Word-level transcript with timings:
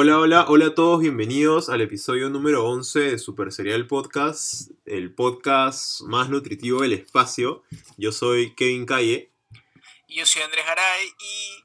Hola, 0.00 0.16
hola, 0.20 0.44
hola 0.46 0.66
a 0.66 0.74
todos, 0.76 1.00
bienvenidos 1.00 1.68
al 1.68 1.80
episodio 1.80 2.30
número 2.30 2.64
11 2.64 3.00
de 3.00 3.18
Super 3.18 3.50
Serial 3.50 3.88
Podcast, 3.88 4.70
el 4.86 5.12
podcast 5.12 6.02
más 6.02 6.28
nutritivo 6.28 6.82
del 6.82 6.92
espacio. 6.92 7.64
Yo 7.96 8.12
soy 8.12 8.54
Kevin 8.54 8.86
Calle. 8.86 9.32
Y 10.06 10.18
yo 10.18 10.24
soy 10.24 10.42
Andrés 10.42 10.64
Garay 10.64 11.04
y 11.18 11.64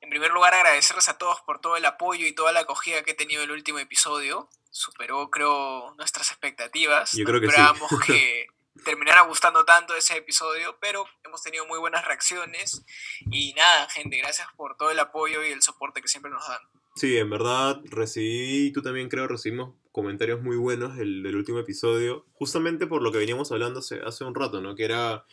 en 0.00 0.10
primer 0.10 0.32
lugar 0.32 0.52
agradecerles 0.52 1.08
a 1.10 1.16
todos 1.16 1.42
por 1.42 1.60
todo 1.60 1.76
el 1.76 1.84
apoyo 1.84 2.26
y 2.26 2.32
toda 2.32 2.50
la 2.50 2.58
acogida 2.58 3.04
que 3.04 3.12
he 3.12 3.14
tenido 3.14 3.44
el 3.44 3.52
último 3.52 3.78
episodio. 3.78 4.48
Superó, 4.72 5.30
creo, 5.30 5.94
nuestras 5.94 6.32
expectativas. 6.32 7.12
Yo 7.12 7.24
creo 7.24 7.38
que 7.38 7.46
esperábamos 7.46 7.88
sí. 7.88 7.96
que 8.04 8.46
terminara 8.84 9.20
gustando 9.20 9.64
tanto 9.64 9.94
ese 9.94 10.16
episodio, 10.16 10.76
pero 10.80 11.06
hemos 11.22 11.40
tenido 11.40 11.64
muy 11.66 11.78
buenas 11.78 12.04
reacciones. 12.04 12.82
Y 13.30 13.52
nada, 13.52 13.88
gente, 13.90 14.16
gracias 14.16 14.48
por 14.56 14.76
todo 14.76 14.90
el 14.90 14.98
apoyo 14.98 15.44
y 15.44 15.52
el 15.52 15.62
soporte 15.62 16.02
que 16.02 16.08
siempre 16.08 16.32
nos 16.32 16.48
dan. 16.48 16.69
Sí, 16.96 17.16
en 17.16 17.30
verdad 17.30 17.80
recibí, 17.84 18.66
y 18.66 18.72
tú 18.72 18.82
también 18.82 19.08
creo, 19.08 19.26
recibimos 19.28 19.74
comentarios 19.92 20.42
muy 20.42 20.56
buenos 20.56 20.96
del, 20.96 21.22
del 21.22 21.36
último 21.36 21.58
episodio, 21.58 22.26
justamente 22.32 22.86
por 22.86 23.02
lo 23.02 23.10
que 23.12 23.18
veníamos 23.18 23.50
hablando 23.52 23.80
hace, 23.80 24.00
hace 24.00 24.24
un 24.24 24.34
rato, 24.34 24.60
¿no? 24.60 24.74
Que 24.74 24.84
era 24.84 25.24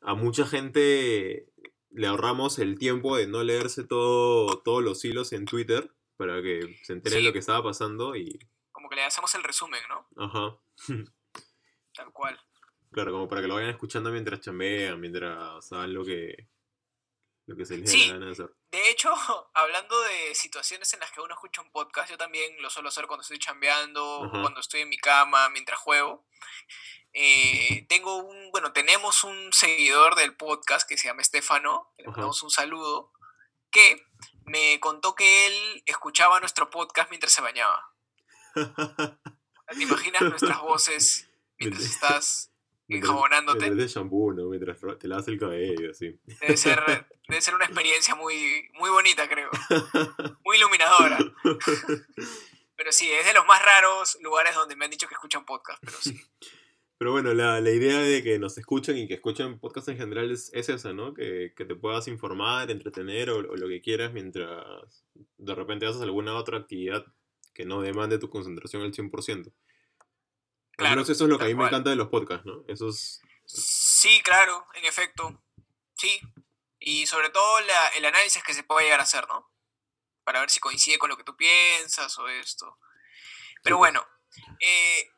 a 0.00 0.14
mucha 0.14 0.46
gente 0.46 1.46
le 1.90 2.06
ahorramos 2.06 2.58
el 2.58 2.78
tiempo 2.78 3.16
de 3.16 3.26
no 3.26 3.42
leerse 3.42 3.84
todo, 3.84 4.58
todos 4.60 4.82
los 4.82 5.04
hilos 5.04 5.32
en 5.32 5.46
Twitter 5.46 5.90
para 6.16 6.42
que 6.42 6.76
se 6.82 6.92
enteren 6.92 7.20
Sí. 7.20 7.24
lo 7.24 7.32
que 7.32 7.38
estaba 7.38 7.62
pasando 7.62 8.14
y... 8.16 8.38
Como 8.72 8.88
que 8.88 8.96
le 8.96 9.04
hacemos 9.04 9.34
el 9.34 9.42
resumen, 9.42 9.80
¿no? 9.88 10.06
Ajá. 10.24 10.56
Tal 11.94 12.12
cual. 12.12 12.38
Claro, 12.92 13.12
como 13.12 13.28
para 13.28 13.42
que 13.42 13.48
lo 13.48 13.54
vayan 13.54 13.70
escuchando 13.70 14.10
mientras 14.10 14.40
chambean, 14.40 15.00
mientras 15.00 15.72
hagan 15.72 15.92
lo 15.94 16.04
que, 16.04 16.46
lo 17.48 17.56
que 17.56 17.64
se 17.64 17.78
les 17.78 17.90
Sí. 17.90 18.10
gana 18.10 18.26
de 18.26 18.32
hacer. 18.32 18.50
De 18.70 18.90
hecho, 18.90 19.12
hablando 19.54 20.00
de 20.02 20.34
situaciones 20.34 20.92
en 20.92 21.00
las 21.00 21.10
que 21.10 21.20
uno 21.20 21.34
escucha 21.34 21.62
un 21.62 21.70
podcast, 21.72 22.10
yo 22.10 22.18
también 22.18 22.60
lo 22.62 22.70
suelo 22.70 22.90
hacer 22.90 23.06
cuando 23.06 23.22
estoy 23.22 23.38
chambeando, 23.38 24.24
Ajá. 24.24 24.40
cuando 24.42 24.60
estoy 24.60 24.82
en 24.82 24.88
mi 24.90 24.98
cama, 24.98 25.48
mientras 25.48 25.78
juego. 25.80 26.26
Eh, 27.14 27.86
tengo 27.88 28.16
un, 28.16 28.50
bueno, 28.52 28.72
tenemos 28.72 29.24
un 29.24 29.52
seguidor 29.52 30.14
del 30.14 30.36
podcast 30.36 30.86
que 30.88 30.98
se 30.98 31.08
llama 31.08 31.22
Estefano, 31.22 31.92
le 31.96 32.06
mandamos 32.06 32.42
un 32.42 32.50
saludo, 32.50 33.12
que 33.70 34.06
me 34.44 34.78
contó 34.80 35.14
que 35.14 35.46
él 35.46 35.82
escuchaba 35.86 36.38
nuestro 36.40 36.68
podcast 36.70 37.08
mientras 37.10 37.32
se 37.32 37.40
bañaba. 37.40 37.92
¿Te 39.68 39.82
imaginas 39.82 40.22
nuestras 40.22 40.60
voces 40.60 41.28
mientras 41.58 41.84
estás 41.84 42.52
enjabonándote? 42.88 43.70
de 43.74 43.86
shampoo, 43.86 44.32
¿no? 44.32 44.48
Mientras 44.48 44.78
te 44.98 45.08
lavas 45.08 45.28
el 45.28 45.38
cabello, 45.38 45.90
así. 45.90 46.18
Debe 46.40 46.56
ser, 46.56 46.80
debe 47.28 47.40
ser 47.40 47.54
una 47.54 47.64
experiencia 47.64 48.14
muy, 48.14 48.68
muy 48.74 48.90
bonita, 48.90 49.28
creo. 49.28 49.50
Muy 50.44 50.56
iluminadora. 50.56 51.18
Pero 52.76 52.92
sí, 52.92 53.10
es 53.10 53.26
de 53.26 53.34
los 53.34 53.46
más 53.46 53.60
raros 53.62 54.18
lugares 54.22 54.54
donde 54.54 54.76
me 54.76 54.84
han 54.84 54.90
dicho 54.90 55.08
que 55.08 55.14
escuchan 55.14 55.44
podcast, 55.44 55.82
pero 55.84 55.96
sí. 56.00 56.20
Pero 56.98 57.12
bueno, 57.12 57.32
la, 57.32 57.60
la 57.60 57.70
idea 57.70 58.00
de 58.00 58.24
que 58.24 58.40
nos 58.40 58.58
escuchen 58.58 58.98
y 58.98 59.06
que 59.06 59.14
escuchen 59.14 59.60
podcast 59.60 59.88
en 59.88 59.98
general 59.98 60.32
es, 60.32 60.50
es 60.52 60.68
esa, 60.68 60.92
¿no? 60.92 61.14
Que, 61.14 61.52
que 61.56 61.64
te 61.64 61.76
puedas 61.76 62.08
informar, 62.08 62.72
entretener 62.72 63.30
o, 63.30 63.38
o 63.38 63.56
lo 63.56 63.68
que 63.68 63.80
quieras 63.80 64.12
mientras 64.12 65.04
de 65.36 65.54
repente 65.54 65.86
haces 65.86 66.02
alguna 66.02 66.34
otra 66.34 66.58
actividad 66.58 67.04
que 67.54 67.64
no 67.64 67.82
demande 67.82 68.18
tu 68.18 68.30
concentración 68.30 68.82
al 68.82 68.92
100%. 68.92 69.52
Claro, 70.78 70.96
menos 70.96 71.08
eso 71.10 71.24
es 71.24 71.30
lo 71.30 71.38
que 71.38 71.44
a 71.44 71.48
mí 71.48 71.54
me 71.54 71.66
encanta 71.66 71.90
de 71.90 71.96
los 71.96 72.08
podcasts, 72.08 72.46
¿no? 72.46 72.64
Eso 72.68 72.88
es... 72.88 73.20
Sí, 73.44 74.20
claro, 74.22 74.66
en 74.74 74.84
efecto. 74.84 75.42
Sí. 75.94 76.20
Y 76.78 77.06
sobre 77.06 77.30
todo 77.30 77.60
la- 77.60 77.88
el 77.96 78.04
análisis 78.04 78.42
que 78.44 78.54
se 78.54 78.62
puede 78.62 78.84
llegar 78.86 79.00
a 79.00 79.02
hacer, 79.02 79.26
¿no? 79.28 79.50
Para 80.24 80.40
ver 80.40 80.50
si 80.50 80.60
coincide 80.60 80.98
con 80.98 81.08
lo 81.10 81.16
que 81.16 81.24
tú 81.24 81.36
piensas 81.36 82.16
o 82.18 82.28
esto. 82.28 82.78
Pero 83.62 83.76
bueno, 83.78 84.06
eh, 84.60 85.10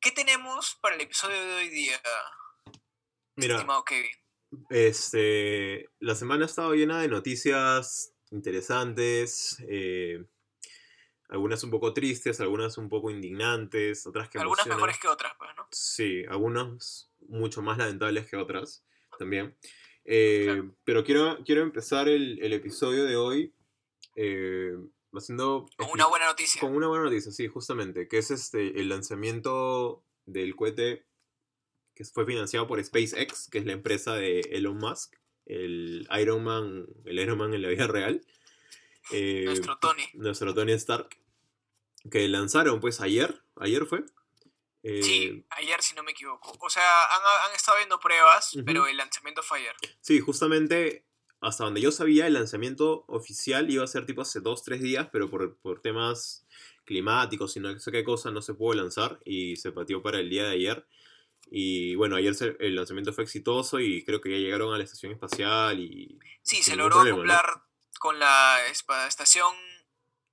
¿qué 0.00 0.12
tenemos 0.12 0.76
para 0.82 0.94
el 0.96 1.00
episodio 1.00 1.42
de 1.42 1.54
hoy 1.54 1.68
día, 1.70 2.00
Mira, 3.36 3.54
estimado 3.54 3.84
Kevin? 3.84 4.14
Este, 4.68 5.88
la 5.98 6.14
semana 6.14 6.44
ha 6.44 6.46
estado 6.46 6.74
llena 6.74 7.00
de 7.00 7.08
noticias 7.08 8.12
interesantes, 8.30 9.56
eh, 9.68 10.24
algunas 11.28 11.62
un 11.64 11.70
poco 11.70 11.92
tristes, 11.92 12.40
algunas 12.40 12.78
un 12.78 12.88
poco 12.88 13.10
indignantes, 13.10 14.06
otras 14.06 14.28
que 14.28 14.38
Algunas 14.38 14.60
emocionan. 14.66 14.78
mejores 14.78 14.98
que 15.00 15.08
otras, 15.08 15.32
pues, 15.38 15.50
¿no? 15.56 15.66
Sí, 15.70 16.24
algunas 16.28 17.10
mucho 17.28 17.62
más 17.62 17.78
lamentables 17.78 18.26
que 18.28 18.36
otras 18.36 18.84
también. 19.18 19.56
Eh, 20.04 20.44
Claro. 20.46 20.74
Pero 20.84 21.04
quiero, 21.04 21.38
quiero 21.44 21.62
empezar 21.62 22.08
el, 22.08 22.38
el 22.42 22.52
episodio 22.52 23.04
de 23.04 23.16
hoy 23.16 23.52
eh, 24.14 24.76
haciendo... 25.12 25.66
Con 25.76 25.90
una 25.90 26.06
buena 26.06 26.26
noticia. 26.26 26.60
Con 26.60 26.74
una 26.74 26.86
buena 26.86 27.04
noticia, 27.04 27.32
sí, 27.32 27.48
justamente, 27.48 28.06
que 28.06 28.18
es 28.18 28.30
este 28.30 28.78
el 28.80 28.88
lanzamiento 28.88 30.04
del 30.26 30.54
cohete 30.54 31.04
que 31.94 32.04
fue 32.04 32.26
financiado 32.26 32.66
por 32.66 32.82
SpaceX, 32.84 33.48
que 33.50 33.58
es 33.58 33.64
la 33.64 33.72
empresa 33.72 34.14
de 34.14 34.40
Elon 34.52 34.76
Musk, 34.76 35.14
el 35.46 36.06
Iron 36.20 36.44
Man, 36.44 36.86
el 37.06 37.18
Iron 37.18 37.38
Man 37.38 37.54
en 37.54 37.62
la 37.62 37.68
vida 37.68 37.86
real. 37.86 38.20
Eh, 39.12 39.42
Nuestro 39.44 39.78
Tony. 39.78 40.04
nuestro 40.14 40.54
Tony 40.54 40.72
Stark, 40.72 41.16
que 42.10 42.26
lanzaron 42.28 42.80
pues 42.80 43.00
ayer, 43.00 43.42
ayer 43.56 43.86
fue. 43.86 44.04
Eh, 44.82 45.02
Sí, 45.02 45.44
ayer 45.50 45.82
si 45.82 45.94
no 45.94 46.02
me 46.02 46.12
equivoco. 46.12 46.56
O 46.60 46.70
sea, 46.70 46.82
han, 47.04 47.48
han 47.50 47.56
estado 47.56 47.78
viendo 47.78 47.98
pruebas, 47.98 48.56
pero 48.64 48.86
el 48.86 48.96
lanzamiento 48.96 49.42
fue 49.42 49.58
ayer. 49.60 49.74
Sí, 50.00 50.20
justamente 50.20 51.04
hasta 51.40 51.64
donde 51.64 51.80
yo 51.80 51.92
sabía, 51.92 52.26
el 52.26 52.32
lanzamiento 52.34 53.04
oficial 53.08 53.70
iba 53.70 53.84
a 53.84 53.88
ser 53.88 54.06
tipo 54.06 54.22
hace 54.22 54.40
dos, 54.40 54.62
tres 54.64 54.80
días, 54.80 55.08
pero 55.12 55.28
por, 55.30 55.56
por 55.58 55.80
temas 55.82 56.46
climáticos 56.84 57.56
y 57.56 57.60
no 57.60 57.78
sé 57.78 57.92
qué 57.92 58.04
cosa 58.04 58.30
no 58.30 58.40
se 58.42 58.54
pudo 58.54 58.74
lanzar 58.74 59.20
y 59.24 59.56
se 59.56 59.70
pateó 59.72 60.02
para 60.02 60.18
el 60.20 60.30
día 60.30 60.44
de 60.44 60.52
ayer. 60.54 60.86
Y 61.50 61.94
bueno, 61.96 62.16
ayer 62.16 62.34
se- 62.34 62.56
el 62.60 62.74
lanzamiento 62.74 63.12
fue 63.12 63.24
exitoso 63.24 63.78
y 63.80 64.04
creo 64.04 64.20
que 64.20 64.30
ya 64.30 64.36
llegaron 64.38 64.72
a 64.74 64.78
la 64.78 64.84
estación 64.84 65.12
espacial 65.12 65.78
y... 65.78 66.18
Sí, 66.42 66.62
se 66.62 66.74
logró 66.74 66.96
problema, 67.02 67.18
¿no? 67.18 67.65
Con 67.98 68.18
la 68.18 68.58
Estación 68.66 69.54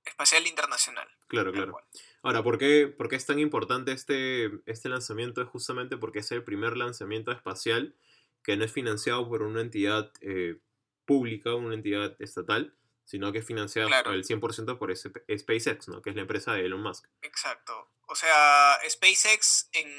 Espacial 0.04 0.46
Internacional. 0.46 1.08
Claro, 1.28 1.52
claro. 1.52 1.72
cual. 1.72 1.84
Ahora, 2.22 2.42
¿por 2.42 2.58
qué, 2.58 2.86
por 2.86 3.08
qué 3.08 3.16
es 3.16 3.26
tan 3.26 3.38
importante 3.38 3.92
este, 3.92 4.50
este 4.66 4.88
lanzamiento? 4.88 5.42
Es 5.42 5.48
justamente 5.48 5.96
porque 5.96 6.20
es 6.20 6.30
el 6.32 6.42
primer 6.44 6.76
lanzamiento 6.76 7.32
espacial 7.32 7.94
que 8.42 8.56
no 8.56 8.64
es 8.64 8.72
financiado 8.72 9.28
por 9.28 9.42
una 9.42 9.60
entidad 9.60 10.10
eh, 10.20 10.58
pública, 11.06 11.54
una 11.54 11.74
entidad 11.74 12.16
estatal, 12.20 12.74
sino 13.04 13.32
que 13.32 13.38
es 13.38 13.46
financiado 13.46 13.88
Claro. 13.88 14.10
al 14.10 14.24
100% 14.24 14.78
por 14.78 14.90
ese- 14.90 15.10
SpaceX, 15.36 15.88
¿no? 15.88 16.00
que 16.02 16.10
es 16.10 16.16
la 16.16 16.22
empresa 16.22 16.52
de 16.52 16.64
Elon 16.64 16.82
Musk. 16.82 17.06
Exacto. 17.22 17.90
O 18.06 18.14
sea, 18.14 18.78
SpaceX 18.88 19.68
en 19.72 19.90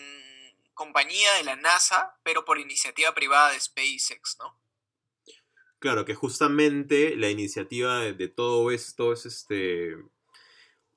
compañía 0.74 1.32
de 1.34 1.44
la 1.44 1.56
NASA, 1.56 2.18
pero 2.24 2.44
por 2.46 2.58
iniciativa 2.60 3.14
privada 3.14 3.52
de 3.52 3.60
SpaceX, 3.60 4.38
¿no? 4.40 4.60
Claro, 5.86 6.04
que 6.04 6.16
justamente 6.16 7.16
la 7.16 7.30
iniciativa 7.30 8.00
de, 8.00 8.14
de 8.14 8.28
todo 8.28 8.72
esto 8.72 9.14
es 9.14 9.28
este 9.28 9.96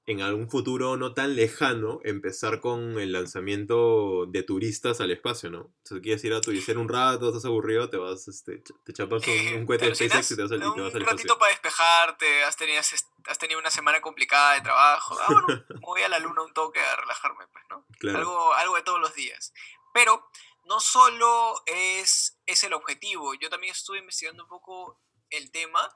en 0.07 0.23
algún 0.23 0.49
futuro 0.49 0.97
no 0.97 1.13
tan 1.13 1.37
lejano 1.37 2.01
empezar 2.05 2.63
con 2.63 2.99
el 2.99 3.13
lanzamiento 3.13 4.25
de 4.25 4.43
turistas 4.43 5.03
al 5.03 5.11
espacio, 5.11 5.51
¿no? 5.51 5.71
Sea, 5.83 6.01
quieres 6.01 6.25
ir 6.25 6.33
a 6.33 6.41
turistear 6.41 6.79
un 6.79 6.89
rato, 6.89 7.29
estás 7.29 7.45
aburrido, 7.45 7.91
te 7.91 7.99
vas, 7.99 8.27
este, 8.29 8.63
te 8.87 8.95
chapas 8.95 9.23
un, 9.27 9.35
Eh, 9.35 9.57
un 9.59 9.67
cohete 9.67 9.85
¿te 9.85 9.91
de 9.91 9.95
SpaceX 9.95 10.31
y 10.31 10.37
te 10.37 10.43
vas 10.45 10.53
al, 10.53 10.57
y 10.57 10.61
te 10.63 10.67
Un 10.69 10.81
vas 10.85 10.95
al 10.95 11.01
ratito 11.03 11.17
espacio. 11.17 11.39
para 11.39 11.51
despejarte, 11.51 12.45
has 12.45 12.57
tenido, 12.57 12.81
has 12.81 13.39
tenido 13.39 13.61
una 13.61 13.71
semana 13.71 14.01
complicada 14.01 14.55
de 14.55 14.63
trabajo. 14.63 15.19
Ah, 15.21 15.27
bueno, 15.29 15.47
voy 15.83 16.01
a 16.01 16.09
la 16.09 16.19
luna 16.19 16.41
un 16.41 16.55
toque 16.55 16.81
a 16.81 16.97
relajarme, 16.97 17.45
pues, 17.53 17.65
¿no? 17.69 17.85
Claro. 17.99 18.19
algo, 18.21 18.55
algo 18.55 18.77
de 18.77 18.83
todos 18.85 19.01
los 19.01 19.15
días. 19.15 19.53
Pero 19.93 20.25
no 20.69 20.81
solo 20.81 21.63
es, 21.67 22.39
es 22.47 22.63
el 22.63 22.75
objetivo, 22.75 23.35
yo 23.35 23.49
también 23.49 23.73
estuve 23.73 23.99
investigando 23.99 24.45
un 24.45 24.49
poco 24.49 25.01
el 25.31 25.51
tema 25.51 25.91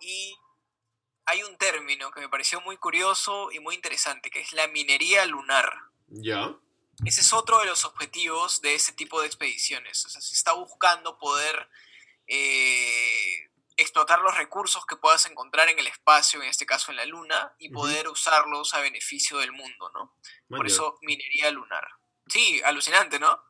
y 0.00 0.36
hay 1.26 1.42
un 1.42 1.56
término 1.56 2.10
que 2.10 2.20
me 2.20 2.28
pareció 2.28 2.60
muy 2.60 2.76
curioso 2.76 3.50
y 3.50 3.58
muy 3.58 3.74
interesante, 3.74 4.30
que 4.30 4.40
es 4.40 4.52
la 4.52 4.68
minería 4.68 5.24
lunar. 5.26 5.72
Ya. 6.06 6.54
Ese 7.04 7.22
es 7.22 7.32
otro 7.32 7.58
de 7.58 7.66
los 7.66 7.84
objetivos 7.84 8.60
de 8.60 8.74
este 8.74 8.92
tipo 8.92 9.20
de 9.20 9.26
expediciones. 9.26 10.04
O 10.06 10.08
sea, 10.08 10.20
se 10.20 10.34
está 10.34 10.52
buscando 10.52 11.18
poder 11.18 11.68
eh, 12.26 13.50
explotar 13.76 14.20
los 14.20 14.36
recursos 14.36 14.86
que 14.86 14.96
puedas 14.96 15.26
encontrar 15.26 15.68
en 15.68 15.78
el 15.78 15.86
espacio, 15.86 16.42
en 16.42 16.48
este 16.48 16.66
caso 16.66 16.92
en 16.92 16.98
la 16.98 17.06
Luna, 17.06 17.54
y 17.58 17.70
poder 17.70 18.08
usarlos 18.08 18.74
a 18.74 18.80
beneficio 18.80 19.38
del 19.38 19.52
mundo, 19.52 19.90
¿no? 19.92 20.14
Por 20.48 20.66
eso 20.66 20.98
minería 21.02 21.50
lunar. 21.50 21.84
Sí, 22.28 22.62
alucinante, 22.64 23.18
¿no? 23.18 23.42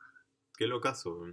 Qué 0.57 0.67
locazo. 0.67 1.25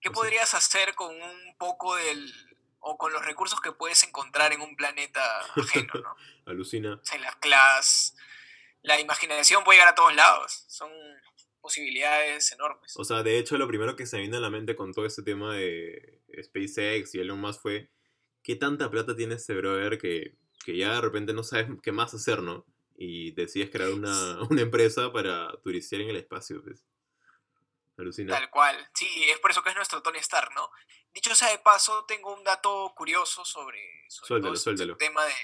¿Qué 0.00 0.08
O 0.08 0.12
sea- 0.12 0.22
podrías 0.22 0.54
hacer 0.54 0.94
con 0.94 1.14
un 1.14 1.56
poco 1.58 1.96
del... 1.96 2.32
o 2.80 2.96
con 2.98 3.12
los 3.12 3.24
recursos 3.24 3.60
que 3.60 3.72
puedes 3.72 4.02
encontrar 4.04 4.52
en 4.52 4.60
un 4.60 4.76
planeta 4.76 5.22
ajeno, 5.56 5.92
¿no? 5.94 6.16
Alucina. 6.46 6.94
O 7.02 7.04
sea, 7.04 7.16
en 7.16 7.22
las 7.22 7.36
clases, 7.36 8.14
la 8.82 9.00
imaginación 9.00 9.64
puede 9.64 9.78
llegar 9.78 9.92
a 9.92 9.94
todos 9.94 10.14
lados. 10.14 10.64
Son 10.68 10.90
posibilidades 11.60 12.52
enormes. 12.52 12.94
O 12.96 13.04
sea, 13.04 13.22
de 13.22 13.38
hecho, 13.38 13.58
lo 13.58 13.66
primero 13.66 13.96
que 13.96 14.06
se 14.06 14.16
me 14.16 14.22
vino 14.22 14.36
a 14.36 14.40
la 14.40 14.50
mente 14.50 14.76
con 14.76 14.92
todo 14.92 15.04
este 15.06 15.22
tema 15.22 15.54
de 15.54 16.20
SpaceX 16.42 17.14
y 17.14 17.20
Elon 17.20 17.40
Musk 17.40 17.60
fue 17.62 17.90
qué 18.42 18.54
tanta 18.54 18.88
plata 18.90 19.16
tiene 19.16 19.34
este 19.34 19.54
brother 19.54 19.98
que, 19.98 20.36
que 20.64 20.76
ya 20.76 20.94
de 20.94 21.00
repente 21.00 21.32
no 21.32 21.42
sabes 21.42 21.66
qué 21.82 21.90
más 21.90 22.14
hacer, 22.14 22.42
¿no? 22.42 22.64
y 22.98 23.32
decides 23.32 23.68
crear 23.70 23.90
una, 23.90 24.40
una 24.50 24.62
empresa 24.62 25.12
para 25.12 25.52
turistear 25.62 26.00
en 26.02 26.10
el 26.10 26.16
espacio. 26.16 26.62
Pues. 26.62 26.86
Alucinante. 27.98 28.40
Tal 28.40 28.50
cual. 28.50 28.90
Sí, 28.94 29.30
es 29.30 29.38
por 29.38 29.50
eso 29.50 29.62
que 29.62 29.70
es 29.70 29.76
nuestro 29.76 30.02
Tony 30.02 30.18
Stark, 30.18 30.52
¿no? 30.54 30.70
Dicho 31.12 31.34
sea 31.34 31.48
de 31.48 31.58
paso, 31.58 32.04
tengo 32.04 32.34
un 32.34 32.44
dato 32.44 32.92
curioso 32.94 33.44
sobre, 33.44 33.80
sobre 34.08 34.28
Suéltalo, 34.28 34.42
todo 34.42 34.54
este 34.54 34.64
suéltalo. 34.64 34.96
tema 34.96 35.24
de, 35.24 35.34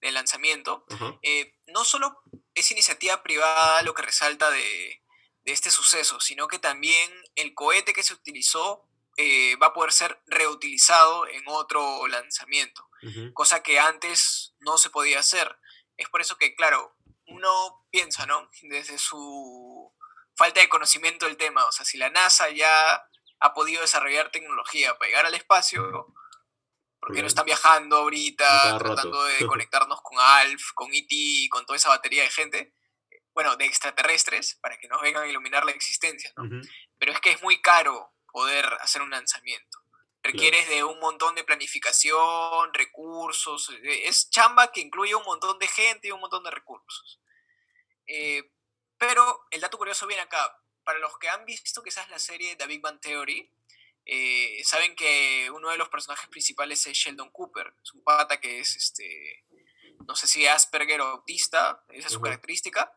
de 0.00 0.12
lanzamiento. 0.12 0.84
Ajá. 0.90 1.18
Eh, 1.22 1.56
no 1.66 1.84
solo 1.84 2.22
es 2.54 2.70
iniciativa 2.70 3.22
privada 3.22 3.82
lo 3.82 3.94
que 3.94 4.02
resalta 4.02 4.50
de, 4.50 5.02
de 5.42 5.52
este 5.52 5.70
suceso, 5.70 6.20
sino 6.20 6.46
que 6.46 6.58
también 6.58 7.10
el 7.34 7.54
cohete 7.54 7.92
que 7.92 8.02
se 8.02 8.14
utilizó 8.14 8.86
eh, 9.16 9.56
va 9.56 9.68
a 9.68 9.72
poder 9.72 9.92
ser 9.92 10.22
reutilizado 10.26 11.26
en 11.26 11.42
otro 11.46 12.06
lanzamiento, 12.06 12.88
ujú. 13.02 13.32
cosa 13.34 13.62
que 13.64 13.80
antes 13.80 14.54
no 14.60 14.78
se 14.78 14.90
podía 14.90 15.18
hacer. 15.18 15.58
Es 15.96 16.08
por 16.08 16.20
eso 16.20 16.36
que, 16.36 16.54
claro, 16.54 16.94
uno 17.26 17.84
piensa, 17.90 18.24
¿no? 18.26 18.48
Desde 18.62 18.98
su 18.98 19.77
falta 20.38 20.60
de 20.60 20.68
conocimiento 20.68 21.26
del 21.26 21.36
tema, 21.36 21.66
o 21.66 21.72
sea, 21.72 21.84
si 21.84 21.98
la 21.98 22.10
NASA 22.10 22.48
ya 22.50 23.04
ha 23.40 23.52
podido 23.54 23.80
desarrollar 23.82 24.30
tecnología 24.30 24.96
para 24.96 25.08
llegar 25.08 25.26
al 25.26 25.34
espacio, 25.34 25.82
¿por 25.82 26.06
qué 26.06 26.12
Porque 27.00 27.20
no 27.22 27.28
están 27.28 27.44
viajando 27.44 27.96
ahorita, 27.96 28.78
tratando 28.78 29.24
de 29.24 29.46
conectarnos 29.46 30.00
con 30.00 30.18
ALF, 30.18 30.72
con 30.74 30.88
ET 30.92 31.10
con 31.50 31.66
toda 31.66 31.76
esa 31.76 31.88
batería 31.90 32.22
de 32.22 32.30
gente? 32.30 32.74
Bueno, 33.34 33.56
de 33.56 33.66
extraterrestres, 33.66 34.58
para 34.62 34.78
que 34.78 34.88
nos 34.88 35.00
vengan 35.02 35.24
a 35.24 35.28
iluminar 35.28 35.64
la 35.64 35.72
existencia, 35.72 36.32
¿no? 36.36 36.44
Pero 36.98 37.12
es 37.12 37.20
que 37.20 37.30
es 37.30 37.42
muy 37.42 37.60
caro 37.60 38.12
poder 38.32 38.64
hacer 38.80 39.02
un 39.02 39.10
lanzamiento. 39.10 39.78
Requieres 40.22 40.68
de 40.68 40.82
un 40.82 40.98
montón 40.98 41.36
de 41.36 41.44
planificación, 41.44 42.74
recursos. 42.74 43.70
eh, 43.70 44.08
Es 44.08 44.30
chamba 44.30 44.72
que 44.72 44.80
incluye 44.80 45.14
un 45.14 45.22
montón 45.24 45.58
de 45.60 45.68
gente 45.68 46.08
y 46.08 46.10
un 46.10 46.20
montón 46.20 46.42
de 46.42 46.50
recursos. 46.50 47.20
Eh, 48.06 48.42
pero 48.98 49.46
el 49.50 49.60
dato 49.60 49.78
curioso 49.78 50.06
viene 50.06 50.22
acá. 50.22 50.60
Para 50.84 50.98
los 50.98 51.18
que 51.18 51.28
han 51.28 51.44
visto 51.44 51.82
quizás 51.82 52.08
la 52.08 52.18
serie 52.18 52.56
The 52.56 52.66
Big 52.66 52.80
Bang 52.80 53.00
Theory, 53.00 53.50
eh, 54.10 54.62
saben 54.64 54.96
que 54.96 55.50
uno 55.50 55.70
de 55.70 55.76
los 55.76 55.90
personajes 55.90 56.28
principales 56.28 56.86
es 56.86 56.96
Sheldon 56.96 57.30
Cooper. 57.30 57.74
Es 57.82 57.92
un 57.92 58.02
pata 58.02 58.40
que 58.40 58.60
es, 58.60 58.74
este, 58.74 59.44
no 60.06 60.16
sé 60.16 60.26
si 60.26 60.46
Asperger 60.46 61.02
o 61.02 61.08
autista, 61.08 61.84
esa 61.88 62.06
es 62.06 62.12
su 62.14 62.20
característica. 62.20 62.92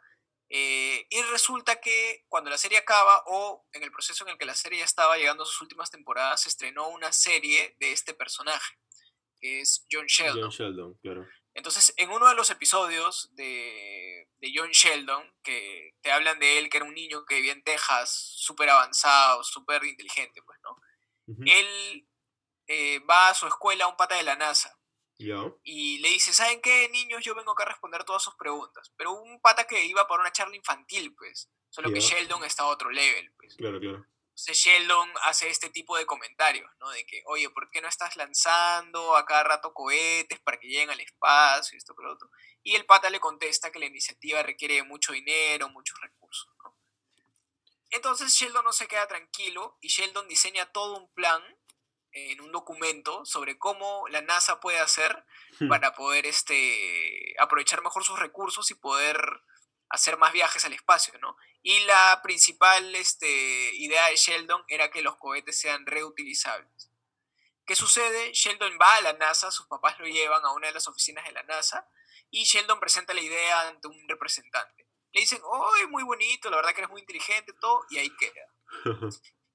Eh, 0.54 1.08
y 1.10 1.22
resulta 1.24 1.80
que 1.80 2.26
cuando 2.28 2.50
la 2.50 2.58
serie 2.58 2.78
acaba, 2.78 3.24
o 3.28 3.66
en 3.74 3.84
el 3.84 3.92
proceso 3.92 4.26
en 4.26 4.32
el 4.32 4.38
que 4.38 4.46
la 4.46 4.56
serie 4.56 4.80
ya 4.80 4.86
estaba 4.86 5.18
llegando 5.18 5.44
a 5.44 5.46
sus 5.46 5.62
últimas 5.62 5.92
temporadas, 5.92 6.42
se 6.42 6.50
estrenó 6.50 6.90
una 6.90 7.12
serie 7.12 7.76
de 7.80 7.92
este 7.92 8.14
personaje, 8.14 8.78
que 9.40 9.62
es 9.62 9.86
John 9.90 10.08
Sheldon. 10.08 10.44
John 10.44 10.50
Sheldon, 10.50 10.94
claro. 10.96 11.28
Entonces, 11.54 11.94
en 11.98 12.10
uno 12.12 12.28
de 12.30 12.36
los 12.36 12.50
episodios 12.50 13.30
de, 13.36 14.30
de 14.38 14.52
John 14.56 14.70
Sheldon, 14.72 15.34
que 15.44 15.96
te 16.02 16.12
hablan 16.12 16.40
de 16.40 16.58
él, 16.60 16.70
que 16.70 16.78
era 16.78 16.86
un 16.86 16.94
niño 16.96 17.26
que 17.26 17.36
vivía 17.36 17.52
en 17.54 17.64
Texas, 17.64 18.14
súper 18.38 18.70
avanzado, 18.70 19.44
súper 19.44 19.84
inteligente, 19.84 20.42
pues, 20.44 20.60
¿no? 20.64 20.78
Él 21.46 22.08
eh, 22.68 23.00
va 23.00 23.30
a 23.30 23.34
su 23.34 23.48
escuela, 23.48 23.88
un 23.88 23.96
pata 23.98 24.16
de 24.16 24.24
la 24.24 24.36
NASA, 24.36 24.78
Ya. 25.18 25.38
y 25.64 26.00
le 26.00 26.10
dice, 26.10 26.34
¿saben 26.34 26.62
qué, 26.62 26.90
niños? 26.90 27.24
Yo 27.24 27.36
vengo 27.36 27.52
acá 27.52 27.64
a 27.64 27.68
responder 27.70 28.04
todas 28.04 28.24
sus 28.24 28.36
preguntas. 28.36 28.92
Pero 28.98 29.14
un 29.14 29.40
pata 29.42 29.66
que 29.66 29.84
iba 29.86 30.08
para 30.08 30.22
una 30.22 30.32
charla 30.32 30.56
infantil, 30.56 31.14
pues. 31.16 31.50
Solo 31.70 31.92
que. 31.92 32.00
Sheldon 32.02 32.44
está 32.44 32.64
a 32.64 32.68
otro 32.68 32.90
level, 32.90 33.32
pues. 33.38 33.56
Claro, 33.56 33.80
claro. 33.80 34.06
Entonces 34.42 34.64
Sheldon 34.64 35.10
hace 35.24 35.50
este 35.50 35.70
tipo 35.70 35.98
de 35.98 36.06
comentarios, 36.06 36.70
¿no? 36.80 36.90
De 36.90 37.06
que, 37.06 37.22
oye, 37.28 37.50
¿por 37.52 37.70
qué 37.70 37.80
no 37.80 37.88
estás 37.88 38.16
lanzando 38.16 39.16
a 39.16 39.26
cada 39.26 39.44
rato 39.44 39.74
cohetes 39.74 40.40
para 40.40 40.60
que 40.60 40.68
lleguen 40.68 40.90
al 40.90 41.00
espacio 41.00 41.76
y 41.76 41.78
esto 41.78 41.96
que 41.96 42.04
lo 42.04 42.14
otro? 42.14 42.30
Y 42.64 42.76
el 42.76 42.86
pata 42.86 43.10
le 43.10 43.20
contesta 43.20 43.72
que 43.72 43.80
la 43.80 43.86
iniciativa 43.86 44.42
requiere 44.42 44.76
de 44.76 44.84
mucho 44.84 45.14
dinero, 45.14 45.70
muchos 45.70 46.00
recursos, 46.02 46.52
¿no? 46.64 46.76
Entonces 47.92 48.34
Sheldon 48.34 48.64
no 48.64 48.74
se 48.74 48.88
queda 48.88 49.08
tranquilo 49.08 49.78
y 49.82 49.90
Sheldon 49.90 50.28
diseña 50.28 50.72
todo 50.72 50.98
un 50.98 51.14
plan 51.14 51.44
en 52.14 52.42
un 52.42 52.52
documento 52.52 53.26
sobre 53.26 53.58
cómo 53.58 54.08
la 54.10 54.22
NASA 54.22 54.60
puede 54.60 54.80
hacer 54.80 55.24
Hmm. 55.62 55.68
para 55.68 55.94
poder 55.94 56.26
este, 56.26 57.36
aprovechar 57.40 57.84
mejor 57.84 58.04
sus 58.04 58.18
recursos 58.18 58.72
y 58.72 58.76
poder 58.76 59.16
hacer 59.92 60.18
más 60.18 60.34
viajes 60.34 60.66
al 60.66 60.74
espacio, 60.74 61.18
¿no? 61.20 61.38
Y 61.62 61.80
la 61.82 62.22
principal 62.24 62.96
este, 62.96 63.76
idea 63.76 64.08
de 64.10 64.16
Sheldon 64.16 64.64
era 64.68 64.90
que 64.90 65.02
los 65.02 65.18
cohetes 65.18 65.60
sean 65.60 65.86
reutilizables. 65.86 66.90
¿Qué 67.66 67.76
sucede? 67.76 68.32
Sheldon 68.34 68.78
va 68.82 68.96
a 68.96 69.02
la 69.02 69.14
NASA, 69.14 69.52
sus 69.52 69.68
papás 69.68 70.00
lo 70.00 70.08
llevan 70.08 70.44
a 70.44 70.52
una 70.52 70.68
de 70.68 70.74
las 70.74 70.88
oficinas 70.88 71.26
de 71.26 71.32
la 71.32 71.44
NASA 71.44 71.88
y 72.30 72.44
Sheldon 72.44 72.80
presenta 72.80 73.14
la 73.14 73.22
idea 73.22 73.68
ante 73.68 73.88
un 73.88 74.08
representante. 74.08 74.88
Le 75.14 75.22
dicen, 75.22 75.42
oh, 75.44 75.72
muy 75.90 76.04
bonito, 76.04 76.50
la 76.50 76.58
verdad 76.58 76.72
que 76.72 76.82
eres 76.82 76.90
muy 76.90 77.02
inteligente, 77.02 77.54
todo, 77.60 77.86
y 77.90 78.00
ahí 78.00 78.10
queda. 78.18 78.48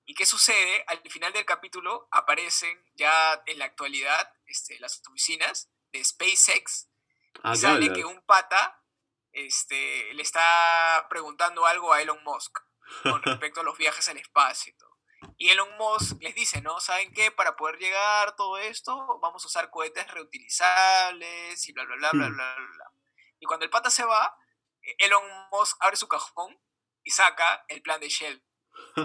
¿Y 0.04 0.14
qué 0.14 0.24
sucede? 0.24 0.84
Al 0.86 1.00
final 1.10 1.32
del 1.32 1.44
capítulo 1.44 2.06
aparecen 2.12 2.78
ya 2.94 3.42
en 3.46 3.58
la 3.58 3.64
actualidad 3.64 4.32
este, 4.46 4.78
las 4.78 5.02
oficinas 5.08 5.68
de 5.90 6.04
SpaceX 6.04 6.88
Ah, 7.42 7.52
y 7.54 7.58
sale 7.58 7.92
que 7.92 8.04
un 8.04 8.20
pata 8.22 8.80
este, 9.36 10.14
le 10.14 10.22
está 10.22 11.06
preguntando 11.10 11.66
algo 11.66 11.92
a 11.92 12.00
Elon 12.00 12.22
Musk 12.24 12.58
con 13.02 13.22
respecto 13.22 13.60
a 13.60 13.64
los 13.64 13.76
viajes 13.76 14.08
al 14.08 14.16
espacio 14.16 14.72
y 14.72 14.76
todo. 14.76 14.96
Y 15.36 15.50
Elon 15.50 15.76
Musk 15.76 16.22
les 16.22 16.34
dice, 16.34 16.62
¿no? 16.62 16.80
¿Saben 16.80 17.12
qué? 17.12 17.30
Para 17.30 17.56
poder 17.56 17.76
llegar 17.76 18.34
todo 18.36 18.56
esto, 18.58 19.18
vamos 19.20 19.44
a 19.44 19.46
usar 19.46 19.70
cohetes 19.70 20.10
reutilizables 20.10 21.68
y 21.68 21.72
bla, 21.72 21.84
bla, 21.84 21.96
bla, 21.96 22.10
bla, 22.12 22.28
bla, 22.28 22.54
bla, 22.56 22.66
bla. 22.74 22.92
Y 23.38 23.46
cuando 23.46 23.64
el 23.64 23.70
pata 23.70 23.90
se 23.90 24.04
va, 24.04 24.34
eh, 24.82 24.96
Elon 24.98 25.22
Musk 25.52 25.76
abre 25.80 25.96
su 25.96 26.08
cajón 26.08 26.58
y 27.04 27.10
saca 27.10 27.64
el 27.68 27.82
plan 27.82 28.00
de 28.00 28.08
Shell. 28.08 28.42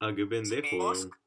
ah, 0.00 0.12
qué 0.16 0.26
pendejo. 0.26 0.76
Musk. 0.76 1.21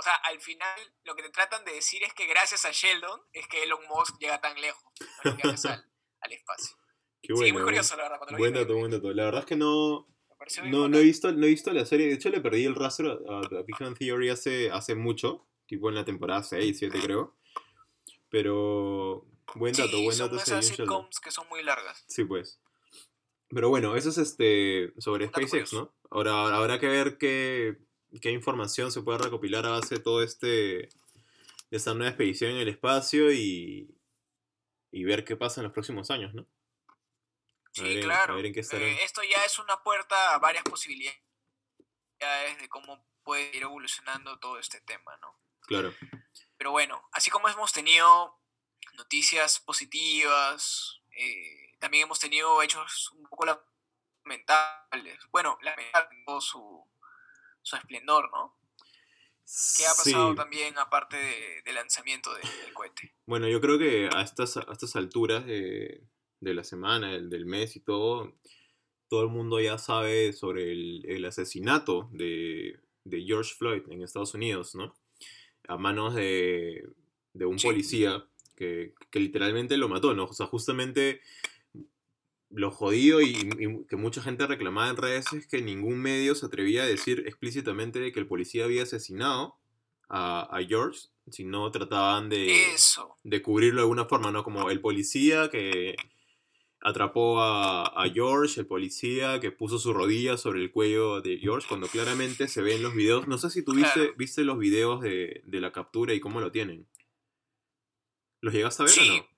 O 0.00 0.02
sea, 0.02 0.14
al 0.14 0.40
final 0.40 0.80
lo 1.04 1.14
que 1.14 1.22
te 1.22 1.28
tratan 1.28 1.62
de 1.66 1.72
decir 1.72 2.02
es 2.02 2.14
que 2.14 2.26
gracias 2.26 2.64
a 2.64 2.70
Sheldon 2.70 3.20
es 3.34 3.46
que 3.48 3.64
Elon 3.64 3.86
Musk 3.86 4.18
llega 4.18 4.40
tan 4.40 4.58
lejos 4.58 4.82
al, 5.24 5.32
al 6.20 6.32
espacio. 6.32 6.74
Qué 7.20 7.36
sí, 7.36 7.52
muy 7.52 7.62
curioso, 7.62 7.98
la 7.98 8.04
verdad. 8.04 8.16
Cuando 8.16 8.38
Buen 8.38 8.54
dato, 8.54 8.76
buen 8.76 8.90
dato. 8.90 9.12
La 9.12 9.24
verdad 9.24 9.40
es 9.40 9.46
que 9.46 9.56
no, 9.56 10.08
no, 10.64 10.88
no, 10.88 10.96
he 10.96 11.02
visto, 11.02 11.30
no 11.32 11.44
he 11.44 11.50
visto 11.50 11.70
la 11.70 11.84
serie. 11.84 12.06
De 12.06 12.14
hecho, 12.14 12.30
le 12.30 12.40
perdí 12.40 12.64
el 12.64 12.76
rastro 12.76 13.20
a, 13.28 13.40
a 13.40 13.62
Big 13.62 13.76
Bang 13.78 13.94
Theory 13.94 14.30
hace, 14.30 14.70
hace 14.70 14.94
mucho. 14.94 15.46
Tipo 15.66 15.90
en 15.90 15.96
la 15.96 16.06
temporada 16.06 16.42
6, 16.42 16.78
7 16.78 16.98
creo. 16.98 17.36
Pero 18.30 19.26
buen 19.54 19.74
dato, 19.74 19.98
Sí, 19.98 20.02
buen 20.02 20.16
son 20.16 20.30
dato 20.30 20.42
ese 20.42 20.58
esas 20.58 20.66
sitcoms 20.66 21.20
que 21.20 21.30
son 21.30 21.46
muy 21.50 21.62
largas. 21.62 22.06
Sí, 22.08 22.24
pues. 22.24 22.58
Pero 23.50 23.68
bueno, 23.68 23.96
eso 23.96 24.08
es 24.08 24.16
este 24.16 24.94
sobre 24.96 25.28
SpaceX, 25.28 25.50
curioso. 25.50 25.76
¿no? 25.76 25.94
Ahora 26.10 26.56
habrá 26.56 26.80
que 26.80 26.88
ver 26.88 27.18
qué, 27.18 27.76
qué 28.20 28.30
información 28.30 28.90
se 28.90 29.02
puede 29.02 29.18
recopilar 29.18 29.66
a 29.66 29.70
base 29.70 29.96
de 29.96 30.00
todo 30.00 30.22
este 30.22 30.88
de 31.70 31.76
esta 31.76 31.94
nueva 31.94 32.10
expedición 32.10 32.52
en 32.52 32.58
el 32.58 32.68
espacio 32.68 33.32
y, 33.32 33.96
y 34.90 35.04
ver 35.04 35.24
qué 35.24 35.36
pasa 35.36 35.60
en 35.60 35.64
los 35.64 35.72
próximos 35.72 36.10
años, 36.10 36.34
¿no? 36.34 36.46
Sí, 37.72 37.82
ver, 37.82 38.04
claro. 38.04 38.34
ver 38.36 38.52
qué. 38.52 38.60
Eh, 38.60 38.98
esto 39.04 39.22
ya 39.22 39.44
es 39.44 39.58
una 39.58 39.80
puerta 39.82 40.34
a 40.34 40.38
varias 40.38 40.64
posibilidades 40.64 41.20
de 42.18 42.68
cómo 42.68 43.06
puede 43.22 43.56
ir 43.56 43.62
evolucionando 43.62 44.38
todo 44.40 44.58
este 44.58 44.80
tema, 44.80 45.16
¿no? 45.18 45.38
Claro. 45.62 45.94
Pero 46.56 46.72
bueno, 46.72 47.08
así 47.12 47.30
como 47.30 47.48
hemos 47.48 47.72
tenido 47.72 48.40
noticias 48.94 49.60
positivas, 49.60 51.00
eh, 51.12 51.76
también 51.78 52.04
hemos 52.04 52.18
tenido 52.18 52.60
hechos 52.62 53.12
un 53.12 53.28
poco 53.28 53.46
lamentables. 54.24 55.18
Bueno, 55.30 55.56
lamentables 55.62 56.44
su, 56.44 56.89
su 57.70 57.76
esplendor, 57.76 58.30
¿no? 58.32 58.54
¿Qué 59.76 59.84
ha 59.86 59.90
pasado 59.94 60.30
Sí. 60.30 60.36
también 60.36 60.78
aparte 60.78 61.16
de- 61.16 61.62
del 61.64 61.74
lanzamiento 61.74 62.32
de- 62.34 62.40
del 62.64 62.72
cohete? 62.72 63.12
Bueno, 63.26 63.48
yo 63.48 63.60
creo 63.60 63.78
que 63.78 64.08
a 64.12 64.22
estas, 64.22 64.56
a 64.56 64.66
estas 64.70 64.94
alturas 64.96 65.44
de, 65.46 66.02
de 66.40 66.54
la 66.54 66.62
semana, 66.64 67.12
del, 67.12 67.28
del 67.30 67.46
mes 67.46 67.74
y 67.76 67.80
todo, 67.80 68.36
todo 69.08 69.22
el 69.24 69.28
mundo 69.28 69.58
ya 69.60 69.76
sabe 69.78 70.32
sobre 70.32 70.70
el, 70.70 71.04
el 71.08 71.24
asesinato 71.24 72.08
de, 72.12 72.78
de 73.04 73.22
George 73.24 73.54
Floyd 73.56 73.82
en 73.90 74.02
Estados 74.02 74.34
Unidos, 74.34 74.74
¿no? 74.76 74.94
A 75.66 75.76
manos 75.76 76.14
de, 76.14 76.88
de 77.32 77.44
un 77.44 77.58
Sí. 77.58 77.66
policía 77.66 78.24
que, 78.56 78.94
que 79.10 79.18
literalmente 79.18 79.76
lo 79.76 79.88
mató, 79.88 80.14
¿no? 80.14 80.24
O 80.26 80.32
sea, 80.32 80.46
justamente 80.46 81.22
lo 82.50 82.70
jodido 82.70 83.20
y, 83.20 83.30
y 83.58 83.86
que 83.86 83.96
mucha 83.96 84.22
gente 84.22 84.46
reclamaba 84.46 84.90
en 84.90 84.96
redes 84.96 85.32
es 85.32 85.46
que 85.46 85.62
ningún 85.62 86.00
medio 86.00 86.34
se 86.34 86.46
atrevía 86.46 86.82
a 86.82 86.86
decir 86.86 87.24
explícitamente 87.26 88.00
de 88.00 88.12
que 88.12 88.20
el 88.20 88.26
policía 88.26 88.64
había 88.64 88.82
asesinado 88.82 89.56
a, 90.08 90.42
a 90.56 90.64
George, 90.64 91.08
sino 91.30 91.70
trataban 91.70 92.28
de 92.28 92.72
Eso. 92.74 93.16
de 93.22 93.40
cubrirlo 93.42 93.76
de 93.76 93.82
alguna 93.82 94.06
forma, 94.06 94.32
¿no? 94.32 94.42
Como 94.42 94.68
el 94.70 94.80
policía 94.80 95.48
que 95.48 95.94
atrapó 96.80 97.40
a, 97.40 97.84
a 97.84 98.08
George, 98.10 98.58
el 98.60 98.66
policía 98.66 99.38
que 99.38 99.52
puso 99.52 99.78
su 99.78 99.92
rodilla 99.92 100.36
sobre 100.36 100.60
el 100.62 100.72
cuello 100.72 101.20
de 101.20 101.38
George, 101.38 101.68
cuando 101.68 101.86
claramente 101.88 102.48
se 102.48 102.62
ve 102.62 102.74
en 102.74 102.82
los 102.82 102.94
videos. 102.94 103.28
No 103.28 103.38
sé 103.38 103.50
si 103.50 103.62
tú 103.64 103.74
viste, 104.16 104.44
los 104.44 104.58
videos 104.58 105.00
de, 105.02 105.42
de 105.44 105.60
la 105.60 105.72
captura 105.72 106.14
y 106.14 106.20
cómo 106.20 106.40
lo 106.40 106.50
tienen. 106.50 106.88
¿Los 108.40 108.54
llegaste 108.54 108.82
a 108.82 108.86
ver 108.86 108.94
Sí. 108.94 109.08
o 109.10 109.16
no? 109.18 109.28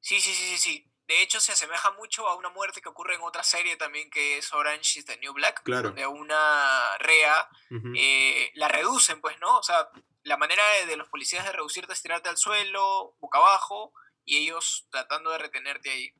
Sí, 0.00 0.18
sí, 0.18 0.32
sí, 0.32 0.56
sí, 0.56 0.56
sí. 0.56 0.89
De 1.10 1.22
hecho 1.22 1.40
se 1.40 1.52
asemeja 1.52 1.90
mucho 1.92 2.26
a 2.28 2.36
una 2.36 2.48
muerte 2.50 2.80
que 2.80 2.88
ocurre 2.88 3.16
en 3.16 3.22
otra 3.22 3.42
serie 3.42 3.76
también 3.76 4.08
que 4.10 4.38
es 4.38 4.52
Orange 4.52 5.00
is 5.00 5.04
the 5.04 5.16
New 5.18 5.32
Black, 5.32 5.62
Claro. 5.64 5.88
donde 5.88 6.02
a 6.04 6.08
una 6.08 6.96
rea 6.98 7.48
eh, 7.96 8.50
la 8.54 8.68
reducen, 8.68 9.20
pues, 9.20 9.38
¿no? 9.40 9.58
O 9.58 9.62
sea, 9.62 9.88
la 10.22 10.36
manera 10.36 10.62
de, 10.74 10.86
de 10.86 10.96
los 10.96 11.08
policías 11.08 11.44
de 11.44 11.52
reducirte 11.52 11.92
es 11.92 12.02
tirarte 12.02 12.28
al 12.28 12.36
suelo, 12.36 13.16
boca 13.18 13.38
abajo, 13.38 13.92
y 14.24 14.36
ellos 14.36 14.86
tratando 14.90 15.30
de 15.30 15.38
retenerte 15.38 15.90
ahí. 15.90 16.12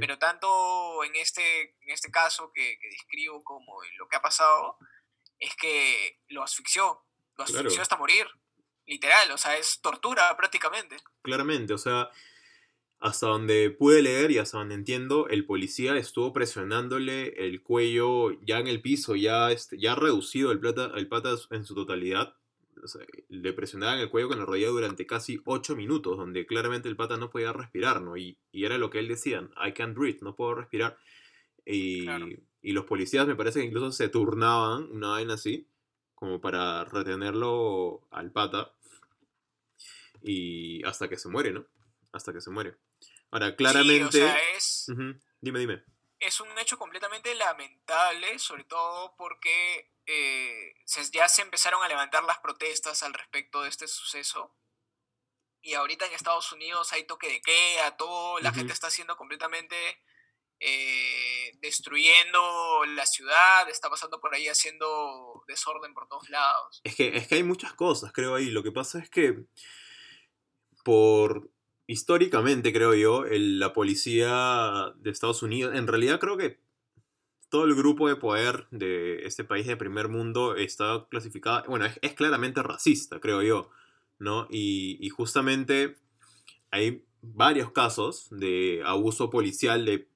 Pero 0.00 0.18
tanto 0.18 1.04
en 1.04 1.14
este, 1.16 1.74
en 1.82 1.90
este 1.90 2.10
caso 2.10 2.50
que, 2.54 2.78
que 2.80 2.88
describo 2.88 3.42
como 3.44 3.80
lo 3.98 4.08
que 4.08 4.16
ha 4.16 4.22
pasado, 4.22 4.78
es 5.38 5.54
que 5.56 6.20
lo 6.28 6.42
asfixió, 6.42 7.04
lo 7.36 7.44
asfixió 7.44 7.68
Claro. 7.68 7.82
hasta 7.82 7.96
morir, 7.96 8.26
literal, 8.86 9.30
o 9.32 9.36
sea, 9.38 9.56
es 9.58 9.80
tortura 9.82 10.34
prácticamente. 10.36 10.96
Claramente, 11.22 11.74
o 11.74 11.78
sea, 11.78 12.08
hasta 13.00 13.28
donde 13.28 13.70
pude 13.70 14.02
leer 14.02 14.30
y 14.30 14.38
hasta 14.38 14.58
donde 14.58 14.74
entiendo, 14.74 15.28
el 15.28 15.46
policía 15.46 15.96
estuvo 15.96 16.32
presionándole 16.32 17.46
el 17.46 17.62
cuello 17.62 18.32
ya 18.42 18.58
en 18.58 18.66
el 18.66 18.80
piso, 18.82 19.14
ya, 19.14 19.52
este, 19.52 19.78
ya 19.78 19.94
reducido 19.94 20.50
el, 20.50 20.58
plata, 20.58 20.92
el 20.96 21.06
pata 21.08 21.36
en 21.50 21.64
su 21.64 21.74
totalidad. 21.74 22.34
O 22.82 22.86
sea, 22.86 23.04
le 23.28 23.52
presionaban 23.52 23.98
el 23.98 24.08
cuello 24.08 24.28
con 24.28 24.38
la 24.38 24.44
rodilla 24.44 24.68
durante 24.68 25.06
casi 25.06 25.40
8 25.44 25.76
minutos, 25.76 26.16
donde 26.16 26.46
claramente 26.46 26.88
el 26.88 26.96
pata 26.96 27.16
no 27.16 27.30
podía 27.30 27.52
respirar, 27.52 28.00
¿no? 28.02 28.16
Y, 28.16 28.38
y 28.52 28.64
era 28.64 28.78
lo 28.78 28.90
que 28.90 28.98
él 29.00 29.08
decía, 29.08 29.48
I 29.64 29.72
can't 29.72 29.96
breathe, 29.96 30.18
no 30.22 30.34
puedo 30.36 30.54
respirar. 30.54 30.96
Y, 31.64 32.04
Claro. 32.04 32.26
y 32.62 32.72
los 32.72 32.84
policías 32.84 33.26
me 33.26 33.36
parece 33.36 33.60
que 33.60 33.66
incluso 33.66 33.90
se 33.92 34.08
turnaban, 34.08 34.88
una 34.90 35.08
vaina 35.10 35.34
así, 35.34 35.68
como 36.14 36.40
para 36.40 36.84
retenerlo 36.84 38.06
al 38.10 38.32
pata. 38.32 38.72
Y 40.22 40.82
hasta 40.84 41.08
que 41.08 41.16
se 41.16 41.28
muere, 41.28 41.52
¿no? 41.52 41.66
Hasta 42.12 42.32
que 42.32 42.40
se 42.40 42.50
muere. 42.50 42.76
Ahora, 43.30 43.54
claramente... 43.56 44.18
Sí, 44.18 44.22
o 44.22 44.28
sea, 44.28 44.38
es, 44.56 44.86
Ujú, 44.88 45.18
Dime, 45.40 45.58
dime. 45.60 45.84
es 46.20 46.40
un 46.40 46.58
hecho 46.58 46.78
completamente 46.78 47.34
lamentable, 47.34 48.38
sobre 48.38 48.64
todo 48.64 49.14
porque 49.16 49.92
eh, 50.06 50.72
se- 50.84 51.10
ya 51.12 51.28
se 51.28 51.42
empezaron 51.42 51.82
a 51.82 51.88
levantar 51.88 52.24
las 52.24 52.38
protestas 52.38 53.02
al 53.02 53.12
respecto 53.14 53.62
de 53.62 53.68
este 53.68 53.86
suceso. 53.86 54.56
Y 55.60 55.74
ahorita 55.74 56.06
en 56.06 56.12
Estados 56.14 56.50
Unidos 56.52 56.92
hay 56.92 57.04
toque 57.06 57.28
de 57.28 57.40
queda, 57.42 57.96
todo, 57.96 58.38
la 58.40 58.52
gente 58.52 58.72
está 58.72 58.90
siendo 58.90 59.16
completamente 59.16 59.76
eh, 60.60 61.52
destruyendo 61.60 62.84
la 62.86 63.04
ciudad, 63.06 63.68
está 63.68 63.90
pasando 63.90 64.20
por 64.20 64.34
ahí 64.34 64.48
haciendo 64.48 65.44
desorden 65.46 65.94
por 65.94 66.08
todos 66.08 66.28
lados. 66.30 66.80
Es 66.84 66.94
que, 66.96 67.16
es 67.16 67.28
que 67.28 67.34
hay 67.36 67.42
muchas 67.42 67.74
cosas, 67.74 68.12
creo 68.12 68.34
ahí. 68.34 68.46
Lo 68.50 68.62
que 68.62 68.72
pasa 68.72 68.98
es 69.00 69.10
que, 69.10 69.34
por 70.84 71.50
históricamente, 71.88 72.72
creo 72.72 72.94
yo, 72.94 73.24
la 73.28 73.72
policía 73.72 74.94
de 75.00 75.10
Estados 75.10 75.42
Unidos, 75.42 75.74
en 75.74 75.88
realidad 75.88 76.20
creo 76.20 76.36
que 76.36 76.60
todo 77.48 77.64
el 77.64 77.74
grupo 77.74 78.08
de 78.08 78.16
poder 78.16 78.68
de 78.70 79.24
este 79.26 79.42
país 79.42 79.66
de 79.66 79.76
primer 79.76 80.08
mundo 80.08 80.54
está 80.54 81.06
clasificado, 81.10 81.64
bueno, 81.66 81.86
es, 81.86 82.14
claramente 82.14 82.62
racista, 82.62 83.18
creo 83.18 83.42
yo, 83.42 83.70
¿no? 84.18 84.46
Y, 84.50 84.98
y 85.04 85.08
justamente 85.08 85.96
hay 86.70 87.02
varios 87.22 87.72
casos 87.72 88.28
de 88.30 88.82
abuso 88.84 89.30
policial 89.30 89.84
de, 89.86 90.08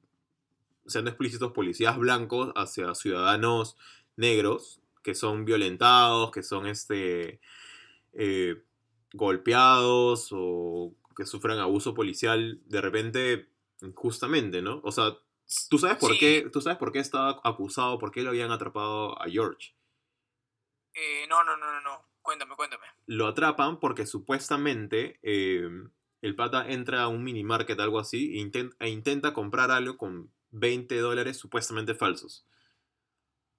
siendo 0.86 1.10
explícitos, 1.10 1.52
policías 1.52 1.96
blancos 1.96 2.52
hacia 2.54 2.94
ciudadanos 2.94 3.76
negros 4.16 4.80
que 5.02 5.14
son 5.14 5.46
violentados, 5.46 6.30
que 6.30 6.42
son 6.42 6.66
este, 6.66 7.40
eh, 8.12 8.62
golpeados 9.14 10.28
o 10.32 10.94
que 11.14 11.26
sufran 11.26 11.58
abuso 11.58 11.94
policial 11.94 12.60
de 12.66 12.80
repente 12.80 13.48
injustamente, 13.80 14.62
¿no? 14.62 14.80
O 14.84 14.92
sea, 14.92 15.16
¿tú 15.68 15.78
sabes 15.78 15.98
por 15.98 16.12
Sí. 16.12 16.18
qué, 16.18 16.48
tú 16.52 16.60
sabes 16.60 16.78
por 16.78 16.92
qué 16.92 16.98
estaba 17.00 17.40
acusado, 17.44 17.98
por 17.98 18.12
qué 18.12 18.22
lo 18.22 18.30
habían 18.30 18.52
atrapado 18.52 19.20
a 19.20 19.28
George? 19.28 19.74
Eh, 20.94 21.26
no, 21.28 21.42
no, 21.44 21.56
no, 21.56 21.72
no, 21.72 21.80
no. 21.80 22.04
Cuéntame, 22.22 22.54
cuéntame. 22.54 22.84
Lo 23.06 23.26
atrapan 23.26 23.80
porque 23.80 24.06
supuestamente 24.06 25.18
eh, 25.22 25.68
el 26.20 26.36
pata 26.36 26.70
entra 26.70 27.02
a 27.02 27.08
un 27.08 27.24
mini 27.24 27.42
market, 27.42 27.78
algo 27.80 27.98
así, 27.98 28.38
e 28.38 28.40
inten- 28.42 28.74
e 28.78 28.88
intenta 28.88 29.32
comprar 29.34 29.70
algo 29.70 29.96
con 29.96 30.30
20 30.50 30.98
dólares 30.98 31.36
supuestamente 31.38 31.94
falsos. 31.94 32.46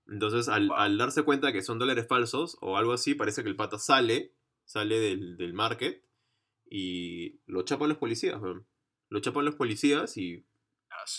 Entonces, 0.07 0.47
al, 0.47 0.67
Wow. 0.67 0.77
al 0.77 0.97
darse 0.97 1.23
cuenta 1.23 1.51
que 1.51 1.61
son 1.61 1.79
dólares 1.79 2.07
falsos 2.07 2.57
o 2.61 2.77
algo 2.77 2.93
así, 2.93 3.15
parece 3.15 3.43
que 3.43 3.49
el 3.49 3.55
pata 3.55 3.79
sale, 3.79 4.33
sale 4.65 4.99
del, 4.99 5.37
del 5.37 5.53
market 5.53 6.03
y 6.75 7.39
lo 7.45 7.61
chapan 7.63 7.89
los 7.89 7.99
policías, 7.99 8.41
weón. 8.41 8.67
Lo 9.09 9.19
chapan 9.19 9.45
los 9.45 9.53
policías 9.55 10.17
y 10.17 10.43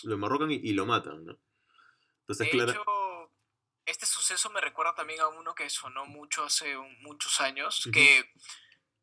lo 0.02 0.14
enmarrocan 0.14 0.50
y, 0.50 0.56
y 0.56 0.72
lo 0.72 0.84
matan, 0.84 1.24
¿no? 1.24 1.38
Entonces, 2.22 2.46
De 2.46 2.50
clara- 2.50 2.72
hecho, 2.72 2.82
este 3.86 4.04
suceso 4.06 4.50
me 4.50 4.60
recuerda 4.60 4.94
también 4.96 5.20
a 5.20 5.28
uno 5.28 5.54
que 5.54 5.70
sonó 5.70 6.06
mucho 6.06 6.42
hace 6.44 6.76
un- 6.76 7.00
muchos 7.02 7.40
años, 7.40 7.88
que 7.92 8.32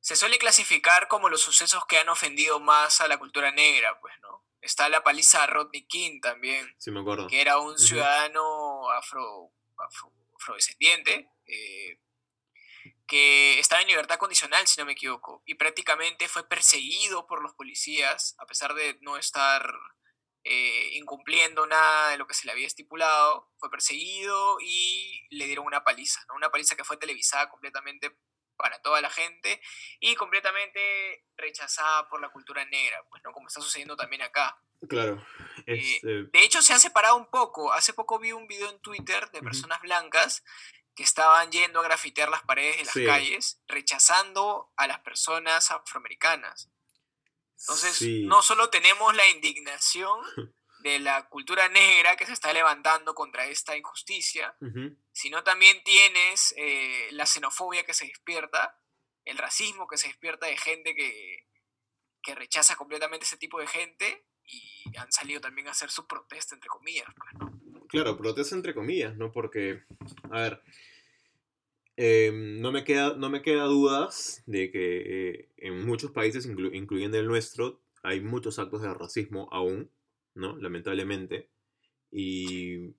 se 0.01 0.15
suele 0.17 0.37
clasificar 0.39 1.07
como 1.07 1.29
los 1.29 1.39
sucesos 1.41 1.85
que 1.85 1.99
han 1.99 2.09
ofendido 2.09 2.59
más 2.59 2.99
a 2.99 3.07
la 3.07 3.17
cultura 3.17 3.51
negra, 3.51 3.97
pues, 4.01 4.13
¿no? 4.21 4.43
Está 4.59 4.89
la 4.89 5.03
paliza 5.03 5.43
a 5.43 5.47
Rodney 5.47 5.85
King 5.87 6.19
también, 6.19 6.67
sí 6.79 6.91
me 6.91 6.99
acuerdo. 6.99 7.27
que 7.27 7.39
era 7.39 7.59
un 7.59 7.77
ciudadano 7.77 8.89
afro, 8.91 9.51
afro- 9.77 10.11
afrodescendiente, 10.35 11.29
eh, 11.45 11.97
que 13.11 13.59
estaba 13.59 13.81
en 13.81 13.89
libertad 13.89 14.17
condicional, 14.17 14.65
si 14.67 14.79
no 14.79 14.85
me 14.85 14.93
equivoco, 14.93 15.43
y 15.45 15.55
prácticamente 15.55 16.29
fue 16.29 16.47
perseguido 16.47 17.27
por 17.27 17.43
los 17.43 17.53
policías, 17.55 18.35
a 18.37 18.45
pesar 18.45 18.73
de 18.73 18.97
no 19.01 19.17
estar 19.17 19.69
eh, 20.45 20.91
incumpliendo 20.93 21.67
nada 21.67 22.11
de 22.11 22.17
lo 22.17 22.25
que 22.25 22.33
se 22.33 22.45
le 22.45 22.53
había 22.53 22.67
estipulado, 22.67 23.51
fue 23.57 23.69
perseguido 23.69 24.59
y 24.61 25.27
le 25.29 25.45
dieron 25.45 25.65
una 25.65 25.83
paliza, 25.83 26.21
¿no? 26.29 26.35
Una 26.35 26.51
paliza 26.51 26.77
que 26.77 26.85
fue 26.85 26.95
televisada 26.95 27.49
completamente 27.49 28.17
para 28.55 28.81
toda 28.81 29.01
la 29.01 29.09
gente 29.09 29.61
y 29.99 30.15
completamente 30.15 31.25
rechazada 31.35 32.07
por 32.07 32.21
la 32.21 32.29
cultura 32.29 32.63
negra, 32.63 33.03
pues, 33.09 33.21
¿no? 33.25 33.33
Como 33.33 33.47
está 33.47 33.59
sucediendo 33.59 33.97
también 33.97 34.21
acá. 34.21 34.57
Claro. 34.87 35.21
Este, 35.65 36.23
De 36.31 36.43
hecho, 36.43 36.61
se 36.61 36.71
ha 36.71 36.79
separado 36.79 37.17
un 37.17 37.29
poco. 37.29 37.73
Hace 37.73 37.93
poco 37.93 38.19
vi 38.19 38.31
un 38.31 38.47
video 38.47 38.69
en 38.69 38.79
Twitter 38.79 39.29
de 39.31 39.41
personas 39.41 39.81
blancas 39.81 40.43
que 40.95 41.03
estaban 41.03 41.51
yendo 41.51 41.79
a 41.79 41.83
grafitear 41.83 42.29
las 42.29 42.43
paredes 42.43 42.77
de 42.77 42.83
las 42.85 42.93
Sí. 42.93 43.05
calles, 43.05 43.61
rechazando 43.67 44.71
a 44.75 44.87
las 44.87 44.99
personas 44.99 45.71
afroamericanas. 45.71 46.69
Entonces, 47.59 47.95
sí. 47.95 48.23
no 48.25 48.41
solo 48.41 48.69
tenemos 48.69 49.15
la 49.15 49.27
indignación 49.27 50.19
de 50.79 50.99
la 50.99 51.29
cultura 51.29 51.69
negra 51.69 52.15
que 52.15 52.25
se 52.25 52.33
está 52.33 52.51
levantando 52.53 53.13
contra 53.13 53.45
esta 53.45 53.77
injusticia, 53.77 54.55
sino 55.11 55.43
también 55.43 55.83
tienes 55.83 56.53
eh, 56.57 57.07
la 57.11 57.25
xenofobia 57.27 57.85
que 57.85 57.93
se 57.93 58.07
despierta, 58.07 58.79
el 59.23 59.37
racismo 59.37 59.87
que 59.87 59.97
se 59.97 60.07
despierta 60.07 60.47
de 60.47 60.57
gente 60.57 60.95
que, 60.95 61.47
que 62.23 62.33
rechaza 62.33 62.75
completamente 62.75 63.25
ese 63.25 63.37
tipo 63.37 63.59
de 63.59 63.67
gente 63.67 64.25
y 64.43 64.97
han 64.97 65.11
salido 65.11 65.39
también 65.39 65.67
a 65.67 65.71
hacer 65.71 65.91
su 65.91 66.07
protesta, 66.07 66.55
entre 66.55 66.67
comillas. 66.69 67.07
pues, 67.15 67.33
¿no? 67.35 67.50
Claro, 67.91 68.17
protesta 68.17 68.55
entre 68.55 68.73
comillas, 68.73 69.15
¿no? 69.17 69.31
Porque, 69.31 69.83
a 70.31 70.41
ver, 70.41 70.61
eh, 71.97 72.31
no, 72.33 72.71
me 72.71 72.83
queda, 72.83 73.15
no 73.15 73.29
me 73.29 73.41
queda 73.41 73.65
dudas 73.65 74.43
de 74.45 74.71
que 74.71 75.29
eh, 75.29 75.49
en 75.57 75.85
muchos 75.85 76.11
países, 76.11 76.49
inclu- 76.49 76.73
incluyendo 76.73 77.17
el 77.19 77.27
nuestro, 77.27 77.81
hay 78.03 78.21
muchos 78.21 78.59
actos 78.59 78.81
de 78.81 78.93
racismo 78.93 79.49
aún, 79.51 79.89
¿no? 80.33 80.57
Lamentablemente. 80.57 81.49
Y 82.11 82.93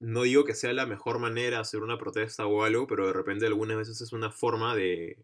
no 0.00 0.22
digo 0.22 0.44
que 0.44 0.54
sea 0.54 0.72
la 0.72 0.86
mejor 0.86 1.18
manera 1.18 1.60
hacer 1.60 1.82
una 1.82 1.98
protesta 1.98 2.46
o 2.46 2.62
algo, 2.62 2.86
pero 2.86 3.06
de 3.06 3.12
repente 3.12 3.46
algunas 3.46 3.76
veces 3.76 4.00
es 4.00 4.12
una 4.12 4.30
forma 4.30 4.74
de, 4.76 5.18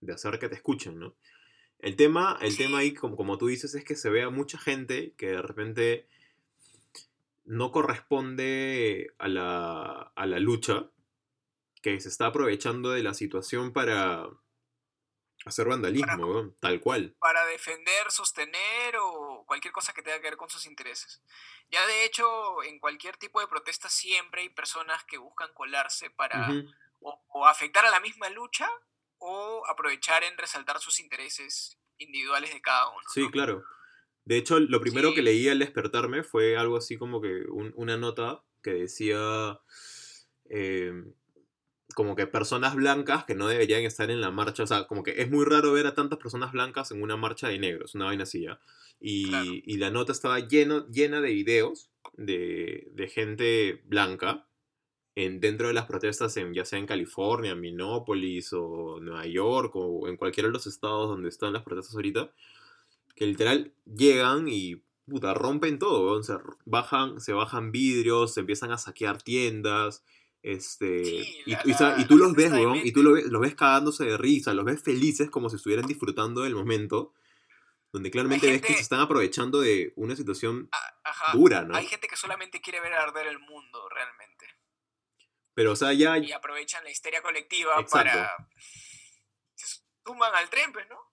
de 0.00 0.12
hacer 0.12 0.38
que 0.38 0.48
te 0.48 0.56
escuchen, 0.56 0.98
¿no? 0.98 1.16
El 1.80 1.96
tema, 1.96 2.38
el 2.42 2.56
tema 2.56 2.78
ahí, 2.78 2.94
como, 2.94 3.16
como 3.16 3.38
tú 3.38 3.48
dices, 3.48 3.74
es 3.74 3.84
que 3.84 3.96
se 3.96 4.10
ve 4.10 4.22
a 4.22 4.30
mucha 4.30 4.58
gente 4.58 5.14
que 5.16 5.28
de 5.28 5.42
repente 5.42 6.06
no 7.50 7.72
corresponde 7.72 9.12
a 9.18 9.26
la, 9.26 10.12
a 10.14 10.26
la 10.26 10.38
lucha, 10.38 10.88
que 11.82 11.98
se 12.00 12.08
está 12.08 12.26
aprovechando 12.26 12.90
de 12.90 13.02
la 13.02 13.12
situación 13.12 13.72
para 13.72 14.28
hacer 15.44 15.66
vandalismo, 15.66 16.06
Para- 16.06 16.50
tal 16.60 16.80
cual. 16.80 17.16
Para 17.18 17.44
defender, 17.46 18.08
sostener 18.10 18.96
o 19.02 19.44
cualquier 19.48 19.72
cosa 19.72 19.92
que 19.92 20.00
tenga 20.02 20.18
que 20.18 20.28
ver 20.28 20.36
con 20.36 20.48
sus 20.48 20.64
intereses. 20.64 21.22
Ya 21.70 21.84
de 21.88 22.04
hecho, 22.04 22.62
en 22.62 22.78
cualquier 22.78 23.16
tipo 23.16 23.40
de 23.40 23.48
protesta 23.48 23.88
siempre 23.88 24.42
hay 24.42 24.50
personas 24.50 25.02
que 25.04 25.18
buscan 25.18 25.52
colarse 25.52 26.08
para 26.10 26.52
o, 27.00 27.24
o 27.30 27.46
afectar 27.46 27.84
a 27.84 27.90
la 27.90 27.98
misma 27.98 28.28
lucha 28.28 28.70
o 29.18 29.66
aprovechar 29.66 30.22
en 30.22 30.38
resaltar 30.38 30.78
sus 30.78 31.00
intereses 31.00 31.80
individuales 31.98 32.52
de 32.52 32.62
cada 32.62 32.90
uno. 32.90 33.02
Sí, 33.12 33.22
¿no? 33.22 33.30
claro. 33.32 33.64
De 34.24 34.36
hecho, 34.36 34.60
lo 34.60 34.80
primero 34.80 35.08
Sí. 35.10 35.14
que 35.16 35.22
leí 35.22 35.48
al 35.48 35.58
despertarme 35.58 36.22
fue 36.22 36.56
algo 36.56 36.76
así 36.76 36.96
como 36.96 37.20
que 37.20 37.44
un- 37.50 37.72
una 37.76 37.96
nota 37.96 38.42
que 38.62 38.72
decía, 38.74 39.58
eh, 40.48 40.92
como 41.94 42.14
que 42.14 42.26
personas 42.26 42.74
blancas 42.76 43.24
que 43.24 43.34
no 43.34 43.48
deberían 43.48 43.82
estar 43.82 44.10
en 44.10 44.20
la 44.20 44.30
marcha. 44.30 44.62
O 44.62 44.66
sea, 44.66 44.86
como 44.86 45.02
que 45.02 45.20
es 45.22 45.30
muy 45.30 45.44
raro 45.44 45.72
ver 45.72 45.86
a 45.86 45.94
tantas 45.94 46.18
personas 46.18 46.52
blancas 46.52 46.90
en 46.92 47.02
una 47.02 47.16
marcha 47.16 47.48
de 47.48 47.58
negros, 47.58 47.94
una 47.94 48.04
vaina 48.06 48.22
así, 48.22 48.42
¿ya? 48.42 48.60
Y, 49.00 49.28
Claro. 49.30 49.50
y 49.52 49.76
la 49.78 49.90
nota 49.90 50.12
estaba 50.12 50.38
lleno, 50.40 50.86
llena 50.88 51.20
de 51.20 51.32
videos 51.32 51.90
de, 52.14 52.88
de 52.92 53.08
gente 53.08 53.82
blanca 53.86 54.46
en, 55.16 55.40
dentro 55.40 55.66
de 55.68 55.74
las 55.74 55.86
protestas, 55.86 56.36
en, 56.36 56.54
ya 56.54 56.64
sea 56.64 56.78
en 56.78 56.86
California, 56.86 57.54
Minneapolis 57.56 58.52
o 58.52 58.98
Nueva 59.00 59.26
York 59.26 59.72
o 59.74 60.06
en 60.06 60.16
cualquiera 60.16 60.48
de 60.48 60.52
los 60.52 60.66
estados 60.66 61.08
donde 61.08 61.28
están 61.28 61.52
las 61.52 61.62
protestas 61.62 61.94
ahorita, 61.96 62.32
que 63.20 63.26
literal 63.26 63.74
llegan 63.84 64.48
y 64.48 64.76
puta, 65.06 65.34
rompen 65.34 65.78
todo, 65.78 66.06
weón. 66.06 66.24
se 66.24 66.38
bajan, 66.64 67.20
se 67.20 67.34
bajan 67.34 67.70
vidrios, 67.70 68.32
se 68.32 68.40
empiezan 68.40 68.72
a 68.72 68.78
saquear 68.78 69.20
tiendas, 69.20 70.02
este, 70.40 71.04
Sí, 71.04 71.42
y, 71.44 71.52
y, 71.52 72.04
tú 72.06 72.16
los 72.16 72.32
ves, 72.32 72.50
weón, 72.50 72.78
y 72.82 72.92
tú 72.92 73.02
los 73.02 73.12
ves, 73.12 73.26
los 73.26 73.42
ves 73.42 73.54
cagándose 73.54 74.06
de 74.06 74.16
risa, 74.16 74.54
los 74.54 74.64
ves 74.64 74.82
felices 74.82 75.28
como 75.28 75.50
si 75.50 75.56
estuvieran 75.56 75.86
disfrutando 75.86 76.40
del 76.40 76.54
momento, 76.54 77.12
donde 77.92 78.10
claramente 78.10 78.50
ves 78.50 78.62
que 78.62 78.72
se 78.72 78.80
están 78.80 79.00
aprovechando 79.00 79.60
de 79.60 79.92
una 79.96 80.16
situación 80.16 80.70
Ajá. 81.04 81.36
dura, 81.36 81.60
¿no? 81.60 81.76
Hay 81.76 81.86
gente 81.86 82.08
que 82.08 82.16
solamente 82.16 82.62
quiere 82.62 82.80
ver 82.80 82.94
arder 82.94 83.26
el 83.26 83.38
mundo, 83.38 83.86
realmente. 83.90 84.46
Pero, 85.52 85.72
o 85.72 85.76
sea, 85.76 85.92
ya, 85.92 86.16
Y 86.16 86.32
aprovechan 86.32 86.84
la 86.84 86.90
histeria 86.90 87.20
colectiva 87.20 87.78
Exacto. 87.78 87.96
para... 88.08 88.48
Se 89.56 89.82
suman 90.06 90.34
al 90.34 90.48
tren, 90.48 90.72
pues, 90.72 90.88
¿no? 90.88 91.09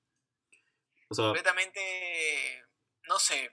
O 1.10 1.16
sea, 1.16 1.26
completamente, 1.26 2.64
no 3.08 3.20
sé, 3.20 3.52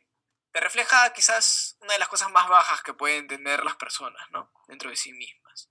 te 0.52 0.60
refleja 0.60 1.12
quizás 1.12 1.76
una 1.80 1.92
de 1.94 1.98
las 1.98 2.08
cosas 2.08 2.30
más 2.30 2.48
bajas 2.48 2.82
que 2.82 2.94
pueden 2.94 3.26
tener 3.26 3.64
las 3.64 3.76
personas, 3.76 4.22
¿no? 4.30 4.52
Dentro 4.68 4.90
de 4.90 4.96
sí 4.96 5.12
mismas. 5.12 5.70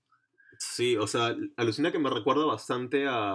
Sí, 0.58 0.96
o 0.96 1.06
sea, 1.06 1.34
alucina 1.56 1.90
que 1.92 1.98
me 1.98 2.10
recuerda 2.10 2.44
bastante 2.44 3.06
a. 3.08 3.34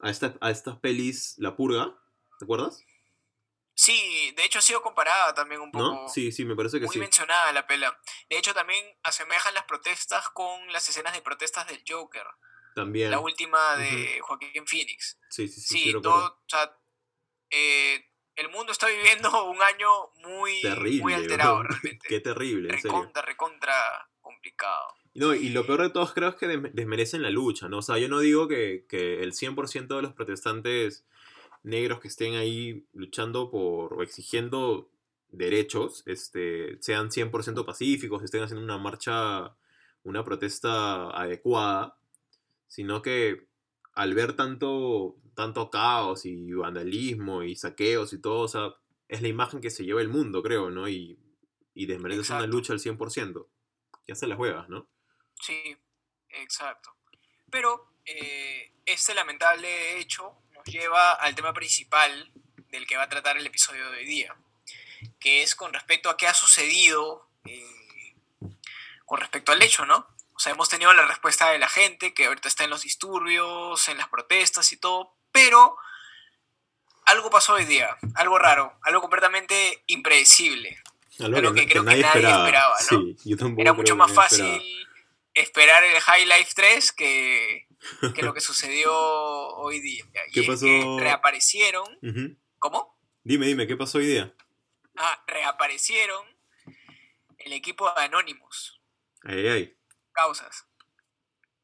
a, 0.00 0.10
esta- 0.10 0.36
a 0.40 0.50
estas 0.50 0.78
pelis 0.78 1.34
La 1.38 1.56
Purga, 1.56 1.94
¿te 2.38 2.44
acuerdas? 2.44 2.80
Sí, 3.74 4.32
de 4.36 4.44
hecho 4.44 4.58
ha 4.58 4.62
sido 4.62 4.82
comparada 4.82 5.34
también 5.34 5.60
un 5.60 5.70
poco, 5.70 5.84
¿No? 6.02 6.08
Sí, 6.08 6.32
sí, 6.32 6.44
me 6.44 6.56
parece 6.56 6.80
que 6.80 6.86
muy 6.86 6.94
sí. 6.94 6.98
mencionada 6.98 7.52
la 7.52 7.64
pela. 7.66 7.96
De 8.28 8.36
hecho 8.36 8.52
también 8.52 8.84
asemejan 9.04 9.54
las 9.54 9.64
protestas 9.64 10.28
con 10.30 10.72
las 10.72 10.88
escenas 10.88 11.12
de 11.12 11.22
protestas 11.22 11.66
del 11.68 11.84
Joker, 11.86 12.26
También. 12.74 13.10
la 13.12 13.20
última 13.20 13.76
de 13.76 14.18
Joaquín 14.20 14.66
Phoenix. 14.66 15.16
Sí, 15.30 15.46
sí, 15.46 15.60
sí. 15.60 15.78
Sí, 15.92 15.92
todo, 16.02 16.26
o 16.44 16.48
sea, 16.48 16.76
eh, 17.50 18.04
el 18.36 18.48
mundo 18.50 18.72
está 18.72 18.88
viviendo 18.88 19.28
un 19.50 19.60
año 19.62 19.88
muy, 20.24 20.60
Terrible. 20.62 21.02
muy 21.02 21.12
alterado 21.14 21.62
realmente. 21.64 22.06
Qué 22.08 22.20
terrible, 22.20 22.70
recontra, 22.70 23.22
recontra 23.22 23.74
complicado. 24.20 24.94
No, 25.14 25.34
y 25.34 25.48
lo 25.48 25.66
peor 25.66 25.82
de 25.82 25.90
todo 25.90 26.04
es 26.04 26.12
creo 26.12 26.28
es 26.28 26.36
que 26.36 26.46
desmerecen 26.46 27.22
la 27.22 27.30
lucha, 27.30 27.68
¿no? 27.68 27.78
O 27.78 27.82
sea, 27.82 27.98
yo 27.98 28.08
no 28.08 28.20
digo 28.20 28.46
que, 28.46 28.84
que 28.88 29.22
el 29.22 29.32
100% 29.32 29.96
de 29.96 30.02
los 30.02 30.12
protestantes 30.12 31.04
negros 31.62 32.00
que 32.00 32.08
estén 32.08 32.34
ahí 32.34 32.86
luchando 32.92 33.50
por 33.50 33.94
o 33.94 34.02
exigiendo 34.02 34.90
derechos 35.30 36.02
este, 36.06 36.78
sean 36.80 37.10
100% 37.10 37.64
pacíficos, 37.64 38.22
estén 38.22 38.42
haciendo 38.42 38.64
una 38.64 38.78
marcha, 38.78 39.56
una 40.04 40.24
protesta 40.24 41.10
adecuada, 41.10 41.98
sino 42.66 43.02
que 43.02 43.48
al 43.92 44.14
ver 44.14 44.34
tanto, 44.34 45.16
tanto 45.38 45.70
caos 45.70 46.24
y 46.24 46.52
vandalismo 46.52 47.44
y 47.44 47.54
saqueos 47.54 48.12
y 48.12 48.20
todo, 48.20 48.40
o 48.40 48.48
sea, 48.48 48.74
es 49.06 49.22
la 49.22 49.28
imagen 49.28 49.60
que 49.60 49.70
se 49.70 49.84
lleva 49.84 50.00
el 50.00 50.08
mundo, 50.08 50.42
creo, 50.42 50.68
¿no? 50.68 50.88
Y, 50.88 51.16
y 51.74 51.86
desmerecen 51.86 52.38
una 52.38 52.46
lucha 52.48 52.72
al 52.72 52.80
100%. 52.80 53.46
Ya 54.08 54.16
se 54.16 54.26
la 54.26 54.34
juegas, 54.34 54.68
¿no? 54.68 54.88
Sí, 55.40 55.76
exacto. 56.30 56.92
Pero 57.52 57.88
eh, 58.04 58.72
este 58.84 59.14
lamentable 59.14 60.00
hecho 60.00 60.42
nos 60.54 60.64
lleva 60.64 61.12
al 61.12 61.36
tema 61.36 61.52
principal 61.52 62.32
del 62.70 62.84
que 62.84 62.96
va 62.96 63.04
a 63.04 63.08
tratar 63.08 63.36
el 63.36 63.46
episodio 63.46 63.88
de 63.92 63.98
hoy 63.98 64.06
día, 64.06 64.36
que 65.20 65.44
es 65.44 65.54
con 65.54 65.72
respecto 65.72 66.10
a 66.10 66.16
qué 66.16 66.26
ha 66.26 66.34
sucedido 66.34 67.30
eh, 67.44 68.16
con 69.06 69.20
respecto 69.20 69.52
al 69.52 69.62
hecho, 69.62 69.86
¿no? 69.86 70.04
O 70.34 70.40
sea, 70.40 70.50
hemos 70.50 70.68
tenido 70.68 70.92
la 70.94 71.06
respuesta 71.06 71.50
de 71.50 71.60
la 71.60 71.68
gente, 71.68 72.12
que 72.12 72.26
ahorita 72.26 72.48
está 72.48 72.64
en 72.64 72.70
los 72.70 72.82
disturbios, 72.82 73.86
en 73.86 73.98
las 73.98 74.08
protestas 74.08 74.72
y 74.72 74.78
todo, 74.78 75.14
pero 75.32 75.76
algo 77.04 77.30
pasó 77.30 77.54
hoy 77.54 77.64
día, 77.64 77.96
algo 78.14 78.38
raro, 78.38 78.78
algo 78.82 79.00
completamente 79.00 79.82
impredecible. 79.86 80.78
Algo 81.20 81.52
que 81.52 81.66
creo 81.66 81.82
que 81.84 81.90
nadie 81.90 82.04
esperaba, 82.04 82.76
¿no? 82.78 82.86
Sí, 82.86 83.16
yo 83.24 83.36
tampoco 83.36 83.60
Era 83.62 83.72
mucho 83.72 83.96
más 83.96 84.12
fácil 84.12 84.44
esperaba. 84.46 84.88
esperar 85.34 85.84
el 85.84 86.00
High 86.00 86.26
Life 86.26 86.52
3 86.54 86.92
que, 86.92 87.66
que 88.14 88.22
lo 88.22 88.32
que 88.34 88.40
sucedió 88.40 88.92
hoy 88.94 89.80
día. 89.80 90.04
Y 90.28 90.32
¿Qué 90.32 90.40
es 90.40 90.46
pasó? 90.46 90.64
que 90.66 90.96
reaparecieron. 91.00 91.86
¿Cómo? 92.60 92.96
Dime, 93.24 93.46
dime, 93.46 93.66
¿qué 93.66 93.76
pasó 93.76 93.98
hoy 93.98 94.06
día? 94.06 94.32
Ah, 94.96 95.24
reaparecieron 95.26 96.24
el 97.38 97.52
equipo 97.52 97.90
de 97.94 98.02
Anonymous. 98.02 98.80
Ay, 99.24 99.48
ay. 99.48 99.76
Causas. 100.12 100.66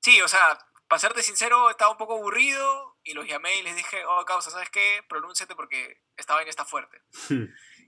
Sí, 0.00 0.20
o 0.20 0.28
sea, 0.28 0.58
para 0.88 0.98
serte 0.98 1.22
sincero, 1.22 1.70
estaba 1.70 1.90
un 1.92 1.96
poco 1.98 2.14
aburrido 2.14 2.93
y 3.04 3.12
los 3.12 3.26
llamé 3.26 3.58
y 3.58 3.62
les 3.62 3.76
dije, 3.76 4.04
oh, 4.06 4.24
causa, 4.24 4.50
¿sabes 4.50 4.70
qué? 4.70 5.04
Pronúnciate 5.08 5.54
porque 5.54 6.02
esta 6.16 6.34
vaina 6.34 6.50
está 6.50 6.64
fuerte. 6.64 7.02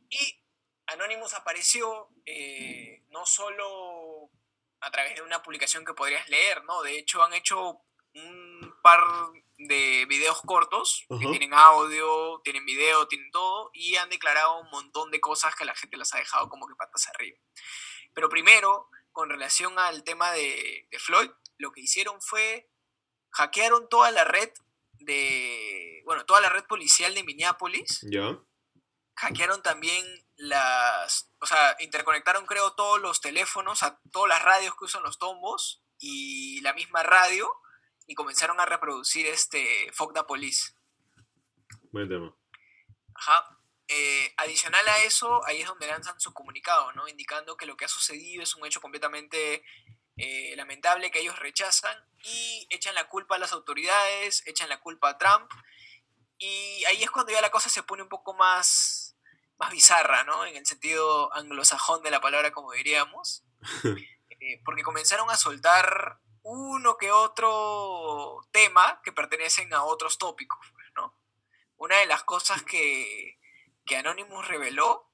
Y 0.08 0.44
Anonymous 0.86 1.34
apareció 1.34 2.10
eh, 2.26 3.02
no 3.08 3.24
solo 3.26 4.30
a 4.80 4.90
través 4.90 5.16
de 5.16 5.22
una 5.22 5.42
publicación 5.42 5.84
que 5.84 5.94
podrías 5.94 6.28
leer, 6.28 6.62
¿no? 6.64 6.82
De 6.82 6.98
hecho, 6.98 7.24
han 7.24 7.32
hecho 7.32 7.80
un 8.14 8.74
par 8.82 9.00
de 9.58 10.06
videos 10.06 10.40
cortos 10.42 11.04
que 11.08 11.14
Ajá. 11.14 11.30
tienen 11.30 11.54
audio, 11.54 12.40
tienen 12.44 12.64
video, 12.66 13.08
tienen 13.08 13.30
todo, 13.30 13.70
y 13.72 13.96
han 13.96 14.10
declarado 14.10 14.60
un 14.60 14.70
montón 14.70 15.10
de 15.10 15.20
cosas 15.20 15.54
que 15.56 15.64
la 15.64 15.74
gente 15.74 15.96
las 15.96 16.14
ha 16.14 16.18
dejado 16.18 16.48
como 16.48 16.66
que 16.68 16.74
patas 16.74 17.08
arriba. 17.08 17.38
Pero 18.14 18.28
primero, 18.28 18.90
con 19.12 19.30
relación 19.30 19.78
al 19.78 20.04
tema 20.04 20.30
de, 20.32 20.86
de 20.90 20.98
Floyd, 20.98 21.30
lo 21.58 21.72
que 21.72 21.80
hicieron 21.80 22.20
fue 22.20 22.70
hackearon 23.30 23.88
toda 23.88 24.10
la 24.10 24.24
red 24.24 24.50
de, 25.00 26.02
bueno, 26.04 26.24
toda 26.24 26.40
la 26.40 26.48
red 26.48 26.64
policial 26.64 27.14
de 27.14 27.24
Minneapolis 27.24 28.06
¿Ya? 28.10 28.38
hackearon 29.16 29.62
también 29.62 30.04
las, 30.36 31.30
o 31.40 31.46
sea, 31.46 31.76
interconectaron 31.80 32.46
creo 32.46 32.74
todos 32.74 33.00
los 33.00 33.20
teléfonos, 33.20 33.82
a 33.82 33.98
todas 34.12 34.28
las 34.28 34.42
radios 34.42 34.74
que 34.76 34.84
usan 34.84 35.02
los 35.02 35.18
tombos 35.18 35.82
y 35.98 36.60
la 36.60 36.74
misma 36.74 37.02
radio 37.02 37.50
y 38.06 38.14
comenzaron 38.14 38.60
a 38.60 38.66
reproducir 38.66 39.26
este 39.26 39.90
Fuck 39.92 40.14
the 40.14 40.22
Police. 40.24 40.74
Buen 41.90 42.08
tema. 42.08 42.34
Ajá. 43.14 43.58
Eh, 43.88 44.34
adicional 44.36 44.86
a 44.88 45.04
eso, 45.04 45.44
ahí 45.46 45.60
es 45.60 45.68
donde 45.68 45.86
lanzan 45.86 46.18
su 46.20 46.32
comunicado, 46.34 46.92
¿no? 46.92 47.08
Indicando 47.08 47.56
que 47.56 47.66
lo 47.66 47.76
que 47.76 47.84
ha 47.84 47.88
sucedido 47.88 48.42
es 48.42 48.54
un 48.56 48.66
hecho 48.66 48.80
completamente 48.80 49.64
eh, 50.16 50.54
lamentable 50.56 51.10
que 51.10 51.20
ellos 51.20 51.38
rechazan 51.38 51.96
y 52.22 52.66
echan 52.70 52.94
la 52.94 53.08
culpa 53.08 53.36
a 53.36 53.38
las 53.38 53.52
autoridades, 53.52 54.42
echan 54.46 54.68
la 54.68 54.80
culpa 54.80 55.10
a 55.10 55.18
Trump 55.18 55.50
y 56.38 56.84
ahí 56.86 57.02
es 57.02 57.10
cuando 57.10 57.32
ya 57.32 57.40
la 57.40 57.50
cosa 57.50 57.68
se 57.68 57.82
pone 57.82 58.02
un 58.02 58.08
poco 58.08 58.34
más, 58.34 59.16
más 59.58 59.70
bizarra, 59.70 60.24
¿no? 60.24 60.44
En 60.44 60.56
el 60.56 60.66
sentido 60.66 61.32
anglosajón 61.34 62.02
de 62.02 62.10
la 62.10 62.20
palabra, 62.20 62.52
como 62.52 62.72
diríamos, 62.72 63.42
Eh, 64.38 64.60
porque 64.64 64.82
comenzaron 64.82 65.30
a 65.30 65.36
soltar 65.36 66.20
uno 66.42 66.96
que 66.98 67.10
otro 67.10 68.46
tema 68.52 69.00
que 69.02 69.12
pertenecen 69.12 69.72
a 69.72 69.84
otros 69.84 70.18
tópicos, 70.18 70.58
pues, 70.72 70.86
¿no? 70.94 71.18
Una 71.76 71.96
de 71.98 72.06
las 72.06 72.22
cosas 72.22 72.62
que, 72.62 73.38
que 73.84 73.96
Anonymous 73.96 74.46
reveló 74.46 75.10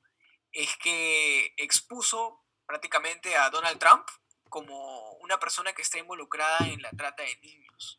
es 0.51 0.77
que 0.77 1.55
expuso 1.57 2.45
prácticamente 2.67 3.37
a 3.37 3.49
Donald 3.51 3.79
Trump 3.79 4.07
como 4.53 5.13
una 5.15 5.41
persona 5.41 5.73
que 5.73 5.81
está 5.81 5.99
involucrada 5.99 6.59
en 6.69 6.83
la 6.83 6.91
trata 6.91 7.23
de 7.23 7.37
niños. 7.39 7.99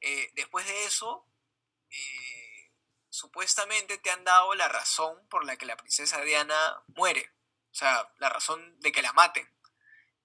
Eh, 0.00 0.32
después 0.34 0.66
de 0.66 0.84
eso, 0.86 1.24
eh, 1.88 2.72
supuestamente 3.10 3.96
te 3.98 4.10
han 4.10 4.24
dado 4.24 4.56
la 4.56 4.66
razón 4.66 5.16
por 5.28 5.44
la 5.44 5.56
que 5.56 5.66
la 5.66 5.76
princesa 5.76 6.20
Diana 6.22 6.82
muere. 6.88 7.30
O 7.70 7.74
sea, 7.76 8.12
la 8.18 8.28
razón 8.28 8.80
de 8.80 8.90
que 8.90 9.02
la 9.02 9.12
maten. 9.12 9.48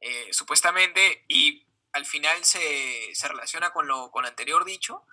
Eh, 0.02 0.34
supuestamente, 0.34 1.24
y 1.28 1.68
al 1.92 2.08
final 2.08 2.44
se, 2.44 3.14
se 3.14 3.28
relaciona 3.28 3.72
con 3.72 3.88
lo, 3.88 4.10
con 4.10 4.24
lo 4.24 4.30
anterior 4.30 4.66
dicho, 4.66 5.06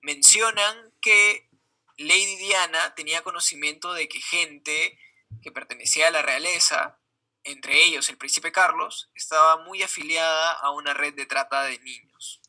mencionan 0.00 0.94
que 1.02 1.50
Lady 1.98 2.36
Diana 2.36 2.94
tenía 2.94 3.22
conocimiento 3.22 3.92
de 3.92 4.08
que 4.08 4.20
gente 4.22 4.98
que 5.42 5.52
pertenecía 5.52 6.08
a 6.08 6.10
la 6.10 6.22
realeza, 6.22 6.98
entre 7.46 7.84
ellos 7.84 8.08
el 8.10 8.18
príncipe 8.18 8.52
Carlos, 8.52 9.10
estaba 9.14 9.64
muy 9.64 9.82
afiliada 9.82 10.52
a 10.52 10.70
una 10.72 10.94
red 10.94 11.14
de 11.14 11.26
trata 11.26 11.64
de 11.64 11.78
niños. 11.78 12.40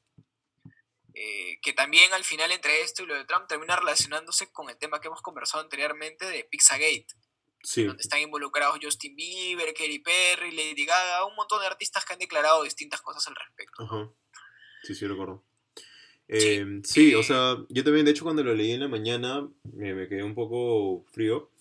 Eh, 1.14 1.60
que 1.62 1.74
también 1.74 2.14
al 2.14 2.24
final 2.24 2.52
entre 2.52 2.82
esto 2.82 3.02
y 3.02 3.08
lo 3.08 3.16
de 3.16 3.26
Trump 3.26 3.48
termina 3.48 3.76
relacionándose 3.76 4.52
con 4.52 4.70
el 4.70 4.78
tema 4.78 5.00
que 5.02 5.08
hemos 5.08 5.22
conversado 5.22 5.64
anteriormente 5.64 6.26
de 6.26 6.44
Pizzagate. 6.44 7.08
Sí. 7.64 7.84
donde 7.84 8.02
están 8.02 8.22
involucrados 8.22 8.78
Justin 8.82 9.16
Bieber, 9.16 9.74
Katy 9.74 10.00
Perry, 10.00 10.52
Lady 10.52 10.86
Gaga, 10.86 11.26
un 11.26 11.36
montón 11.36 11.60
de 11.60 11.66
artistas 11.66 12.06
que 12.06 12.14
han 12.14 12.20
declarado 12.20 12.64
distintas 12.64 13.02
cosas 13.02 13.28
al 13.28 13.36
respecto. 13.36 13.84
Ajá. 13.84 14.10
Sí, 14.84 14.96
sí, 14.96 15.06
recuerdo. 15.06 15.44
Eh, 16.30 16.66
sí, 16.84 17.14
o 17.16 17.22
eh, 17.22 17.24
sea, 17.24 17.58
yo 17.68 17.84
también, 17.84 18.06
de 18.06 18.12
hecho, 18.12 18.24
cuando 18.24 18.44
lo 18.44 18.54
leí 18.54 18.72
en 18.72 18.82
la 18.82 18.88
mañana, 18.88 19.50
me, 19.64 19.94
me 19.94 20.08
quedé 20.08 20.24
un 20.24 20.36
poco 20.36 21.04
frío. 21.12 21.52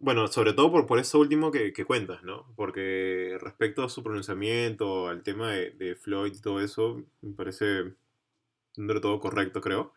Bueno, 0.00 0.28
sobre 0.28 0.54
todo 0.54 0.72
por, 0.72 0.86
por 0.86 0.98
eso 0.98 1.18
último 1.18 1.50
que, 1.50 1.72
que 1.74 1.84
cuentas, 1.84 2.22
¿no? 2.22 2.46
Porque 2.56 3.36
respecto 3.40 3.84
a 3.84 3.90
su 3.90 4.02
pronunciamiento, 4.02 5.08
al 5.08 5.22
tema 5.22 5.52
de, 5.52 5.72
de 5.72 5.94
Floyd 5.94 6.32
y 6.34 6.40
todo 6.40 6.60
eso, 6.62 7.02
me 7.20 7.34
parece 7.34 7.66
de 8.76 9.00
todo 9.00 9.20
correcto, 9.20 9.60
creo. 9.60 9.92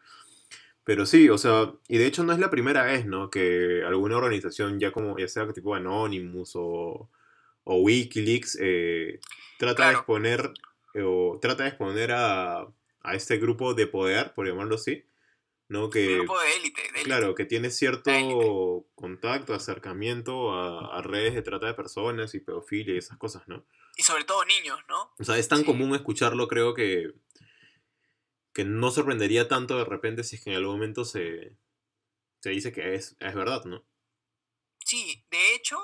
Pero 0.84 1.06
sí, 1.06 1.30
o 1.30 1.38
sea, 1.38 1.74
y 1.88 1.98
de 1.98 2.08
hecho 2.08 2.24
no 2.24 2.34
es 2.34 2.40
la 2.40 2.50
primera 2.50 2.84
vez, 2.84 3.06
¿no? 3.06 3.30
Que 3.30 3.84
alguna 3.86 4.18
organización, 4.18 4.80
ya 4.80 4.92
como, 4.92 5.18
ya 5.18 5.28
sea 5.30 5.48
tipo 5.54 5.76
Anonymous 5.76 6.54
o, 6.56 7.10
o 7.66 7.76
Wikileaks, 7.78 8.58
eh, 8.62 9.20
trata 9.60 9.88
de 9.88 9.94
exponer, 9.94 10.54
eh, 10.96 11.04
o 11.06 11.40
trata 11.42 11.64
de 11.64 11.70
exponer 11.70 12.12
a, 12.14 12.62
a 13.04 13.16
este 13.16 13.38
grupo 13.38 13.74
de 13.74 13.88
poder, 13.88 14.34
por 14.34 14.48
llamarlo 14.48 14.76
así, 14.76 15.06
¿no? 15.70 15.86
Un 15.86 15.92
Que, 15.92 16.16
grupo 16.16 16.40
de 16.40 16.56
élite, 16.56 16.82
de 16.82 16.88
élite. 16.90 17.04
claro, 17.04 17.36
que 17.36 17.46
tiene 17.46 17.70
cierto 17.72 18.12
contacto, 18.96 19.54
acercamiento 19.54 20.54
a, 20.54 20.98
a 20.98 21.02
redes 21.02 21.34
de 21.34 21.42
trata 21.42 21.68
de 21.68 21.74
personas 21.74 22.34
y 22.36 22.40
pedofilia 22.40 22.96
y 22.96 22.98
esas 22.98 23.18
cosas, 23.18 23.48
¿no? 23.48 23.66
Y 23.96 24.04
sobre 24.04 24.24
todo 24.24 24.44
niños, 24.46 24.80
¿no? 24.88 25.14
O 25.20 25.24
sea, 25.24 25.38
es 25.38 25.48
tan 25.48 25.60
Sí. 25.60 25.66
común 25.66 25.94
escucharlo, 25.96 26.48
creo 26.48 26.74
que, 26.74 27.14
que 28.54 28.64
no 28.66 28.92
sorprendería 28.92 29.48
tanto 29.48 29.78
de 29.78 29.86
repente 29.86 30.24
si 30.24 30.36
es 30.36 30.44
que 30.44 30.52
en 30.52 30.58
algún 30.58 30.76
momento 30.76 31.06
se, 31.06 31.58
se 32.42 32.50
dice 32.50 32.72
que 32.72 32.96
es, 32.96 33.16
es 33.20 33.34
verdad, 33.36 33.64
¿no? 33.66 33.86
Sí, 34.80 35.26
de 35.32 35.56
hecho, 35.56 35.78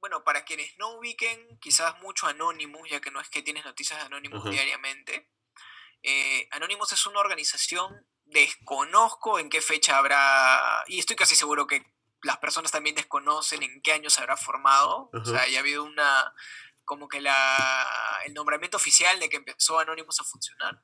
bueno, 0.00 0.22
para 0.22 0.44
quienes 0.44 0.76
no 0.78 0.98
ubiquen 0.98 1.58
quizás 1.60 1.98
mucho 2.02 2.26
Anonymous, 2.26 2.90
ya 2.90 3.00
que 3.00 3.10
no 3.10 3.20
es 3.20 3.28
que 3.30 3.42
tienes 3.42 3.64
noticias 3.64 3.98
de 4.00 4.06
Anonymous 4.06 4.42
Ajá. 4.42 4.50
diariamente, 4.50 5.30
eh, 6.02 6.46
Anonymous 6.50 6.92
es 6.92 7.06
una 7.06 7.20
organización, 7.20 8.06
desconozco 8.26 9.38
en 9.38 9.50
qué 9.50 9.60
fecha 9.60 9.98
habrá, 9.98 10.84
y 10.86 10.98
estoy 10.98 11.16
casi 11.16 11.36
seguro 11.36 11.66
que 11.66 11.84
las 12.22 12.38
personas 12.38 12.70
también 12.72 12.96
desconocen 12.96 13.62
en 13.62 13.82
qué 13.82 13.92
año 13.92 14.10
se 14.10 14.20
habrá 14.20 14.36
formado, 14.36 15.10
o 15.12 15.24
sea, 15.24 15.46
ya 15.46 15.58
ha 15.58 15.60
habido 15.60 15.84
una, 15.84 16.34
como 16.84 17.06
que 17.08 17.20
la, 17.20 17.86
el 18.24 18.34
nombramiento 18.34 18.76
oficial 18.78 19.20
de 19.20 19.28
que 19.28 19.36
empezó 19.36 19.78
Anonymous 19.78 20.20
a 20.20 20.24
funcionar 20.24 20.82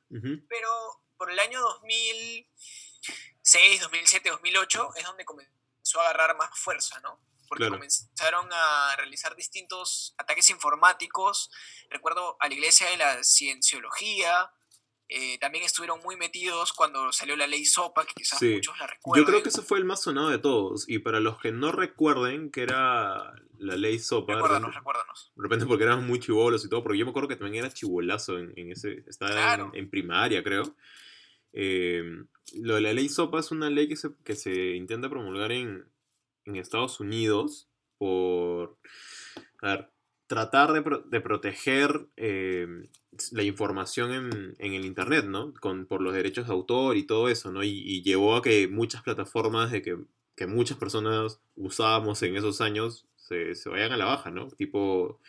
pero 0.49 0.69
por 1.17 1.31
el 1.31 1.39
año 1.39 1.61
2006, 1.61 3.81
2007, 3.81 4.31
2008 4.31 4.91
es 4.97 5.05
donde 5.05 5.25
comenzó 5.25 6.01
a 6.01 6.05
agarrar 6.11 6.37
más 6.37 6.51
fuerza, 6.59 7.01
¿no? 7.01 7.21
Porque 7.49 7.63
Claro. 7.65 7.77
comenzaron 7.77 8.49
a 8.53 8.95
realizar 8.97 9.35
distintos 9.35 10.15
ataques 10.19 10.51
informáticos. 10.51 11.51
Recuerdo 11.89 12.37
a 12.39 12.49
la 12.49 12.55
iglesia 12.55 12.89
de 12.91 12.97
la 12.97 13.25
cienciología. 13.25 14.53
Eh, 15.11 15.39
también 15.39 15.65
estuvieron 15.65 16.01
muy 16.03 16.17
metidos 16.17 16.73
cuando 16.73 17.13
salió 17.13 17.37
la 17.37 17.47
ley 17.47 17.65
SOPA, 17.65 18.07
que 18.07 18.15
quizás 18.15 18.39
Sí. 18.39 18.55
muchos 18.55 18.79
la 18.79 18.87
recuerdan. 18.87 19.25
Yo 19.25 19.29
creo 19.29 19.43
que 19.43 19.49
ese 19.49 19.63
fue 19.63 19.79
el 19.79 19.85
más 19.85 20.03
sonado 20.03 20.31
de 20.31 20.39
todos. 20.39 20.89
Y 20.89 21.01
para 21.01 21.19
los 21.21 21.39
que 21.41 21.51
no 21.53 21.73
recuerden 21.73 22.51
que 22.51 22.63
era 22.63 23.35
la 23.59 23.77
ley 23.77 23.99
SOPA, 23.99 24.33
de 24.33 24.37
Recuérdanos, 24.37 24.69
repente, 24.69 24.79
recuérdanos. 24.79 25.33
de 25.35 25.43
repente 25.43 25.67
porque 25.67 25.85
eran 25.85 26.07
muy 26.07 26.21
chivolos 26.21 26.65
y 26.65 26.69
todo, 26.69 26.83
porque 26.83 26.99
yo 26.99 27.05
me 27.05 27.11
acuerdo 27.11 27.29
que 27.29 27.37
también 27.37 27.65
era 27.65 27.75
chivolazo 27.75 28.39
en, 28.39 28.53
en 28.57 28.73
ese, 28.73 29.05
estaba 29.09 29.71
en, 29.75 29.91
primaria, 29.91 30.43
creo. 30.43 30.75
Eh, 31.53 32.03
lo 32.55 32.77
de 32.77 32.81
la 32.81 32.93
ley 32.93 33.09
SOPA 33.09 33.41
es 33.41 33.51
una 33.51 33.69
ley 33.69 33.89
que 33.89 33.97
se, 33.97 34.11
que 34.25 34.37
se 34.37 34.77
intenta 34.77 35.11
promulgar 35.11 35.51
en, 35.53 35.85
en 36.45 36.57
Estados 36.57 37.01
Unidos 37.01 37.69
por 37.99 38.79
a 39.63 39.67
ver, 39.69 39.91
tratar 40.31 40.73
de, 40.73 40.81
pro- 40.83 41.01
de 41.01 41.21
proteger 41.21 42.07
eh, 42.17 42.69
la 43.33 43.43
información 43.43 44.13
en, 44.13 44.55
en 44.61 44.75
el 44.75 44.85
Internet, 44.85 45.25
¿no? 45.25 45.53
Con, 45.55 45.87
por 45.87 46.01
los 46.01 46.15
derechos 46.15 46.47
de 46.47 46.53
autor 46.53 46.97
y 46.97 47.03
todo 47.03 47.29
eso, 47.29 47.51
¿no? 47.51 47.65
Y, 47.65 47.71
y 47.85 48.03
llevó 48.03 48.37
a 48.37 48.41
que 48.43 48.69
muchas 48.69 49.03
plataformas 49.03 49.73
de 49.73 49.83
que, 49.83 49.99
que 50.37 50.47
muchas 50.47 50.79
personas 50.79 51.41
usábamos 51.57 52.23
en 52.23 52.37
esos 52.37 52.61
años 52.61 53.09
se, 53.17 53.57
se 53.57 53.69
vayan 53.71 53.91
a 53.91 53.97
la 53.97 54.05
baja, 54.05 54.31
¿no? 54.31 54.47
Tipo 54.51 55.21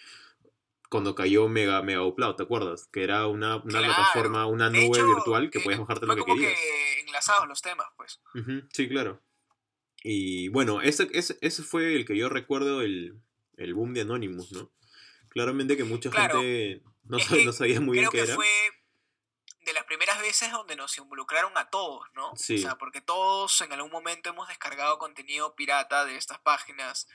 cuando 0.88 1.16
cayó 1.16 1.48
Mega, 1.48 1.82
Mega 1.82 2.04
Upload, 2.06 2.36
¿te 2.36 2.44
acuerdas? 2.44 2.88
Que 2.92 3.04
era 3.04 3.26
una, 3.26 3.56
una 3.56 3.80
Claro. 3.80 3.86
plataforma, 3.96 4.46
una 4.46 4.70
nube 4.70 5.00
hecho, 5.00 5.08
virtual 5.08 5.50
que 5.50 5.58
eh, 5.58 5.62
podías 5.64 5.80
bajarte 5.80 6.06
lo 6.06 6.16
que 6.16 6.22
como 6.22 6.36
querías. 6.36 6.54
que 6.54 7.00
enlazados 7.08 7.48
los 7.48 7.60
temas, 7.64 7.88
pues. 7.98 8.22
Sí, 8.72 8.88
claro. 8.88 9.20
Y 10.04 10.50
bueno, 10.50 10.80
ese, 10.80 11.10
ese, 11.14 11.40
ese 11.42 11.64
fue 11.64 11.96
el 11.96 12.06
que 12.06 12.16
yo 12.16 12.30
recuerdo 12.30 12.82
el, 12.84 13.16
el 13.58 13.74
boom 13.74 13.96
de 13.96 14.02
Anonymous, 14.02 14.52
¿no? 14.52 14.70
Claramente 15.32 15.76
que 15.76 15.84
mucha 15.84 16.10
Claro. 16.10 16.40
gente 16.42 16.82
no, 17.04 17.18
no 17.46 17.52
sabía 17.54 17.82
muy 17.82 17.98
bien 17.98 18.10
creo 18.10 18.12
qué 18.12 18.18
que 18.20 18.24
era. 18.32 18.36
fue 18.36 18.72
de 19.66 19.74
las 19.74 19.84
primeras 19.86 20.20
veces 20.22 20.52
donde 20.52 20.76
nos 20.76 20.98
involucraron 20.98 21.56
a 21.58 21.70
todos, 21.70 22.06
¿no? 22.14 22.36
Sí. 22.36 22.56
O 22.56 22.58
sea, 22.60 22.76
porque 22.78 23.02
todos 23.02 23.60
en 23.62 23.72
algún 23.74 23.92
momento 23.92 24.30
hemos 24.30 24.48
descargado 24.48 24.98
contenido 24.98 25.56
pirata 25.56 26.06
de 26.06 26.16
estas 26.18 26.40
páginas, 26.40 27.08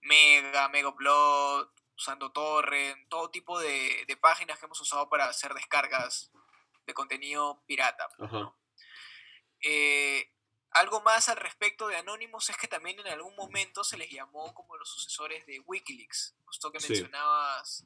Mega, 0.00 0.68
Megaupload, 0.70 1.68
usando 1.96 2.32
Torrent, 2.32 3.08
todo 3.08 3.30
tipo 3.30 3.58
de, 3.60 4.04
de 4.08 4.16
páginas 4.16 4.58
que 4.58 4.64
hemos 4.64 4.80
usado 4.80 5.08
para 5.10 5.26
hacer 5.26 5.52
descargas 5.52 6.30
de 6.86 6.94
contenido 6.94 7.62
pirata. 7.66 8.08
Ajá. 8.18 8.54
Eh, 9.62 10.32
algo 10.72 11.00
más 11.02 11.28
al 11.28 11.36
respecto 11.36 11.88
de 11.88 11.96
Anonymous 11.96 12.50
es 12.50 12.56
que 12.56 12.68
también 12.68 12.98
en 13.00 13.08
algún 13.08 13.34
momento 13.36 13.82
se 13.84 13.96
les 13.96 14.10
llamó 14.10 14.54
como 14.54 14.76
los 14.76 14.88
sucesores 14.88 15.44
de 15.46 15.60
Wikileaks, 15.60 16.34
justo 16.44 16.70
que 16.70 16.80
Sí. 16.80 16.88
mencionabas 16.92 17.84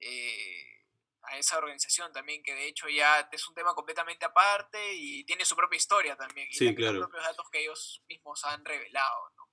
eh, 0.00 0.86
a 1.22 1.36
esa 1.36 1.58
organización 1.58 2.12
también, 2.12 2.42
que 2.42 2.54
de 2.54 2.66
hecho 2.66 2.88
ya 2.88 3.28
es 3.30 3.46
un 3.46 3.54
tema 3.54 3.74
completamente 3.74 4.24
aparte 4.24 4.94
y 4.94 5.24
tiene 5.24 5.44
su 5.44 5.54
propia 5.54 5.76
historia 5.76 6.16
también, 6.16 6.48
y 6.48 6.52
Sí, 6.54 6.66
también 6.66 6.76
claro. 6.76 6.92
los 7.00 7.08
propios 7.10 7.24
datos 7.26 7.50
que 7.50 7.60
ellos 7.60 8.02
mismos 8.08 8.44
han 8.44 8.64
revelado. 8.64 9.30
¿no? 9.36 9.48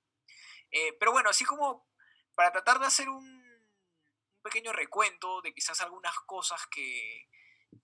Eh, 0.70 0.94
pero 0.98 1.12
bueno, 1.12 1.30
así 1.30 1.44
como 1.44 1.86
para 2.34 2.50
tratar 2.52 2.78
de 2.78 2.86
hacer 2.86 3.08
un, 3.08 3.24
un 3.24 4.42
pequeño 4.42 4.72
recuento 4.72 5.42
de 5.42 5.52
quizás 5.52 5.80
algunas 5.82 6.14
cosas 6.20 6.66
que, 6.68 7.28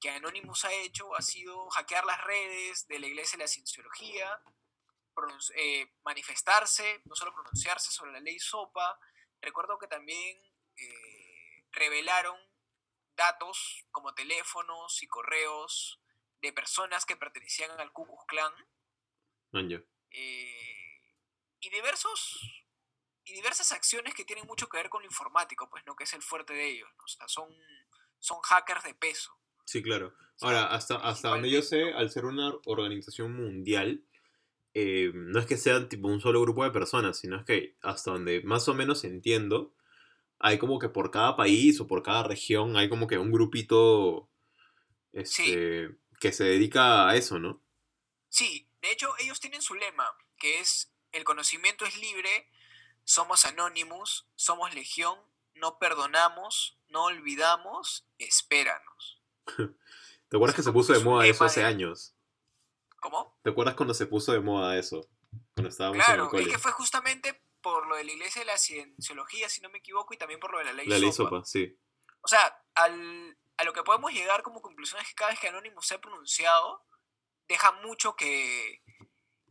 que 0.01 0.11
Anonymous 0.11 0.65
ha 0.65 0.73
hecho 0.73 1.15
ha 1.15 1.21
sido 1.23 1.69
hackear 1.71 2.05
las 2.07 2.23
redes 2.25 2.87
de 2.89 2.99
la 2.99 3.07
Iglesia 3.07 3.37
de 3.37 3.45
la 3.45 3.49
Cienciología, 3.49 4.41
eh, 5.57 5.93
manifestarse, 6.05 7.03
no 7.05 7.15
solo 7.15 7.33
pronunciarse 7.33 7.91
sobre 7.91 8.13
la 8.13 8.21
ley 8.21 8.39
SOPA. 8.39 8.99
Recuerdo 9.41 9.79
que 9.79 9.87
también 9.87 10.39
eh, 10.77 11.65
revelaron 11.73 12.39
datos 13.17 13.85
como 13.91 14.15
teléfonos 14.15 15.03
y 15.03 15.07
correos 15.07 16.01
de 16.41 16.53
personas 16.53 17.07
que 17.07 17.17
pertenecían 17.17 17.71
al 17.81 17.93
Ku 17.93 18.07
Klux 18.07 18.25
Klan 18.27 18.53
Anja. 19.53 19.83
eh, 20.11 21.03
y 21.61 21.71
diversos 21.71 22.41
y 23.27 23.33
diversas 23.33 23.73
acciones 23.73 24.15
que 24.15 24.25
tienen 24.25 24.47
mucho 24.47 24.69
que 24.69 24.77
ver 24.77 24.91
con 24.91 25.01
lo 25.03 25.07
informático, 25.07 25.71
pues 25.71 25.85
no 25.87 25.97
que 25.97 26.05
es 26.05 26.13
el 26.13 26.23
fuerte 26.23 26.53
de 26.53 26.67
ellos, 26.69 26.91
¿no? 26.99 27.05
o 27.05 27.09
sea, 27.09 27.27
son 27.29 27.49
son 28.25 28.41
hackers 28.41 28.85
de 28.85 28.95
peso. 28.95 29.39
Sí, 29.67 29.83
claro. 29.83 30.15
Ahora, 30.41 30.67
hasta, 30.67 30.97
hasta 30.97 31.29
donde 31.29 31.51
yo 31.51 31.63
sé, 31.63 31.93
al 31.93 32.11
ser 32.11 32.25
una 32.25 32.53
organización 32.67 33.35
mundial, 33.35 34.05
eh, 34.75 35.13
no 35.15 35.39
es 35.39 35.47
que 35.47 35.57
sea 35.57 35.89
tipo 35.89 36.09
un 36.09 36.21
solo 36.21 36.41
grupo 36.41 36.65
de 36.65 36.71
personas, 36.71 37.19
sino 37.19 37.37
es 37.37 37.45
que 37.45 37.77
hasta 37.83 38.11
donde 38.13 38.43
más 38.43 38.69
o 38.69 38.75
menos 38.75 39.05
entiendo, 39.05 39.75
hay 40.39 40.59
como 40.59 40.79
que 40.79 40.89
por 40.89 41.11
cada 41.11 41.37
país 41.37 41.81
o 41.81 41.87
por 41.87 42.03
cada 42.03 42.25
región 42.25 42.77
hay 42.77 42.89
como 42.89 43.07
que 43.07 43.19
un 43.19 43.33
grupito 43.33 44.31
este, 45.13 45.97
que 46.21 46.33
se 46.33 46.45
dedica 46.45 47.09
a 47.09 47.17
eso, 47.17 47.39
¿no? 47.39 47.63
Sí, 48.29 48.69
de 48.83 48.91
hecho 48.93 49.09
ellos 49.19 49.41
tienen 49.41 49.63
su 49.63 49.75
lema, 49.75 50.07
que 50.39 50.61
es 50.61 50.93
el 51.13 51.25
conocimiento 51.25 51.85
es 51.85 51.97
libre, 52.01 52.51
somos 53.05 53.45
anónimos, 53.45 54.27
somos 54.35 54.75
legión, 54.75 55.19
no 55.55 55.79
perdonamos, 55.79 56.79
no 56.89 57.05
olvidamos, 57.05 58.07
espéranos. 58.19 59.23
¿Te 60.29 60.37
acuerdas 60.37 60.55
O 60.55 60.57
sea, 60.57 60.57
que 60.57 60.63
se 60.63 60.73
puso 60.73 60.93
de 60.93 61.01
moda 61.01 61.27
eso 61.27 61.45
hace 61.45 61.61
de- 61.61 61.67
años? 61.67 62.14
¿Cómo? 63.05 63.39
¿Te 63.43 63.51
acuerdas 63.51 63.75
cuando 63.75 63.93
se 63.93 64.07
puso 64.07 64.33
de 64.33 64.41
moda 64.41 64.79
eso? 64.79 65.07
Cuando 65.55 65.69
estábamos 65.69 65.97
en 65.97 66.01
el 66.01 66.07
Claro, 66.07 66.39
es 66.39 66.49
que 66.49 66.59
fue 66.59 66.73
justamente 66.73 67.39
por 67.61 67.87
lo 67.87 67.97
de 67.97 68.05
la 68.05 68.13
iglesia 68.13 68.41
de 68.41 68.47
la 68.47 68.57
cienciología, 68.57 69.51
si 69.51 69.61
no 69.61 69.69
me 69.69 69.77
equivoco, 69.79 70.15
y 70.15 70.17
también 70.17 70.41
por 70.41 70.51
lo 70.53 70.57
de 70.59 70.65
la 70.65 70.73
ley 70.73 70.87
La 70.87 70.99
ley 70.99 71.13
SOPA. 71.13 71.45
sí. 71.45 71.77
O 72.23 72.29
sea, 72.29 72.63
al- 72.75 73.37
a 73.59 73.65
lo 73.65 73.75
que 73.75 73.83
podemos 73.83 74.11
llegar 74.11 74.43
como 74.43 74.63
conclusión 74.63 75.03
es 75.03 75.09
que 75.09 75.15
cada 75.17 75.33
vez 75.33 75.39
que 75.39 75.49
Anonymous 75.49 75.87
se 75.87 75.97
ha 75.97 76.01
pronunciado, 76.01 76.83
deja 77.47 77.73
mucho 77.73 78.17
que, 78.17 78.83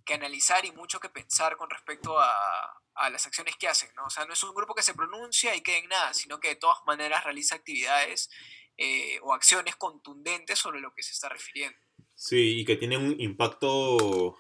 que 0.04 0.16
analizar 0.16 0.66
y 0.66 0.72
mucho 0.72 1.00
que 1.00 1.10
pensar 1.10 1.56
con 1.56 1.70
respecto 1.70 2.20
a, 2.20 2.82
a 2.96 3.10
las 3.12 3.28
acciones 3.28 3.56
que 3.56 3.68
hacen, 3.68 3.94
¿no? 3.96 4.06
O 4.06 4.10
sea, 4.10 4.26
no 4.26 4.34
es 4.34 4.42
un 4.42 4.56
grupo 4.56 4.74
que 4.74 4.82
se 4.82 4.96
pronuncia 4.96 5.56
y 5.56 5.62
quede 5.62 5.78
en 5.78 5.89
nada, 5.89 6.12
sino 6.16 6.39
que 6.39 6.48
de 6.50 6.56
todas 6.56 6.80
maneras 6.88 7.24
realiza 7.24 7.54
actividades 7.54 8.32
eh, 8.78 9.20
o 9.22 9.32
acciones 9.36 9.76
contundentes 9.76 10.58
sobre 10.58 10.80
lo 10.82 10.92
que 10.96 11.04
se 11.04 11.12
está 11.12 11.30
refiriendo. 11.30 11.78
Sí, 12.15 12.60
y 12.60 12.65
que 12.65 12.76
tiene 12.76 12.97
un 12.97 13.19
impacto 13.19 14.38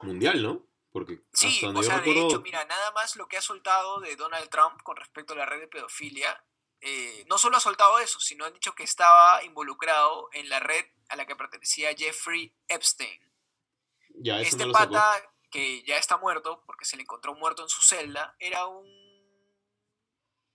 mundial, 0.00 0.42
¿no? 0.42 0.66
Porque 0.92 1.20
Sí, 1.32 1.48
hasta 1.48 1.66
donde 1.66 1.80
o 1.80 1.82
yo 1.82 1.88
sea, 1.88 2.00
de 2.00 2.20
hecho, 2.20 2.40
mira, 2.40 2.64
nada 2.64 2.90
más 2.92 3.16
lo 3.16 3.26
que 3.28 3.36
ha 3.36 3.42
soltado 3.42 4.00
de 4.00 4.16
Donald 4.16 4.48
Trump 4.48 4.80
con 4.82 4.96
respecto 4.96 5.32
a 5.34 5.36
la 5.36 5.46
red 5.46 5.60
de 5.60 5.68
pedofilia, 5.68 6.44
eh, 6.80 7.24
no 7.28 7.38
solo 7.38 7.56
ha 7.56 7.60
soltado 7.60 7.98
eso, 7.98 8.20
sino 8.20 8.44
ha 8.44 8.50
dicho 8.50 8.74
que 8.74 8.82
estaba 8.84 9.42
involucrado 9.44 10.28
en 10.32 10.48
la 10.48 10.60
red 10.60 10.84
a 11.08 11.16
la 11.16 11.26
que 11.26 11.36
pertenecía 11.36 11.94
Jeffrey 11.96 12.54
Epstein. 12.68 13.20
ya, 14.20 14.40
eso 14.40 14.50
Este 14.50 14.66
no 14.66 14.72
sacó. 14.72 14.94
pata, 14.94 15.32
que 15.50 15.82
ya 15.84 15.96
está 15.98 16.16
muerto, 16.16 16.62
porque 16.66 16.84
se 16.84 16.96
le 16.96 17.02
encontró 17.02 17.34
muerto 17.34 17.62
en 17.62 17.68
su 17.68 17.82
celda, 17.82 18.34
era 18.38 18.66
un 18.66 18.86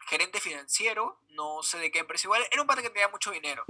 gerente 0.08 0.40
financiero, 0.40 1.20
no 1.30 1.62
sé 1.64 1.78
de 1.80 1.92
qué 1.92 2.00
empresa, 2.00 2.28
igual 2.28 2.44
era 2.52 2.62
un 2.62 2.68
pata 2.68 2.82
que 2.82 2.90
tenía 2.90 3.08
mucho 3.10 3.32
dinero. 3.32 3.64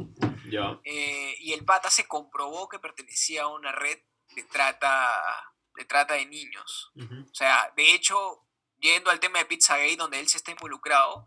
Ya. 0.46 0.80
Eh, 0.84 1.36
y 1.40 1.54
el 1.54 1.66
pata 1.66 1.90
se 1.90 2.08
comprobó 2.08 2.68
que 2.70 2.80
pertenecía 2.80 3.44
a 3.44 3.48
una 3.48 3.72
red 3.72 4.00
de 4.36 4.44
trata 4.44 5.52
de, 5.76 5.86
trata 5.86 6.16
de 6.16 6.26
niños. 6.26 6.92
Ujú. 6.96 7.30
O 7.30 7.34
sea, 7.34 7.72
de 7.76 7.94
hecho, 7.94 8.46
yendo 8.80 9.10
al 9.10 9.20
tema 9.20 9.40
de 9.40 9.46
Pizzagate, 9.46 9.96
donde 9.98 10.20
él 10.20 10.28
se 10.28 10.38
está 10.38 10.52
involucrado, 10.52 11.26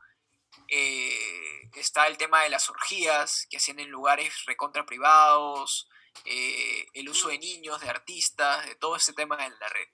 eh, 0.69 1.71
está 1.75 2.07
el 2.07 2.17
tema 2.17 2.43
de 2.43 2.49
las 2.49 2.69
orgías 2.71 3.47
que 3.51 3.57
hacían 3.57 3.81
en 3.81 3.91
lugares 3.91 4.45
recontra 4.47 4.87
privados, 4.87 5.89
eh, 6.25 6.87
el 6.95 7.09
uso 7.09 7.29
de 7.29 7.39
niños, 7.39 7.81
de 7.81 7.91
artistas, 7.91 8.67
de 8.67 8.75
todo 8.77 8.97
este 8.97 9.13
tema 9.13 9.45
en 9.45 9.59
la 9.59 9.69
red. 9.69 9.89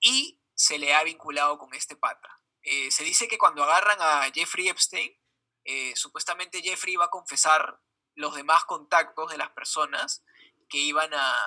Y 0.00 0.40
se 0.54 0.78
le 0.78 0.94
ha 0.94 1.02
vinculado 1.02 1.58
con 1.58 1.72
este 1.74 1.96
pata. 1.96 2.40
Eh, 2.62 2.90
se 2.90 3.04
dice 3.04 3.26
que 3.26 3.38
cuando 3.38 3.64
agarran 3.64 3.98
a 4.00 4.30
Jeffrey 4.32 4.68
Epstein, 4.68 5.16
supuestamente 5.94 6.60
Jeffrey 6.60 6.94
iba 6.94 7.04
a 7.04 7.10
confesar 7.10 7.80
los 8.14 8.34
demás 8.34 8.64
contactos 8.64 9.30
de 9.30 9.38
las 9.38 9.50
personas 9.50 10.24
que 10.68 10.78
iban 10.78 11.10
a 11.14 11.38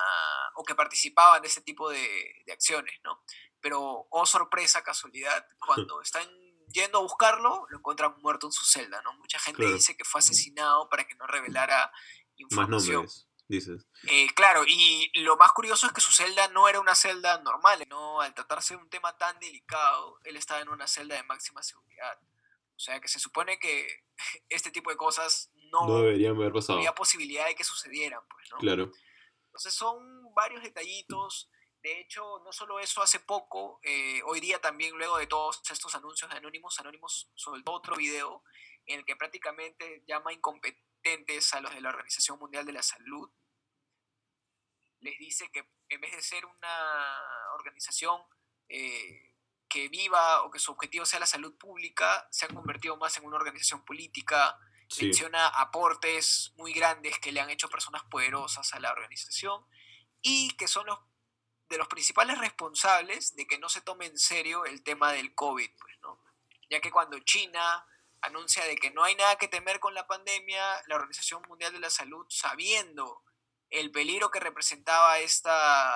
o 0.54 0.64
que 0.64 0.74
participaban 0.74 1.42
de 1.42 1.48
ese 1.48 1.60
tipo 1.60 1.90
de, 1.90 2.32
de 2.46 2.52
acciones, 2.52 2.98
¿no? 3.04 3.22
Pero, 3.60 4.06
oh 4.10 4.26
sorpresa, 4.26 4.82
casualidad, 4.82 5.46
cuando 5.58 6.00
están 6.00 6.26
yendo 6.68 6.98
a 6.98 7.02
buscarlo, 7.02 7.66
lo 7.68 7.78
encuentran 7.78 8.14
muerto 8.22 8.46
en 8.46 8.52
su 8.52 8.64
celda, 8.64 9.00
¿no? 9.02 9.12
Mucha 9.14 9.38
gente 9.38 9.62
Claro. 9.62 9.74
dice 9.74 9.96
que 9.96 10.04
fue 10.04 10.20
asesinado 10.20 10.88
para 10.88 11.04
que 11.06 11.14
no 11.16 11.26
revelara 11.26 11.90
Más 11.90 11.94
información. 12.38 12.94
nombres, 12.96 13.28
dices. 13.48 13.86
Eh, 14.08 14.28
claro, 14.34 14.64
y 14.66 15.10
lo 15.20 15.36
más 15.36 15.52
curioso 15.52 15.86
es 15.86 15.92
que 15.92 16.00
su 16.00 16.12
celda 16.12 16.48
no 16.48 16.68
era 16.68 16.80
una 16.80 16.94
celda 16.94 17.38
normal, 17.42 17.84
¿no? 17.88 18.20
Al 18.20 18.34
tratarse 18.34 18.74
de 18.74 18.80
un 18.82 18.88
tema 18.90 19.16
tan 19.16 19.38
delicado, 19.38 20.18
él 20.24 20.36
estaba 20.36 20.60
en 20.60 20.68
una 20.68 20.86
celda 20.86 21.14
de 21.16 21.22
máxima 21.24 21.62
seguridad. 21.62 22.18
O 22.76 22.78
sea 22.78 23.00
que 23.00 23.08
se 23.08 23.18
supone 23.18 23.58
que 23.58 23.86
este 24.48 24.70
tipo 24.70 24.90
de 24.90 24.96
cosas 24.96 25.50
no, 25.72 25.86
No 25.86 26.02
deberían 26.02 26.36
haber 26.36 26.52
pasado. 26.52 26.78
había 26.78 26.94
posibilidad 26.94 27.46
de 27.46 27.54
que 27.54 27.64
sucedieran, 27.64 28.20
pues, 28.28 28.50
¿no? 28.50 28.58
Claro. 28.58 28.92
Entonces 29.46 29.74
son 29.74 30.34
varios 30.34 30.62
detallitos. 30.62 31.50
De 31.82 32.00
hecho, 32.00 32.40
no 32.44 32.52
solo 32.52 32.80
eso, 32.80 33.00
hace 33.00 33.20
poco, 33.20 33.78
eh, 33.82 34.20
hoy 34.24 34.40
día 34.40 34.60
también, 34.60 34.96
luego 34.96 35.18
de 35.18 35.26
todos 35.26 35.62
estos 35.70 35.94
anuncios 35.94 36.28
de 36.30 36.36
Anonymous, 36.36 36.80
Anonymous 36.80 37.30
soltó 37.34 37.72
otro 37.72 37.96
video 37.96 38.42
en 38.86 38.98
el 38.98 39.04
que 39.04 39.14
prácticamente 39.16 40.02
llama 40.06 40.32
incompetentes 40.32 41.54
a 41.54 41.60
los 41.60 41.72
de 41.72 41.80
la 41.80 41.90
Organización 41.90 42.38
Mundial 42.38 42.66
de 42.66 42.72
la 42.72 42.82
Salud. 42.82 43.30
Les 45.00 45.16
dice 45.18 45.48
que 45.52 45.68
en 45.88 46.00
vez 46.00 46.12
de 46.12 46.22
ser 46.22 46.44
una 46.44 47.18
organización 47.54 48.20
eh, 48.68 49.25
que 49.68 49.88
viva 49.88 50.42
o 50.42 50.50
que 50.50 50.58
su 50.58 50.72
objetivo 50.72 51.04
sea 51.04 51.20
la 51.20 51.26
salud 51.26 51.56
pública, 51.56 52.26
se 52.30 52.46
han 52.46 52.54
convertido 52.54 52.96
más 52.96 53.16
en 53.16 53.24
una 53.24 53.36
organización 53.36 53.84
política, 53.84 54.58
Sí. 54.88 55.06
menciona 55.06 55.48
aportes 55.48 56.52
muy 56.56 56.72
grandes 56.72 57.18
que 57.18 57.32
le 57.32 57.40
han 57.40 57.50
hecho 57.50 57.68
personas 57.68 58.04
poderosas 58.04 58.72
a 58.72 58.78
la 58.78 58.92
organización 58.92 59.66
y 60.22 60.52
que 60.56 60.68
son 60.68 60.86
los 60.86 61.00
de 61.68 61.78
los 61.78 61.88
principales 61.88 62.38
responsables 62.38 63.34
de 63.34 63.48
que 63.48 63.58
no 63.58 63.68
se 63.68 63.80
tome 63.80 64.06
en 64.06 64.16
serio 64.16 64.64
el 64.64 64.84
tema 64.84 65.10
del 65.10 65.34
COVID, 65.34 65.68
pues, 65.80 65.98
¿no? 66.02 66.22
Ya 66.70 66.80
que 66.80 66.92
cuando 66.92 67.18
China 67.18 67.84
anuncia 68.20 68.64
de 68.64 68.76
que 68.76 68.92
no 68.92 69.02
hay 69.02 69.16
nada 69.16 69.36
que 69.36 69.48
temer 69.48 69.80
con 69.80 69.92
la 69.92 70.06
pandemia, 70.06 70.62
la 70.86 70.94
Organización 70.94 71.42
Mundial 71.48 71.72
de 71.72 71.80
la 71.80 71.90
Salud, 71.90 72.24
sabiendo 72.28 73.24
el 73.70 73.90
peligro 73.90 74.30
que 74.30 74.40
representaba 74.40 75.18
esta, 75.18 75.94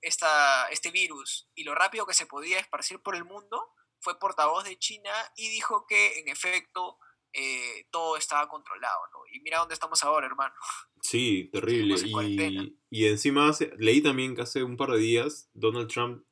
esta, 0.00 0.68
este 0.70 0.90
virus 0.90 1.48
y 1.54 1.64
lo 1.64 1.74
rápido 1.74 2.06
que 2.06 2.14
se 2.14 2.26
podía 2.26 2.58
esparcir 2.58 3.00
por 3.00 3.14
el 3.16 3.24
mundo, 3.24 3.62
fue 4.00 4.18
portavoz 4.18 4.64
de 4.64 4.78
China 4.78 5.10
y 5.36 5.48
dijo 5.48 5.86
que 5.86 6.18
en 6.18 6.28
efecto 6.28 6.98
eh, 7.32 7.86
todo 7.90 8.16
estaba 8.16 8.48
controlado, 8.48 9.00
¿no? 9.12 9.20
Y 9.32 9.40
mira 9.40 9.58
dónde 9.58 9.74
estamos 9.74 10.02
ahora, 10.04 10.26
hermano. 10.26 10.54
Sí, 11.00 11.50
terrible. 11.52 11.96
Y, 12.28 12.78
y 12.90 13.06
encima 13.06 13.50
leí 13.78 14.02
también 14.02 14.36
que 14.36 14.42
hace 14.42 14.62
un 14.62 14.76
par 14.76 14.90
de 14.90 14.98
días 14.98 15.48
Donald 15.52 15.88
Trump 15.90 16.24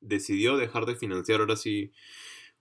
decidió 0.00 0.56
dejar 0.56 0.86
de 0.86 0.96
financiar, 0.96 1.40
ahora 1.40 1.56
sí, 1.56 1.92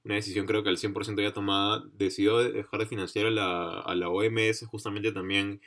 una 0.03 0.15
decisión 0.15 0.45
creo 0.45 0.61
que 0.61 0.69
al 0.69 0.77
100% 0.77 1.21
ya 1.21 1.33
tomada, 1.33 1.83
decidió 1.93 2.37
de- 2.39 2.51
dejar 2.51 2.81
de 2.81 2.85
financiar 2.85 3.27
a 3.27 3.31
la, 3.31 3.79
a 3.81 3.95
la 3.95 4.09
OMS 4.09 4.65
justamente 4.67 5.11
también 5.11 5.61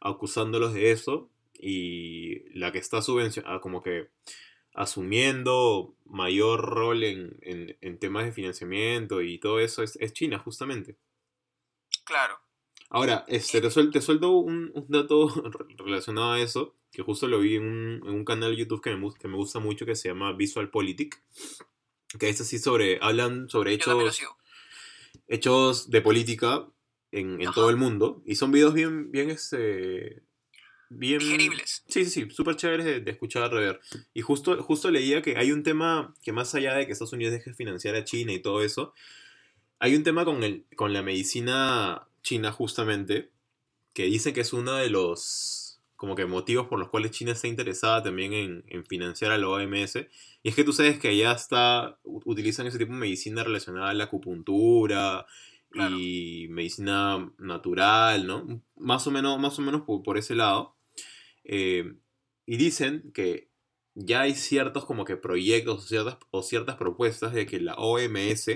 acusándolos 0.00 0.72
de 0.72 0.92
eso 0.92 1.30
y 1.60 2.48
la 2.58 2.72
que 2.72 2.78
está 2.78 3.02
subvencionada, 3.02 3.60
como 3.60 3.82
que 3.82 4.08
asumiendo 4.74 5.96
mayor 6.04 6.60
rol 6.60 7.02
en, 7.02 7.38
en- 7.42 7.76
en 7.80 7.98
temas 7.98 8.24
de 8.26 8.32
financiamiento 8.32 9.22
y 9.22 9.38
todo 9.38 9.58
eso 9.60 9.82
es, 9.82 9.96
es 9.96 10.12
China 10.12 10.38
justamente. 10.38 10.96
Claro. 12.04 12.38
Ahora, 12.90 13.24
este, 13.26 13.60
te, 13.60 13.68
suel- 13.70 13.90
te 13.90 14.00
suelto 14.00 14.30
un, 14.32 14.70
un 14.74 14.86
dato 14.88 15.28
re- 15.50 15.74
relacionado 15.78 16.32
a 16.32 16.40
eso, 16.40 16.76
que 16.92 17.02
justo 17.02 17.26
lo 17.26 17.40
vi 17.40 17.56
en 17.56 17.62
un, 17.64 18.08
en 18.08 18.14
un 18.14 18.24
canal 18.24 18.50
de 18.52 18.58
YouTube 18.58 18.82
que 18.82 18.94
me, 18.94 19.12
que 19.14 19.28
me 19.28 19.36
gusta 19.36 19.58
mucho, 19.58 19.86
que 19.86 19.96
se 19.96 20.08
llama 20.08 20.32
Visual 20.34 20.70
Politic, 20.70 21.22
que 22.18 22.28
es 22.28 22.40
así 22.40 22.58
sobre, 22.58 22.98
hablan 23.02 23.48
sobre 23.48 23.72
hechos, 23.72 24.20
hechos 25.26 25.90
de 25.90 26.00
política 26.02 26.68
en, 27.10 27.40
en 27.40 27.50
todo 27.52 27.70
el 27.70 27.76
mundo, 27.76 28.22
y 28.26 28.36
son 28.36 28.52
videos 28.52 28.74
bien, 28.74 29.10
bien, 29.10 29.30
este, 29.30 30.22
bien... 30.90 31.18
Digeribles. 31.18 31.84
Sí, 31.88 32.04
sí, 32.04 32.10
sí, 32.10 32.30
súper 32.30 32.56
chéveres 32.56 32.86
de, 32.86 33.00
de 33.00 33.10
escuchar, 33.10 33.50
de 33.50 33.60
ver. 33.60 33.80
Y 34.14 34.22
justo, 34.22 34.62
justo 34.62 34.90
leía 34.90 35.22
que 35.22 35.36
hay 35.36 35.52
un 35.52 35.62
tema 35.62 36.14
que 36.22 36.32
más 36.32 36.54
allá 36.54 36.74
de 36.74 36.86
que 36.86 36.92
Estados 36.92 37.12
Unidos 37.12 37.32
deje 37.32 37.54
financiar 37.54 37.94
a 37.94 38.04
China 38.04 38.32
y 38.32 38.40
todo 38.40 38.62
eso, 38.62 38.94
hay 39.78 39.94
un 39.94 40.02
tema 40.02 40.24
con, 40.24 40.42
el, 40.42 40.64
con 40.76 40.92
la 40.92 41.02
medicina 41.02 42.08
china 42.22 42.52
justamente, 42.52 43.30
que 43.92 44.04
dicen 44.04 44.34
que 44.34 44.40
es 44.40 44.52
uno 44.52 44.74
de 44.74 44.90
los 44.90 45.80
como 45.96 46.14
que 46.14 46.26
motivos 46.26 46.66
por 46.66 46.78
los 46.78 46.90
cuales 46.90 47.12
China 47.12 47.32
está 47.32 47.48
interesada 47.48 48.02
también 48.02 48.34
en, 48.34 48.64
en 48.68 48.84
financiar 48.84 49.32
a 49.32 49.38
la 49.38 49.48
OMS. 49.48 49.96
Y 50.42 50.48
es 50.50 50.54
que 50.54 50.62
tú 50.62 50.74
sabes 50.74 50.98
que 50.98 51.08
allá 51.08 51.32
está, 51.32 51.98
utilizan 52.04 52.66
ese 52.66 52.76
tipo 52.76 52.92
de 52.92 52.98
medicina 52.98 53.42
relacionada 53.42 53.88
a 53.90 53.94
la 53.94 54.04
acupuntura 54.04 55.26
Claro. 55.68 55.96
y 55.98 56.46
medicina 56.48 57.30
natural, 57.38 58.26
¿no? 58.26 58.62
Más 58.76 59.06
o 59.06 59.10
menos, 59.10 59.38
más 59.38 59.58
o 59.58 59.62
menos 59.62 59.82
por, 59.82 60.02
por 60.02 60.16
ese 60.16 60.34
lado. 60.34 60.75
Eh, 61.48 61.94
y 62.44 62.56
dicen 62.56 63.12
que 63.12 63.50
ya 63.94 64.22
hay 64.22 64.34
ciertos 64.34 64.84
como 64.84 65.04
que 65.04 65.16
proyectos 65.16 65.90
o 66.30 66.42
ciertas, 66.42 66.76
propuestas 66.76 67.32
de 67.32 67.46
que 67.46 67.60
la 67.60 67.74
OMS 67.76 68.50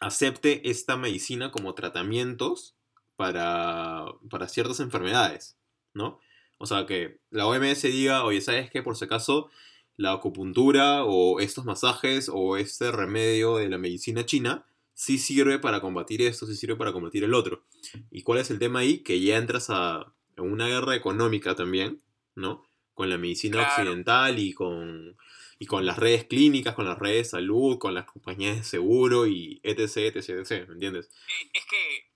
acepte 0.00 0.70
esta 0.70 0.96
medicina 0.96 1.50
como 1.50 1.74
tratamientos 1.74 2.76
para, 3.16 4.06
para 4.30 4.48
ciertas 4.48 4.80
enfermedades, 4.80 5.58
¿no? 5.92 6.20
O 6.58 6.66
sea, 6.66 6.86
que 6.86 7.20
la 7.30 7.46
OMS 7.46 7.82
diga, 7.82 8.24
oye, 8.24 8.40
¿sabes 8.40 8.70
qué? 8.70 8.82
Por 8.82 8.96
si 8.96 9.04
acaso, 9.04 9.50
la 9.96 10.12
acupuntura 10.12 11.04
o 11.04 11.40
estos 11.40 11.64
masajes 11.64 12.30
o 12.32 12.56
este 12.56 12.90
remedio 12.92 13.56
de 13.56 13.68
la 13.68 13.78
medicina 13.78 14.24
china 14.24 14.64
sí 14.94 15.18
sirve 15.18 15.58
para 15.58 15.80
combatir 15.80 16.22
esto, 16.22 16.46
sí 16.46 16.56
sirve 16.56 16.76
para 16.76 16.92
combatir 16.92 17.24
el 17.24 17.34
otro. 17.34 17.64
¿Y 18.10 18.22
cuál 18.22 18.38
es 18.38 18.50
el 18.50 18.58
tema 18.58 18.80
ahí? 18.80 18.98
Que 18.98 19.20
ya 19.20 19.36
entras 19.36 19.70
a 19.70 20.14
una 20.42 20.66
guerra 20.68 20.94
económica 20.94 21.54
también, 21.54 22.02
¿no? 22.34 22.64
Con 22.94 23.10
la 23.10 23.18
medicina 23.18 23.58
Claro. 23.58 23.70
occidental 23.82 24.38
y 24.38 24.52
con, 24.54 25.16
y 25.58 25.66
con 25.66 25.84
las 25.86 25.98
redes 25.98 26.24
clínicas, 26.24 26.74
con 26.74 26.86
las 26.86 26.98
redes 26.98 27.26
de 27.26 27.38
salud, 27.38 27.78
con 27.78 27.94
las 27.94 28.04
compañías 28.06 28.56
de 28.56 28.64
seguro 28.64 29.26
y 29.26 29.60
etc, 29.62 30.14
etc, 30.16 30.28
etc, 30.30 30.66
¿me 30.68 30.74
entiendes? 30.74 31.10
Es 31.52 31.64
que 31.66 32.10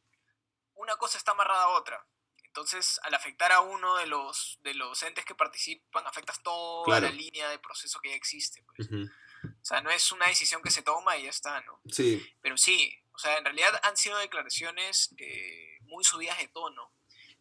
una 0.74 0.96
cosa 0.96 1.18
está 1.18 1.32
amarrada 1.32 1.64
a 1.64 1.68
otra. 1.78 2.06
Entonces, 2.44 3.00
al 3.04 3.14
afectar 3.14 3.50
a 3.52 3.60
uno 3.62 3.96
de 3.96 4.06
los, 4.06 4.58
de 4.62 4.74
los 4.74 5.02
entes 5.04 5.24
que 5.24 5.34
participan, 5.34 6.06
afectas 6.06 6.42
toda 6.42 6.84
Claro. 6.84 7.06
la 7.06 7.12
línea 7.12 7.48
de 7.48 7.58
proceso 7.58 7.98
que 8.00 8.10
ya 8.10 8.16
existe. 8.16 8.62
pues. 8.76 8.88
O 8.90 9.64
sea, 9.64 9.80
no 9.80 9.90
es 9.90 10.12
una 10.12 10.26
decisión 10.28 10.60
que 10.62 10.70
se 10.70 10.82
toma 10.82 11.16
y 11.16 11.24
ya 11.24 11.30
está, 11.30 11.60
¿no? 11.62 11.80
Sí, 11.90 12.24
Pero 12.42 12.56
sí, 12.58 12.94
o 13.12 13.18
sea, 13.18 13.38
en 13.38 13.44
realidad 13.44 13.80
han 13.82 13.96
sido 13.96 14.18
declaraciones 14.18 15.14
eh, 15.18 15.78
muy 15.82 16.04
subidas 16.04 16.38
de 16.38 16.48
tono. 16.48 16.92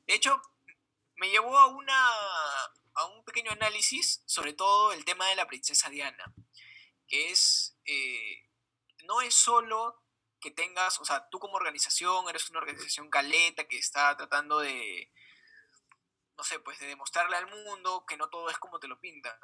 De 0.08 0.16
hecho, 0.16 0.42
me 1.22 1.30
llevó 1.30 1.56
a, 1.56 1.68
una, 1.68 2.10
a 2.96 3.06
un 3.06 3.24
pequeño 3.24 3.52
análisis 3.52 4.24
sobre 4.26 4.54
todo 4.54 4.92
el 4.92 5.06
tema 5.06 5.28
de 5.28 5.36
la 5.36 5.46
princesa 5.46 5.88
Diana, 5.88 6.34
que 7.08 7.30
es, 7.30 7.78
eh, 7.86 8.50
no 9.04 9.22
es 9.22 9.36
solo 9.36 10.04
que 10.40 10.50
tengas, 10.50 11.00
o 11.00 11.06
sea, 11.06 11.30
tú 11.30 11.38
como 11.38 11.58
organización 11.58 12.28
eres 12.28 12.50
una 12.50 12.58
organización 12.58 13.12
caleta 13.12 13.68
que 13.68 13.78
está 13.78 14.18
tratando 14.18 14.62
de, 14.62 15.12
no 16.38 16.44
sé, 16.44 16.60
pues 16.60 16.80
de 16.80 16.88
demostrarle 16.88 17.36
al 17.38 17.46
mundo 17.46 18.04
que 18.08 18.18
no 18.18 18.28
todo 18.32 18.50
es 18.50 18.58
como 18.58 18.80
te 18.80 18.88
lo 18.88 19.00
pintan. 19.00 19.38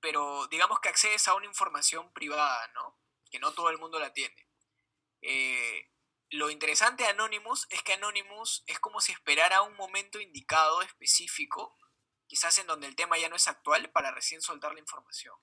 pero 0.00 0.46
digamos 0.46 0.80
que 0.80 0.88
accedes 0.88 1.28
a 1.28 1.34
una 1.34 1.46
información 1.46 2.12
privada, 2.14 2.66
¿no? 2.68 2.98
Que 3.30 3.38
no 3.38 3.52
todo 3.52 3.68
el 3.68 3.78
mundo 3.78 3.98
la 3.98 4.14
tiene. 4.14 4.48
Eh, 5.20 5.90
lo 6.34 6.50
interesante 6.50 7.04
de 7.04 7.10
Anonymous 7.10 7.66
es 7.70 7.82
que 7.82 7.92
Anonymous 7.92 8.64
es 8.66 8.80
como 8.80 9.00
si 9.00 9.12
esperara 9.12 9.62
un 9.62 9.76
momento 9.76 10.18
indicado 10.18 10.82
específico, 10.82 11.78
quizás 12.26 12.58
en 12.58 12.66
donde 12.66 12.88
el 12.88 12.96
tema 12.96 13.16
ya 13.18 13.28
no 13.28 13.36
es 13.36 13.46
actual, 13.46 13.90
para 13.92 14.10
recién 14.10 14.42
soltar 14.42 14.74
la 14.74 14.80
información. 14.80 15.36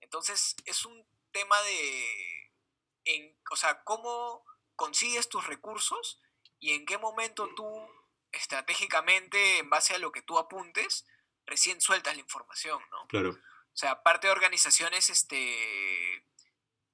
Entonces 0.00 0.56
es 0.64 0.86
un 0.86 1.06
tema 1.32 1.60
de, 1.62 2.52
en, 3.04 3.38
o 3.50 3.56
sea, 3.56 3.82
cómo 3.84 4.42
consigues 4.74 5.28
tus 5.28 5.46
recursos 5.46 6.22
y 6.58 6.72
en 6.72 6.86
qué 6.86 6.96
momento 6.96 7.50
tú 7.54 7.86
estratégicamente, 8.32 9.58
en 9.58 9.68
base 9.68 9.94
a 9.94 9.98
lo 9.98 10.12
que 10.12 10.22
tú 10.22 10.38
apuntes, 10.38 11.04
recién 11.44 11.80
sueltas 11.82 12.14
la 12.14 12.22
información, 12.22 12.82
¿no? 12.90 13.06
Claro. 13.08 13.30
O 13.32 13.76
sea, 13.76 14.02
parte 14.02 14.28
de 14.28 14.32
organizaciones 14.32 15.10
este, 15.10 16.26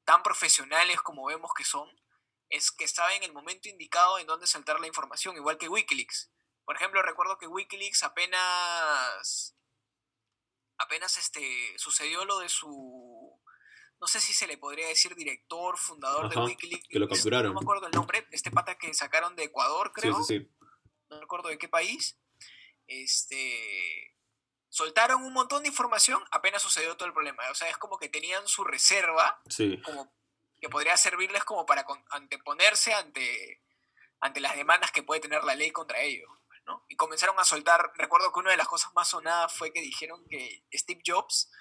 tan 0.05 0.25
profesionales 0.25 1.01
como 1.03 1.27
vemos 1.27 1.53
que 1.55 1.65
son, 1.65 1.89
es 2.49 2.71
que 2.71 2.89
saben 2.89 3.23
el 3.23 3.33
momento 3.33 3.69
indicado 3.69 4.19
en 4.19 4.27
dónde 4.27 4.47
saltar 4.47 4.81
la 4.81 4.87
información, 4.87 5.37
igual 5.37 5.59
que 5.59 5.69
Wikileaks. 5.69 6.31
Por 6.65 6.77
ejemplo, 6.77 7.03
recuerdo 7.03 7.39
que 7.39 7.47
Wikileaks 7.47 8.03
apenas 8.03 9.57
apenas 10.79 11.17
este 11.17 11.75
sucedió 11.79 12.25
lo 12.25 12.39
de 12.39 12.49
su 12.49 13.41
no 13.99 14.07
sé 14.07 14.21
si 14.21 14.35
se 14.35 14.47
le 14.47 14.59
podría 14.59 14.89
decir 14.89 15.15
director, 15.15 15.79
fundador 15.79 16.29
de 16.29 16.39
Wikileaks. 16.39 16.89
Que 16.89 16.99
lo 16.99 17.09
capturaron. 17.09 17.55
No 17.55 17.61
me 17.61 17.65
acuerdo 17.65 17.87
el 17.87 17.93
nombre, 17.93 18.27
este 18.31 18.51
pata 18.51 18.77
que 18.77 18.93
sacaron 18.93 19.35
de 19.37 19.45
Ecuador, 19.45 19.93
creo. 19.93 20.23
Sí, 20.23 20.39
sí, 20.39 20.41
sí. 20.41 20.51
No 21.09 21.21
recuerdo 21.21 21.49
de 21.49 21.59
qué 21.59 21.69
país. 21.69 22.19
Este 22.87 24.17
soltaron 24.69 25.23
un 25.23 25.33
montón 25.33 25.63
de 25.63 25.71
información, 25.71 26.23
apenas 26.31 26.61
sucedió 26.61 26.97
todo 26.97 27.09
el 27.09 27.15
problema. 27.15 27.43
O 27.51 27.55
sea, 27.55 27.71
es 27.71 27.79
como 27.79 27.99
que 27.99 28.11
tenían 28.11 28.47
su 28.47 28.63
reserva, 28.63 29.41
sí. 29.49 29.81
como 29.83 30.13
que 30.67 30.71
podría 30.71 30.97
servirles 30.97 31.45
como 31.45 31.65
para 31.65 31.87
anteponerse 32.11 32.93
ante, 32.93 33.63
ante 34.19 34.41
las 34.41 34.57
demandas 34.57 34.91
que 34.91 35.05
puede 35.05 35.21
tener 35.21 35.45
la 35.45 35.55
ley 35.55 35.71
contra 35.71 36.01
ellos. 36.01 36.29
¿no? 36.67 36.85
Y 36.89 36.97
comenzaron 36.97 37.39
a 37.39 37.45
soltar, 37.45 37.93
recuerdo 37.95 38.33
que 38.33 38.41
una 38.41 38.51
de 38.51 38.57
las 38.57 38.67
cosas 38.67 38.93
más 38.93 39.09
sonadas 39.09 39.53
fue 39.53 39.73
que 39.73 39.81
dijeron 39.81 40.27
que 40.29 40.65
Steve 40.75 41.03
Jobs 41.07 41.53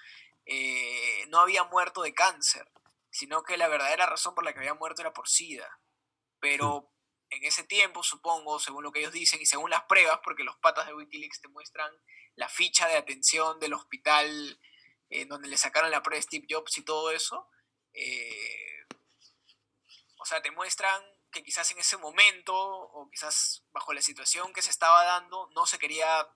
eh, 0.44 1.24
no 1.28 1.38
había 1.38 1.62
muerto 1.62 2.02
de 2.02 2.14
cáncer, 2.14 2.68
sino 3.08 3.44
que 3.44 3.56
la 3.56 3.68
verdadera 3.68 4.06
razón 4.06 4.34
por 4.34 4.42
la 4.42 4.52
que 4.52 4.58
había 4.58 4.74
muerto 4.74 5.02
era 5.02 5.12
por 5.12 5.28
SIDA. 5.28 5.78
Pero 6.40 6.92
en 7.30 7.44
ese 7.44 7.62
tiempo, 7.62 8.02
supongo, 8.02 8.58
según 8.58 8.82
lo 8.82 8.90
que 8.90 8.98
ellos 8.98 9.12
dicen 9.12 9.40
y 9.40 9.46
según 9.46 9.70
las 9.70 9.84
pruebas, 9.84 10.18
porque 10.24 10.42
los 10.42 10.56
patas 10.56 10.88
de 10.88 10.94
Wikileaks 10.94 11.42
te 11.42 11.48
muestran 11.48 11.92
la 12.34 12.48
ficha 12.48 12.88
de 12.88 12.96
atención 12.96 13.60
del 13.60 13.74
hospital 13.74 14.60
eh, 15.10 15.26
donde 15.26 15.46
le 15.46 15.56
sacaron 15.56 15.92
la 15.92 16.02
prueba 16.02 16.16
de 16.16 16.22
Steve 16.22 16.48
Jobs 16.50 16.76
y 16.78 16.82
todo 16.82 17.12
eso, 17.12 17.48
eh, 17.92 18.75
o 20.26 20.28
sea, 20.28 20.42
te 20.42 20.50
muestran 20.50 21.00
que 21.30 21.44
quizás 21.44 21.70
en 21.70 21.78
ese 21.78 21.96
momento, 21.98 22.52
o 22.52 23.08
quizás 23.08 23.62
bajo 23.70 23.92
la 23.92 24.02
situación 24.02 24.52
que 24.52 24.60
se 24.60 24.70
estaba 24.70 25.04
dando, 25.04 25.48
no 25.54 25.66
se 25.66 25.78
quería 25.78 26.28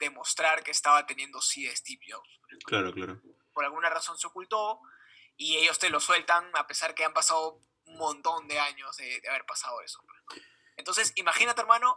demostrar 0.00 0.64
que 0.64 0.72
estaba 0.72 1.06
teniendo 1.06 1.40
sí 1.40 1.62
de 1.62 1.76
Steve 1.76 2.00
Jobs. 2.10 2.40
Claro, 2.64 2.92
claro. 2.92 3.20
Por 3.52 3.64
alguna 3.64 3.90
razón 3.90 4.18
se 4.18 4.26
ocultó 4.26 4.80
y 5.36 5.56
ellos 5.58 5.78
te 5.78 5.88
lo 5.88 6.00
sueltan 6.00 6.50
a 6.56 6.66
pesar 6.66 6.96
que 6.96 7.04
han 7.04 7.12
pasado 7.12 7.60
un 7.84 7.96
montón 7.96 8.48
de 8.48 8.58
años 8.58 8.96
de, 8.96 9.22
haber 9.28 9.46
pasado 9.46 9.80
eso. 9.82 10.02
Entonces, 10.76 11.12
imagínate, 11.14 11.60
hermano, 11.60 11.96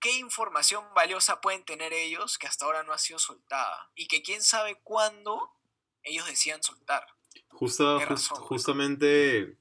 qué 0.00 0.10
información 0.18 0.84
valiosa 0.94 1.40
pueden 1.40 1.64
tener 1.64 1.92
ellos 1.92 2.38
que 2.38 2.48
hasta 2.48 2.64
ahora 2.64 2.82
no 2.82 2.92
ha 2.92 2.98
sido 2.98 3.20
soltada 3.20 3.92
y 3.94 4.08
que 4.08 4.20
quién 4.22 4.42
sabe 4.42 4.80
cuándo 4.82 5.54
ellos 6.02 6.26
decían 6.26 6.60
soltar. 6.60 7.06
Justo, 7.50 8.00
justamente, 8.40 9.59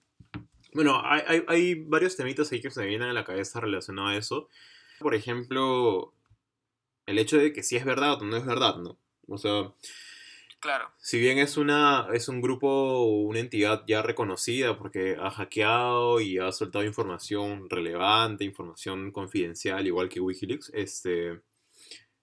bueno, 0.73 1.01
hay, 1.03 1.43
hay, 1.47 1.75
varios 1.75 2.15
temitas 2.15 2.51
ahí 2.51 2.61
que 2.61 2.71
se 2.71 2.81
me 2.81 2.87
vienen 2.87 3.09
a 3.09 3.13
la 3.13 3.25
cabeza 3.25 3.59
relacionados 3.59 4.11
a 4.11 4.17
eso. 4.17 4.49
Por 4.99 5.15
ejemplo, 5.15 6.13
el 7.05 7.17
hecho 7.17 7.37
de 7.37 7.53
que 7.53 7.63
si 7.63 7.75
es 7.75 7.85
verdad 7.85 8.21
o 8.21 8.25
no 8.25 8.37
es 8.37 8.45
verdad, 8.45 8.77
¿no? 8.77 8.99
O 9.27 9.37
sea, 9.37 9.73
claro. 10.59 10.91
si 10.99 11.19
bien 11.19 11.39
es, 11.39 11.57
una, 11.57 12.07
es 12.13 12.27
un 12.27 12.41
grupo, 12.41 13.03
una 13.03 13.39
entidad 13.39 13.83
ya 13.87 14.01
reconocida 14.01 14.77
porque 14.77 15.17
ha 15.19 15.29
hackeado 15.31 16.19
y 16.19 16.37
ha 16.37 16.51
soltado 16.51 16.83
información 16.85 17.69
relevante, 17.69 18.43
información 18.43 19.11
confidencial, 19.11 19.87
igual 19.87 20.09
que 20.09 20.19
Wikileaks, 20.19 20.71
este, 20.73 21.41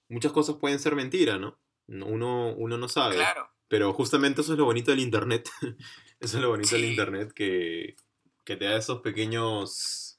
muchas 0.09 0.33
cosas 0.33 0.57
pueden 0.57 0.79
ser 0.79 0.95
mentira, 0.95 1.39
¿no? 1.39 1.59
Uno, 1.89 2.53
uno 2.55 2.79
no 2.79 2.89
sabe. 2.89 3.17
Claro. 3.17 3.49
Pero 3.69 3.93
justamente 3.93 4.43
eso 4.43 4.53
es 4.53 4.59
lo 4.59 4.65
bonito 4.65 4.91
del 4.93 5.01
Internet. 5.01 5.49
eso 6.21 6.37
es 6.37 6.43
lo 6.43 6.51
bonito 6.51 6.77
del 6.77 6.85
Internet 6.85 7.33
que, 7.33 7.97
que 8.47 8.57
te 8.57 8.65
da 8.65 8.79
esos 8.79 9.03
pequeños... 9.03 10.19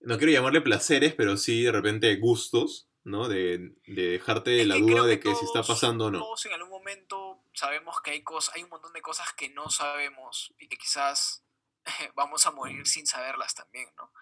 No 0.00 0.18
quiero 0.18 0.32
llamarle 0.32 0.60
placeres, 0.60 1.14
pero 1.14 1.36
sí 1.36 1.62
de 1.62 1.72
repente 1.72 2.16
gustos 2.16 2.86
¿no? 3.06 3.28
De, 3.28 3.72
dejarte 3.86 4.64
la 4.64 4.74
duda 4.74 5.04
de 5.04 5.20
que 5.20 5.32
si 5.32 5.44
está 5.44 5.62
pasando 5.62 6.06
o 6.06 6.10
no. 6.10 6.18
Todos 6.18 6.44
en 6.46 6.54
algún 6.54 6.70
momento 6.70 7.40
sabemos 7.54 8.00
que 8.00 8.10
hay, 8.10 8.24
cosas, 8.24 8.56
hay 8.56 8.64
un 8.64 8.68
montón 8.68 8.92
de 8.92 9.00
cosas 9.00 9.32
que 9.32 9.48
no 9.48 9.70
sabemos 9.70 10.52
y 10.58 10.66
que 10.68 10.76
quizás 10.76 11.44
vamos 12.16 12.46
a 12.46 12.50
morir 12.50 12.84
sin 12.86 13.06
saberlas 13.06 13.54
también, 13.54 13.88
¿no? 13.96 14.12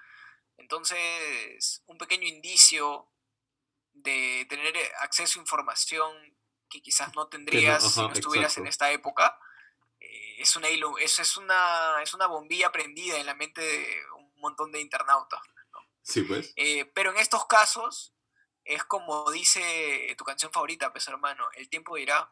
Entonces, 0.59 1.83
un 1.87 1.97
pequeño 1.97 2.29
indicio 2.29 3.11
de 3.95 4.47
tener 4.51 4.75
acceso 5.01 5.39
a 5.39 5.43
información 5.43 6.37
que 6.69 6.83
quizás 6.83 7.15
no 7.17 7.29
tendrías 7.29 7.91
si 7.91 8.01
no 8.01 8.13
estuvieras 8.13 8.59
en 8.59 8.67
esta 8.67 8.93
época, 8.93 9.39
es, 10.39 10.57
una, 10.57 10.69
es, 10.69 11.19
es, 11.19 11.37
una, 11.37 12.03
es 12.03 12.15
una 12.15 12.27
bombilla 12.27 12.71
prendida 12.73 13.19
en 13.19 13.27
la 13.27 13.35
mente 13.35 13.61
de 13.61 14.03
un 14.17 14.33
montón 14.41 14.73
de 14.73 14.81
internautas. 14.81 15.41
Sí, 16.03 16.23
pues. 16.23 16.53
Eh, 16.57 16.85
pero 16.95 17.11
en 17.11 17.17
estos 17.17 17.47
casos, 17.47 18.15
es 18.65 18.85
como 18.85 19.31
dice 19.31 20.15
tu 20.19 20.25
canción 20.25 20.53
favorita, 20.53 20.93
pues 20.93 21.09
hermano, 21.09 21.49
el 21.57 21.69
tiempo 21.69 21.97
dirá. 21.97 22.31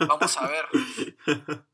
Vamos 0.00 0.36
a 0.36 0.46
ver. 0.46 0.66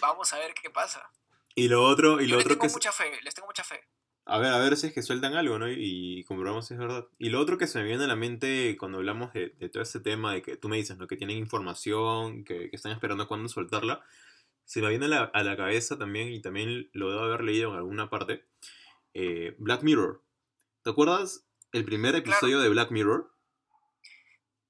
Vamos 0.00 0.32
a 0.32 0.38
ver 0.38 0.54
qué 0.54 0.70
pasa. 0.70 1.10
Y 1.54 1.68
lo 1.68 1.84
otro, 1.84 2.20
y 2.20 2.26
lo 2.28 2.38
otro 2.38 2.56
tengo 2.56 2.72
mucha 2.72 2.92
fe, 2.92 3.20
les 3.22 3.34
tengo 3.34 3.46
mucha 3.46 3.64
fe. 3.64 3.86
A 4.24 4.38
ver, 4.38 4.52
a 4.52 4.58
ver 4.58 4.76
si 4.76 4.86
es 4.86 4.92
que 4.92 5.02
sueltan 5.02 5.34
algo, 5.34 5.58
¿no? 5.58 5.68
Y, 5.68 6.24
comprobamos 6.24 6.68
si 6.68 6.74
es 6.74 6.80
verdad. 6.80 7.06
Y 7.18 7.30
lo 7.30 7.40
otro 7.40 7.58
que 7.58 7.66
se 7.66 7.78
me 7.78 7.84
viene 7.84 8.04
a 8.04 8.06
la 8.06 8.16
mente 8.16 8.76
cuando 8.78 8.98
hablamos 8.98 9.32
de, 9.32 9.50
todo 9.72 9.82
este 9.82 10.00
tema 10.00 10.32
de 10.32 10.42
que 10.42 10.56
tú 10.56 10.68
me 10.68 10.76
dices, 10.76 10.96
¿no? 10.96 11.08
Que 11.08 11.16
tienen 11.16 11.38
información, 11.38 12.44
que, 12.44 12.70
están 12.72 12.92
esperando 12.92 13.26
cuándo 13.26 13.48
soltarla. 13.48 14.00
Se 14.64 14.80
me 14.80 14.88
viene 14.88 15.06
a 15.06 15.42
la, 15.42 15.56
cabeza 15.56 15.98
también, 15.98 16.28
y 16.32 16.40
también 16.40 16.88
lo 16.92 17.10
debo 17.10 17.22
haber 17.24 17.42
leído 17.42 17.70
en 17.70 17.76
alguna 17.76 18.08
parte, 18.08 18.46
eh, 19.14 19.54
Black 19.58 19.82
Mirror. 19.82 20.22
¿Te 20.82 20.90
acuerdas 20.90 21.46
el 21.72 21.84
primer 21.84 22.14
episodio 22.14 22.60
de 22.60 22.68
Black 22.68 22.90
Mirror? 22.90 23.32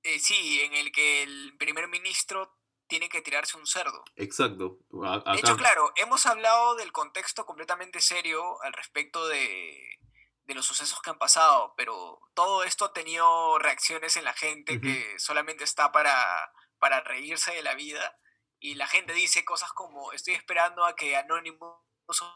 Eh, 0.03 0.19
sí, 0.19 0.61
en 0.63 0.75
el 0.75 0.91
que 0.91 1.23
el 1.23 1.57
primer 1.59 1.89
ministro 1.89 2.59
tiene 2.93 3.09
que 3.09 3.23
tirarse 3.23 3.57
un 3.57 3.67
cerdo. 3.67 4.05
Exacto. 4.17 4.79
De 4.91 5.39
hecho, 5.39 5.57
claro, 5.57 5.93
hemos 5.97 6.27
hablado 6.27 6.75
del 6.75 6.93
contexto 6.93 7.47
completamente 7.47 8.03
serio 8.03 8.61
al 8.63 8.75
respecto 8.75 9.27
de, 9.29 9.99
los 10.49 10.67
sucesos 10.67 11.01
que 11.01 11.09
han 11.09 11.19
pasado, 11.19 11.73
pero 11.75 12.21
todo 12.35 12.65
esto 12.65 12.85
ha 12.85 12.93
tenido 12.93 13.59
reacciones 13.59 14.19
en 14.19 14.25
la 14.25 14.35
gente 14.35 14.79
que 14.79 15.19
solamente 15.19 15.65
está 15.65 15.91
para, 15.91 16.53
para 16.79 17.01
reírse 17.01 17.53
de 17.53 17.63
la 17.63 17.75
vida. 17.75 18.19
Y 18.63 18.77
la 18.77 18.87
gente 18.87 19.13
dice 19.13 19.45
cosas 19.45 19.73
como, 19.73 20.13
estoy 20.13 20.35
esperando 20.35 20.85
a 20.85 20.95
que 20.95 21.17
Anonymous 21.17 21.75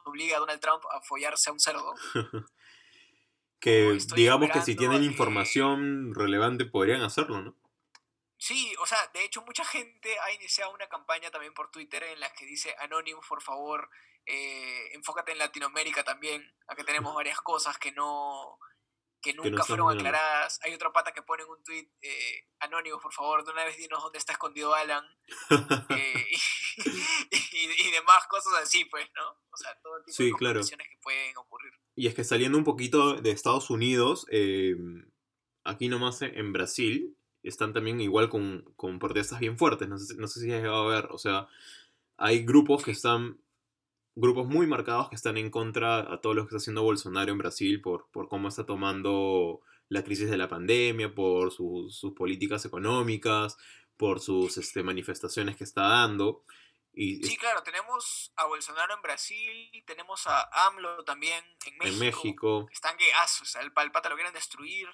obligue 0.04 0.34
a 0.34 0.40
Donald 0.40 0.60
Trump 0.60 0.82
a 0.90 1.00
follarse 1.00 1.50
a 1.50 1.52
un 1.52 1.60
cerdo. 1.60 1.94
que 3.60 3.96
digamos 4.16 4.50
que 4.50 4.60
si 4.60 4.74
tienen 4.74 5.04
información 5.04 6.12
relevante 6.16 6.64
podrían 6.66 7.02
hacerlo, 7.02 7.42
¿no? 7.42 7.56
Sí, 8.38 8.74
o 8.80 8.86
sea, 8.86 8.98
de 9.14 9.24
hecho 9.24 9.42
mucha 9.42 9.64
gente 9.64 10.18
ha 10.18 10.32
iniciado 10.32 10.74
una 10.74 10.88
campaña 10.88 11.30
también 11.30 11.54
por 11.54 11.70
Twitter 11.70 12.02
en 12.02 12.18
la 12.18 12.32
que 12.32 12.44
dice, 12.44 12.74
Anonymous, 12.80 13.24
por 13.28 13.40
favor, 13.40 13.88
eh, 14.26 14.94
enfócate 14.94 15.30
en 15.30 15.38
Latinoamérica 15.38 16.02
también, 16.02 16.52
a 16.66 16.74
que 16.74 16.82
tenemos 16.82 17.14
varias 17.14 17.40
cosas 17.40 17.78
que 17.78 17.92
no, 17.92 18.58
que 19.26 19.34
nunca 19.34 19.64
fueron 19.64 19.92
aclaradas. 19.92 20.60
Hay 20.62 20.72
otra 20.72 20.92
pata 20.92 21.12
que 21.12 21.22
pone 21.22 21.42
en 21.42 21.48
un 21.48 21.62
tweet, 21.62 21.88
eh, 22.00 22.48
Anónimo, 22.60 23.00
por 23.00 23.12
favor, 23.12 23.44
de 23.44 23.50
una 23.50 23.64
vez 23.64 23.76
dinos 23.76 24.02
dónde 24.02 24.18
está 24.18 24.32
escondido 24.32 24.74
Alan. 24.74 25.04
Eh, 25.88 26.26
y, 27.52 27.90
demás 27.90 28.26
cosas 28.28 28.52
así, 28.62 28.84
pues, 28.84 29.06
¿no? 29.14 29.26
O 29.50 29.56
sea, 29.56 29.70
todo 29.82 30.02
tipo 30.04 30.22
de 30.22 30.32
claro. 30.32 30.60
que 30.60 30.98
pueden 31.02 31.34
ocurrir. 31.38 31.72
Y 31.94 32.06
es 32.06 32.14
que 32.14 32.22
saliendo 32.22 32.58
un 32.58 32.64
poquito 32.64 33.14
de 33.14 33.30
Estados 33.30 33.70
Unidos, 33.70 34.26
em, 34.28 35.10
aquí 35.64 35.88
nomás 35.88 36.20
en 36.20 36.52
Brasil, 36.52 37.16
están 37.42 37.72
también 37.72 38.02
igual 38.02 38.28
con, 38.28 38.70
con 38.76 38.98
protestas 38.98 39.40
bien 39.40 39.56
fuertes. 39.56 39.88
No 39.88 39.96
sé, 39.96 40.16
no 40.16 40.26
sé 40.26 40.40
si 40.40 40.52
has 40.52 40.60
llegado 40.60 40.90
a 40.90 40.94
ver, 40.94 41.08
o 41.10 41.16
sea, 41.16 41.48
hay 42.18 42.44
grupos 42.44 42.84
que 42.84 42.90
están 42.90 43.40
grupos 44.16 44.46
muy 44.46 44.66
marcados 44.66 45.10
que 45.10 45.14
están 45.14 45.36
en 45.36 45.50
contra 45.50 46.12
a 46.12 46.20
todo 46.20 46.34
lo 46.34 46.42
que 46.42 46.46
está 46.46 46.56
haciendo 46.56 46.82
Bolsonaro 46.82 47.30
en 47.30 47.38
Brasil 47.38 47.80
por, 47.80 48.08
por 48.10 48.28
cómo 48.28 48.48
está 48.48 48.64
tomando 48.64 49.60
la 49.88 50.02
crisis 50.02 50.30
de 50.30 50.38
la 50.38 50.48
pandemia, 50.48 51.14
por 51.14 51.52
sus 51.52 52.12
políticas 52.16 52.64
económicas, 52.64 53.56
por 53.96 54.20
sus 54.20 54.56
este, 54.56 54.82
manifestaciones 54.82 55.56
que 55.56 55.64
está 55.64 55.82
dando. 55.82 56.44
Y 56.92 57.22
Sí, 57.22 57.36
claro, 57.36 57.62
tenemos 57.62 58.32
a 58.36 58.46
Bolsonaro 58.46 58.94
en 58.94 59.02
Brasil, 59.02 59.84
tenemos 59.86 60.26
a 60.26 60.66
AMLO 60.66 61.04
también 61.04 61.44
en 61.66 61.76
México. 61.76 61.86
en 61.86 61.98
México, 61.98 62.68
Están 62.72 62.96
que, 62.96 63.04
ah, 63.12 63.26
o 63.42 63.44
sea, 63.44 63.60
el, 63.60 63.70
el 63.76 63.92
pata 63.92 64.08
lo 64.08 64.14
quieren 64.16 64.32
destruir. 64.32 64.88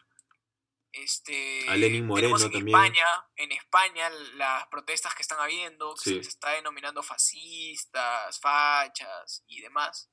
Este, 0.92 1.66
A 1.68 1.76
Lenin 1.76 2.06
Moreno 2.06 2.36
tenemos 2.36 2.42
en 2.44 2.52
también. 2.52 2.76
España, 2.76 3.06
en 3.36 3.52
España 3.52 4.10
las 4.34 4.66
protestas 4.68 5.14
que 5.14 5.22
están 5.22 5.40
habiendo, 5.40 5.94
que 5.94 6.00
Sí. 6.02 6.10
se 6.10 6.16
les 6.16 6.28
está 6.28 6.50
denominando 6.50 7.02
fascistas, 7.02 8.38
fachas 8.40 9.42
y 9.46 9.60
demás. 9.62 10.10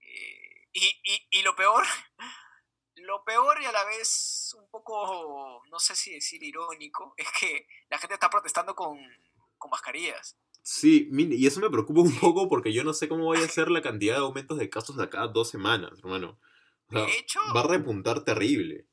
Eh, 0.00 0.68
y, 0.72 1.00
y- 1.04 1.28
y 1.38 1.42
lo 1.42 1.54
peor, 1.54 1.84
lo 2.96 3.24
peor 3.24 3.60
y 3.62 3.66
a 3.66 3.72
la 3.72 3.84
vez 3.84 4.50
un 4.58 4.68
poco, 4.70 5.62
no 5.70 5.78
sé 5.78 5.94
si 5.94 6.12
decir 6.12 6.42
irónico, 6.42 7.14
es 7.16 7.28
que 7.38 7.66
la 7.88 7.98
gente 7.98 8.14
está 8.14 8.30
protestando 8.30 8.74
con, 8.74 8.98
con 9.58 9.70
mascarillas. 9.70 10.36
Sí, 10.62 11.08
mire, 11.10 11.36
y 11.36 11.46
eso 11.46 11.60
me 11.60 11.70
preocupa 11.70 12.00
un 12.00 12.18
poco 12.18 12.48
porque 12.48 12.72
yo 12.72 12.84
no 12.84 12.94
sé 12.94 13.08
cómo 13.08 13.28
vaya 13.28 13.44
a 13.44 13.48
ser 13.48 13.70
la 13.70 13.82
cantidad 13.82 14.14
de 14.14 14.20
aumentos 14.22 14.58
de 14.58 14.70
casos 14.70 14.96
de 14.96 15.08
cada 15.08 15.28
dos 15.28 15.50
semanas, 15.50 15.98
hermano. 15.98 16.40
O 16.88 16.92
sea, 16.92 17.06
De 17.06 17.18
hecho, 17.18 17.40
va 17.54 17.60
a 17.60 17.66
repuntar 17.68 18.24
terrible. 18.24 18.86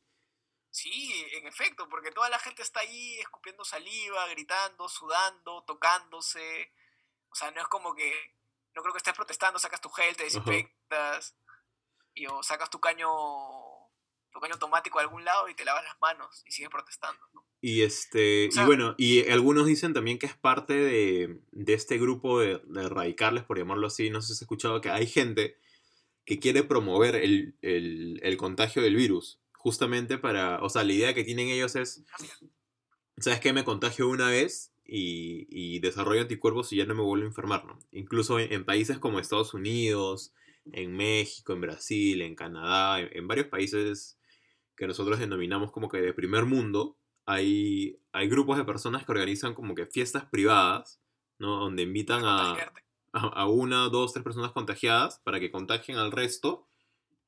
Sí, 0.71 1.25
en 1.33 1.45
efecto, 1.47 1.87
porque 1.89 2.11
toda 2.11 2.29
la 2.29 2.39
gente 2.39 2.61
está 2.61 2.79
ahí 2.79 3.19
escupiendo 3.19 3.63
saliva, 3.65 4.25
gritando, 4.29 4.87
sudando, 4.87 5.63
tocándose. 5.67 6.71
O 7.29 7.35
sea, 7.35 7.51
no 7.51 7.61
es 7.61 7.67
como 7.67 7.93
que, 7.93 8.11
no 8.73 8.81
creo 8.81 8.93
que 8.93 8.99
estés 8.99 9.13
protestando, 9.13 9.59
sacas 9.59 9.81
tu 9.81 9.89
gel, 9.89 10.15
te 10.15 10.23
desinfectas, 10.23 11.35
y 12.13 12.25
o 12.27 12.41
sacas 12.41 12.69
tu 12.69 12.79
caño, 12.79 13.09
tu 14.31 14.39
caño 14.39 14.53
automático 14.53 14.99
a 14.99 15.01
algún 15.01 15.25
lado 15.25 15.49
y 15.49 15.55
te 15.55 15.65
lavas 15.65 15.83
las 15.83 15.99
manos 15.99 16.41
y 16.45 16.51
sigues 16.51 16.69
protestando. 16.71 17.21
¿no? 17.33 17.45
Y 17.59 17.81
este, 17.83 18.47
O 18.47 18.51
sea- 18.51 18.63
y 18.63 18.65
bueno, 18.65 18.95
y 18.97 19.29
algunos 19.29 19.65
dicen 19.65 19.93
también 19.93 20.19
que 20.19 20.25
es 20.25 20.35
parte 20.37 20.73
de, 20.73 21.41
de 21.51 21.73
este 21.73 21.97
grupo 21.97 22.39
de, 22.39 22.61
de 22.65 22.87
radicales, 22.89 23.43
por 23.43 23.57
llamarlo 23.57 23.87
así. 23.87 24.09
No 24.09 24.21
sé 24.21 24.27
si 24.27 24.33
has 24.33 24.41
escuchado 24.41 24.79
que 24.79 24.89
hay 24.89 25.05
gente 25.07 25.57
que 26.25 26.39
quiere 26.39 26.63
promover 26.63 27.15
el, 27.15 27.57
el, 27.61 28.19
el 28.23 28.37
contagio 28.37 28.81
del 28.81 28.95
virus. 28.95 29.40
Justamente 29.63 30.17
para, 30.17 30.59
o 30.63 30.69
sea, 30.69 30.83
la 30.83 30.93
idea 30.93 31.13
que 31.13 31.23
tienen 31.23 31.49
ellos 31.49 31.75
es, 31.75 32.03
Ah, 32.11 32.25
¿sabes 33.17 33.39
qué? 33.39 33.53
Me 33.53 33.63
contagio 33.63 34.09
una 34.09 34.27
vez 34.29 34.73
y, 34.83 35.45
y 35.49 35.79
desarrollo 35.79 36.21
anticuerpos 36.21 36.73
y 36.73 36.77
ya 36.77 36.85
no 36.85 36.95
me 36.95 37.03
vuelvo 37.03 37.25
a 37.25 37.27
enfermar, 37.27 37.65
¿no? 37.65 37.77
Incluso 37.91 38.39
en, 38.39 38.51
en 38.51 38.65
países 38.65 38.97
como 38.97 39.19
Estados 39.19 39.53
Unidos, 39.53 40.33
en 40.71 40.95
México, 40.95 41.53
en 41.53 41.61
Brasil, 41.61 42.23
en 42.23 42.33
Canadá, 42.35 43.01
en, 43.01 43.15
en 43.15 43.27
varios 43.27 43.47
países 43.47 44.17
que 44.75 44.87
nosotros 44.87 45.19
denominamos 45.19 45.71
como 45.71 45.89
que 45.89 46.01
de 46.01 46.11
primer 46.11 46.45
mundo, 46.45 46.97
hay, 47.27 47.99
hay 48.13 48.27
grupos 48.27 48.57
de 48.57 48.65
personas 48.65 49.05
que 49.05 49.11
organizan 49.11 49.53
como 49.53 49.75
que 49.75 49.85
fiestas 49.85 50.25
privadas, 50.25 50.99
¿no? 51.37 51.59
Donde 51.59 51.83
invitan 51.83 52.23
a, 52.25 52.57
a 53.13 53.47
una, 53.47 53.89
dos, 53.89 54.11
tres 54.11 54.23
personas 54.23 54.53
contagiadas 54.53 55.19
para 55.23 55.39
que 55.39 55.51
contagien 55.51 55.99
al 55.99 56.11
resto 56.11 56.67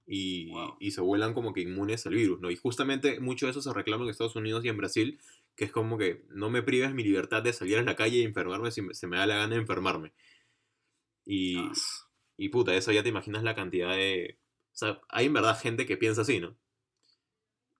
y, 0.05 0.51
Wow. 0.51 0.77
y 0.79 0.91
se 0.91 1.01
vuelan 1.01 1.33
como 1.33 1.53
que 1.53 1.61
inmunes 1.61 2.05
al 2.05 2.13
virus, 2.15 2.39
¿no? 2.41 2.51
Y 2.51 2.55
justamente 2.57 3.19
mucho 3.19 3.45
de 3.45 3.51
eso 3.51 3.61
se 3.61 3.73
reclama 3.73 4.03
en 4.03 4.09
Estados 4.09 4.35
Unidos 4.35 4.63
y 4.65 4.69
en 4.69 4.77
Brasil, 4.77 5.19
que 5.55 5.65
es 5.65 5.71
como 5.71 5.97
que 5.97 6.25
no 6.29 6.49
me 6.49 6.61
prives 6.63 6.93
mi 6.93 7.03
libertad 7.03 7.41
de 7.43 7.53
salir 7.53 7.77
a 7.77 7.83
la 7.83 7.95
calle 7.95 8.17
y 8.17 8.23
enfermarme 8.23 8.71
si 8.71 8.81
me- 8.81 8.93
se 8.93 9.07
me 9.07 9.17
da 9.17 9.25
la 9.25 9.37
gana 9.37 9.55
de 9.55 9.61
enfermarme. 9.61 10.13
Y, 11.25 11.57
Ah, 11.57 11.71
y 12.37 12.49
puta, 12.49 12.73
eso 12.75 12.91
ya 12.91 13.03
te 13.03 13.09
imaginas 13.09 13.43
la 13.43 13.55
cantidad 13.55 13.95
de... 13.95 14.39
O 14.73 14.75
sea, 14.75 14.99
hay 15.09 15.27
en 15.27 15.33
verdad 15.33 15.59
gente 15.59 15.85
que 15.85 15.95
piensa 15.97 16.21
así, 16.23 16.39
¿no? 16.39 16.57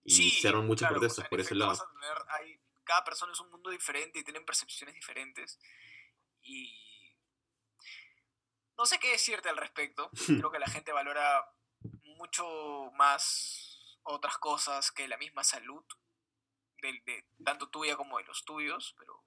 Y 0.06 0.12
Sí, 0.14 0.30
se 0.30 0.48
arman 0.48 0.68
muchas 0.68 0.88
claro, 0.90 1.00
protestas 1.00 1.26
pues, 1.26 1.26
en 1.26 1.30
por 1.30 1.40
ese 1.42 1.56
lado. 1.56 1.90
tener- 2.00 2.24
hay- 2.30 2.60
cada 2.86 3.04
persona 3.04 3.32
es 3.34 3.40
un 3.40 3.50
mundo 3.50 3.70
diferente 3.70 4.20
y 4.20 4.24
tienen 4.24 4.46
percepciones 4.46 4.94
diferentes. 4.96 5.60
Y 6.42 7.16
no 8.78 8.86
sé 8.86 9.00
qué 9.00 9.12
decirte 9.12 9.50
al 9.50 9.58
respecto. 9.58 10.10
Creo 10.26 10.52
que 10.52 10.60
la 10.60 10.66
gente 10.86 10.92
valora 10.92 11.44
mucho 12.34 12.92
más 12.96 14.00
otras 14.04 14.38
cosas 14.38 14.92
que 14.92 15.08
la 15.08 15.18
misma 15.18 15.44
salud, 15.44 15.84
de, 16.82 16.92
de 17.06 17.26
tanto 17.46 17.70
tuya 17.70 17.96
como 17.96 18.18
de 18.18 18.24
los 18.24 18.44
tuyos, 18.44 18.96
pero 18.98 19.24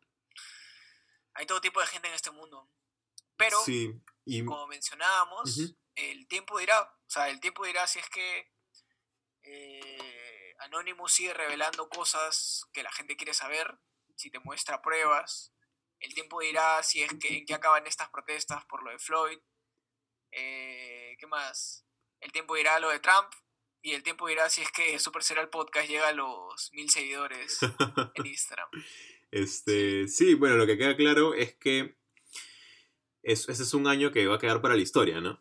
hay 1.35 1.47
todo 1.47 1.61
tipo 1.61 1.81
de 1.81 1.87
gente 1.87 2.09
en 2.09 2.15
este 2.15 2.31
mundo. 2.31 2.69
Pero, 3.37 3.63
Sí, 3.65 3.93
y... 4.25 4.45
como 4.45 4.67
mencionábamos, 4.67 5.75
el 5.95 6.27
tiempo 6.27 6.59
dirá. 6.59 6.83
O 6.83 7.09
sea, 7.11 7.29
el 7.29 7.41
tiempo 7.41 7.65
dirá 7.65 7.87
si 7.87 8.01
es 8.01 8.09
que 8.11 8.53
eh, 9.43 10.55
Anonymous 10.61 11.13
sigue 11.13 11.33
revelando 11.33 11.89
cosas 11.89 12.67
que 12.73 12.83
la 12.83 12.91
gente 12.91 13.17
quiere 13.17 13.35
saber, 13.35 13.79
si 14.17 14.31
te 14.31 14.41
muestra 14.41 14.83
pruebas. 14.83 15.53
El 16.01 16.13
tiempo 16.13 16.41
dirá 16.41 16.83
si 16.83 17.03
es 17.03 17.13
que 17.21 17.39
en 17.39 17.47
qué 17.47 17.55
acaban 17.55 17.87
estas 17.87 18.11
protestas 18.11 18.65
por 18.67 18.83
lo 18.83 18.91
de 18.91 18.99
Floyd. 18.99 19.39
Eh, 20.33 21.17
¿Qué 21.19 21.27
más? 21.27 21.86
El 22.21 22.33
tiempo 22.33 22.55
dirá 22.55 22.79
lo 22.81 22.89
de 22.91 23.01
Trump. 23.01 23.29
Y 23.83 23.93
el 23.93 24.03
tiempo 24.03 24.27
dirá 24.27 24.49
si 24.51 24.63
es 24.63 24.73
que 24.73 24.99
Super 24.99 25.23
Serial 25.23 25.49
Podcast 25.49 25.89
llega 25.89 26.09
a 26.09 26.13
los 26.13 26.71
mil 26.73 26.91
seguidores 26.91 27.61
en 28.15 28.27
Instagram. 28.27 28.69
Este, 29.31 30.09
sí, 30.09 30.35
bueno, 30.35 30.57
lo 30.57 30.67
que 30.67 30.77
queda 30.77 30.97
claro 30.97 31.35
es 31.35 31.55
que 31.55 31.97
es- 33.23 33.49
ese 33.49 33.63
es 33.63 33.75
un 33.75 33.87
año 33.87 34.11
que 34.11 34.27
va 34.27 34.37
a 34.37 34.39
quedar 34.41 34.61
para 34.61 34.75
la 34.75 34.83
historia, 34.83 35.21
¿no? 35.21 35.41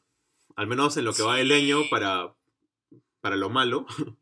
Al 0.56 0.68
menos 0.68 0.96
en 0.98 1.06
lo 1.06 1.14
que 1.14 1.24
va 1.24 1.38
del 1.38 1.52
año 1.52 1.90
para, 1.90 2.36
para 3.20 3.36
lo 3.36 3.50
malo, 3.50 3.86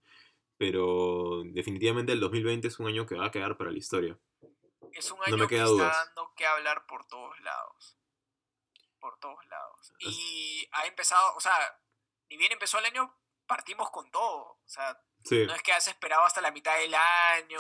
pero 0.58 1.42
definitivamente 1.46 2.14
el 2.14 2.20
2020 2.22 2.68
es 2.70 2.80
un 2.80 2.88
año 2.88 3.06
que 3.06 3.16
va 3.16 3.26
a 3.26 3.32
quedar 3.32 3.58
para 3.58 3.72
la 3.72 3.78
historia. 3.78 4.18
Es 4.94 5.12
un 5.12 5.18
No 5.20 5.24
año 5.26 5.38
me 5.38 5.44
que 5.48 5.56
queda 5.56 5.64
está 5.64 5.72
dudas. 5.74 5.98
dando 6.06 6.34
que 6.38 6.46
hablar 6.46 6.86
por 6.86 7.06
todos 7.08 7.38
lados. 7.42 7.98
Por 9.00 9.18
todos 9.20 9.46
lados. 9.48 9.92
Y 10.00 10.66
ha 10.72 10.86
empezado, 10.86 11.36
o 11.36 11.40
sea, 11.42 11.52
ni 12.34 12.38
bien 12.38 12.52
empezó 12.52 12.80
el 12.80 12.86
año, 12.86 13.16
partimos 13.46 13.92
con 13.92 14.10
todo. 14.10 14.58
O 14.64 14.64
sea, 14.66 15.00
Sí, 15.24 15.46
no 15.46 15.54
es 15.54 15.62
que 15.62 15.72
has 15.72 15.88
esperado 15.88 16.24
hasta 16.24 16.42
la 16.42 16.52
mitad 16.52 16.76
del 16.80 16.94
año 16.94 17.60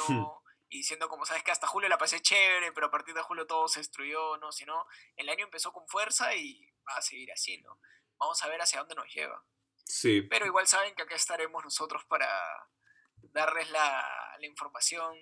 y 0.69 0.77
diciendo 0.79 1.07
como 1.07 1.25
sabes 1.25 1.43
que 1.43 1.51
hasta 1.51 1.67
julio 1.67 1.87
la 1.87 1.97
pasé 1.97 2.19
chévere, 2.19 2.71
pero 2.71 2.87
a 2.87 2.91
partir 2.91 3.13
de 3.13 3.21
julio 3.21 3.45
todo 3.45 3.67
se 3.67 3.79
destruyó, 3.79 4.37
no, 4.37 4.51
sino 4.51 4.85
el 5.15 5.29
año 5.29 5.45
empezó 5.45 5.71
con 5.71 5.87
fuerza 5.87 6.35
y 6.35 6.67
va 6.87 6.95
a 6.95 7.01
seguir 7.01 7.31
así, 7.31 7.61
¿no? 7.61 7.79
Vamos 8.17 8.41
a 8.43 8.49
ver 8.49 8.61
hacia 8.61 8.79
dónde 8.79 8.95
nos 8.95 9.13
lleva. 9.13 9.45
sí, 9.85 10.23
Pero 10.23 10.45
igual 10.45 10.67
saben 10.67 10.95
que 10.95 11.03
acá 11.03 11.15
estaremos 11.15 11.63
nosotros 11.63 12.03
para 12.05 12.27
darles 13.17 13.69
la, 13.69 14.35
la 14.39 14.45
información 14.45 15.15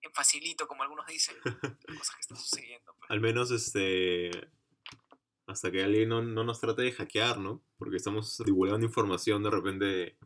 en 0.00 0.12
facilito, 0.14 0.68
como 0.68 0.84
algunos 0.84 1.06
dicen, 1.06 1.36
cosas 1.98 2.14
que 2.14 2.20
están 2.20 2.36
sucediendo. 2.38 2.94
pues. 2.96 3.10
al 3.10 3.20
menos 3.20 3.50
este 3.50 4.30
hasta 5.48 5.70
que 5.70 5.82
alguien 5.82 6.08
no, 6.10 6.22
no 6.22 6.44
nos 6.44 6.60
trate 6.60 6.82
de 6.82 6.92
hackear, 6.92 7.38
¿no? 7.38 7.62
Porque 7.78 7.96
estamos 7.96 8.40
divulgando 8.44 8.86
información 8.86 9.42
de 9.42 9.50
repente. 9.50 10.16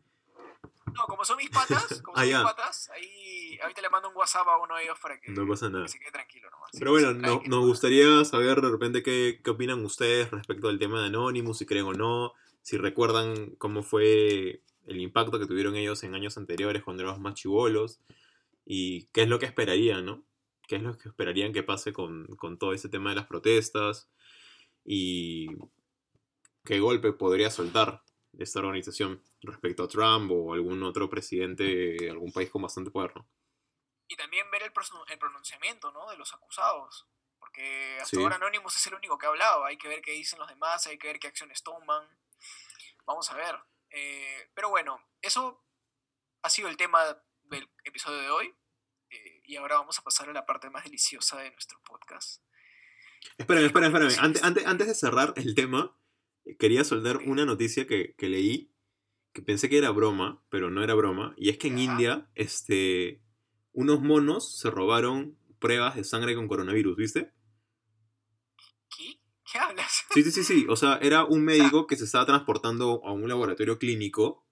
No, 0.93 1.03
como 1.07 1.23
son 1.25 1.37
mis 1.37 1.49
patas, 1.49 2.01
como 2.03 2.17
Ah, 2.17 2.21
son 2.21 2.29
ya. 2.29 2.37
mis 2.39 2.47
patas, 2.51 2.89
ahí 2.93 3.57
ahorita 3.61 3.81
le 3.81 3.89
mando 3.89 4.09
un 4.09 4.15
WhatsApp 4.15 4.47
a 4.47 4.57
uno 4.61 4.75
de 4.75 4.83
ellos 4.83 4.97
para 5.01 5.19
que, 5.19 5.31
No 5.31 5.47
pasa 5.47 5.67
que 5.67 5.73
nada. 5.73 5.87
se 5.87 5.97
quede 5.99 6.11
tranquilo 6.11 6.49
nomás. 6.51 6.69
Pero 6.77 6.91
bueno, 6.91 7.13
no- 7.13 7.41
nos 7.47 7.65
gustaría 7.65 8.23
saber 8.25 8.61
de 8.61 8.69
repente 8.69 9.01
qué, 9.01 9.39
qué 9.43 9.49
opinan 9.49 9.83
ustedes 9.85 10.29
respecto 10.31 10.67
al 10.67 10.77
tema 10.79 10.99
de 11.01 11.07
Anonymous, 11.07 11.57
si 11.59 11.65
creen 11.65 11.85
o 11.85 11.93
no, 11.93 12.33
si 12.61 12.77
recuerdan 12.77 13.55
cómo 13.57 13.81
fue 13.81 14.61
el 14.85 14.99
impacto 14.99 15.39
que 15.39 15.45
tuvieron 15.47 15.75
ellos 15.77 16.03
en 16.03 16.13
años 16.15 16.37
anteriores 16.37 16.83
cuando 16.83 17.03
éramos 17.03 17.21
más 17.21 17.35
chivolos 17.35 18.01
y 18.65 19.05
qué 19.13 19.21
es 19.23 19.29
lo 19.29 19.39
que 19.39 19.45
esperarían, 19.45 20.05
¿no? 20.05 20.23
¿Qué 20.67 20.75
es 20.77 20.81
lo 20.83 20.97
que 20.97 21.09
esperarían 21.09 21.53
que 21.53 21.63
pase 21.63 21.93
con, 21.93 22.25
con 22.37 22.57
todo 22.57 22.73
ese 22.73 22.89
tema 22.89 23.09
de 23.11 23.15
las 23.17 23.27
protestas 23.27 24.09
y 24.85 25.47
qué 26.63 26.79
golpe 26.79 27.11
podría 27.13 27.49
soltar 27.49 28.03
esta 28.37 28.59
organización 28.59 29.23
respecto 29.41 29.83
a 29.83 29.87
Trump 29.87 30.31
o 30.31 30.53
algún 30.53 30.81
otro 30.83 31.09
presidente 31.09 31.63
de 31.63 32.09
algún 32.09 32.31
país 32.31 32.49
con 32.49 32.61
bastante 32.61 32.89
poder, 32.91 33.15
¿no? 33.15 33.27
Y 34.07 34.15
también 34.15 34.49
ver 34.51 34.63
el, 34.63 34.73
pronun- 34.73 35.05
el 35.09 35.17
pronunciamiento 35.19 35.91
¿no? 35.91 36.09
de 36.09 36.17
los 36.17 36.33
acusados. 36.33 37.07
Porque 37.39 37.97
hasta 38.01 38.17
Sí. 38.17 38.23
ahora 38.23 38.35
Anonymous 38.37 38.75
es 38.75 38.87
el 38.87 38.95
único 38.95 39.17
que 39.17 39.25
ha 39.25 39.29
hablado. 39.29 39.65
Hay 39.65 39.77
que 39.77 39.87
ver 39.87 40.01
qué 40.01 40.11
dicen 40.11 40.39
los 40.39 40.47
demás, 40.47 40.85
hay 40.87 40.97
que 40.97 41.07
ver 41.07 41.19
qué 41.19 41.27
acciones 41.27 41.61
toman. 41.63 42.07
Vamos 43.05 43.29
a 43.31 43.35
ver. 43.35 43.55
Eh, 43.89 44.49
pero 44.53 44.69
bueno, 44.69 44.99
eso 45.21 45.63
ha 46.41 46.49
sido 46.49 46.69
el 46.69 46.77
tema 46.77 47.03
del 47.43 47.69
episodio 47.83 48.17
de 48.19 48.29
hoy. 48.29 48.55
Eh, 49.09 49.41
y 49.45 49.55
ahora 49.57 49.75
vamos 49.77 49.99
a 49.99 50.03
pasar 50.03 50.29
a 50.29 50.33
la 50.33 50.45
parte 50.45 50.69
más 50.69 50.83
deliciosa 50.85 51.37
de 51.37 51.51
nuestro 51.51 51.79
podcast. 51.83 52.41
Espérame, 53.37 53.65
espérame, 53.65 53.95
espérame. 53.95 54.15
Antes, 54.19 54.43
antes, 54.43 54.65
antes 54.65 54.87
de 54.87 54.95
cerrar 54.95 55.33
el 55.35 55.55
tema, 55.55 55.97
quería 56.59 56.83
soltar 56.83 57.17
una 57.25 57.45
noticia 57.45 57.87
que, 57.87 58.15
que 58.17 58.29
leí, 58.29 58.71
que 59.33 59.41
pensé 59.41 59.69
que 59.69 59.77
era 59.77 59.91
broma, 59.91 60.43
pero 60.49 60.69
no 60.69 60.83
era 60.83 60.93
broma, 60.93 61.33
y 61.37 61.49
es 61.49 61.57
que 61.57 61.67
en. 61.67 61.79
India, 61.79 62.29
este, 62.35 63.21
unos 63.71 64.01
monos 64.01 64.57
se 64.57 64.69
robaron 64.69 65.37
pruebas 65.59 65.95
de 65.95 66.03
sangre 66.03 66.35
con 66.35 66.47
coronavirus, 66.47 66.95
¿viste? 66.95 67.31
¿Qué? 68.95 69.19
¿Qué 69.51 69.59
hablas? 69.59 70.05
Sí, 70.13 70.23
sí, 70.23 70.31
sí, 70.31 70.43
sí. 70.43 70.65
O 70.69 70.75
sea, 70.75 70.97
era 71.01 71.25
un 71.25 71.43
médico 71.45 71.87
que 71.87 71.95
se 71.95 72.05
estaba 72.05 72.25
transportando 72.25 73.01
a 73.05 73.11
un 73.11 73.27
laboratorio 73.27 73.79
clínico 73.79 74.45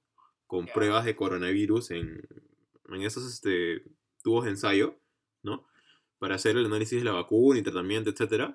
con 0.48 0.66
pruebas 0.68 1.06
de 1.06 1.16
coronavirus 1.16 1.92
en, 1.92 2.22
en 2.90 3.02
esos 3.04 3.26
este, 3.32 3.84
tubos 4.24 4.46
de 4.46 4.52
ensayo. 4.52 5.01
Para 6.22 6.36
hacer 6.36 6.56
el 6.56 6.68
análisis 6.68 7.00
de 7.00 7.04
la 7.06 7.14
vacuna 7.14 7.58
y 7.58 7.64
tratamiento, 7.64 8.12
etc. 8.12 8.54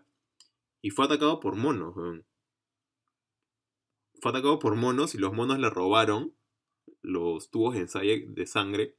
Y 0.82 0.90
fue 0.90 1.04
atacado 1.04 1.40
por 1.40 1.56
monos. 1.56 1.96
Fue 4.22 4.30
atacado 4.30 4.60
por 4.60 4.76
monos 4.76 5.16
y 5.16 5.18
los 5.18 5.32
monos 5.32 5.58
le 5.58 5.68
robaron 5.68 6.32
los 7.02 7.50
tubos 7.50 7.74
de 7.74 7.80
ensayo 7.80 8.14
de 8.28 8.46
sangre 8.46 8.94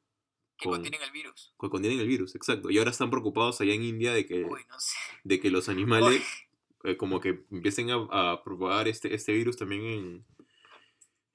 Que 0.58 0.66
con- 0.66 0.74
contienen 0.76 1.02
el 1.02 1.12
virus. 1.12 1.54
que 1.58 1.70
contienen 1.70 2.00
el 2.02 2.08
virus, 2.08 2.36
exacto. 2.36 2.70
Y 2.70 2.78
ahora 2.78 2.92
están 2.92 3.10
preocupados 3.10 3.62
allá 3.62 3.74
en 3.74 3.84
India 3.84 4.12
de 4.14 4.26
que, 4.26 4.44
Uy, 4.44 4.66
no 4.68 4.80
sé. 4.80 4.98
de 5.24 5.40
que 5.40 5.50
los 5.50 5.70
animales 5.70 6.22
eh, 6.84 6.98
como 6.98 7.22
que 7.22 7.46
empiecen 7.52 7.90
a, 7.92 7.96
a 8.34 8.44
propagar 8.44 8.90
este, 8.90 9.16
este 9.16 9.32
virus 9.32 9.56
también 9.56 9.84
en, 9.86 10.26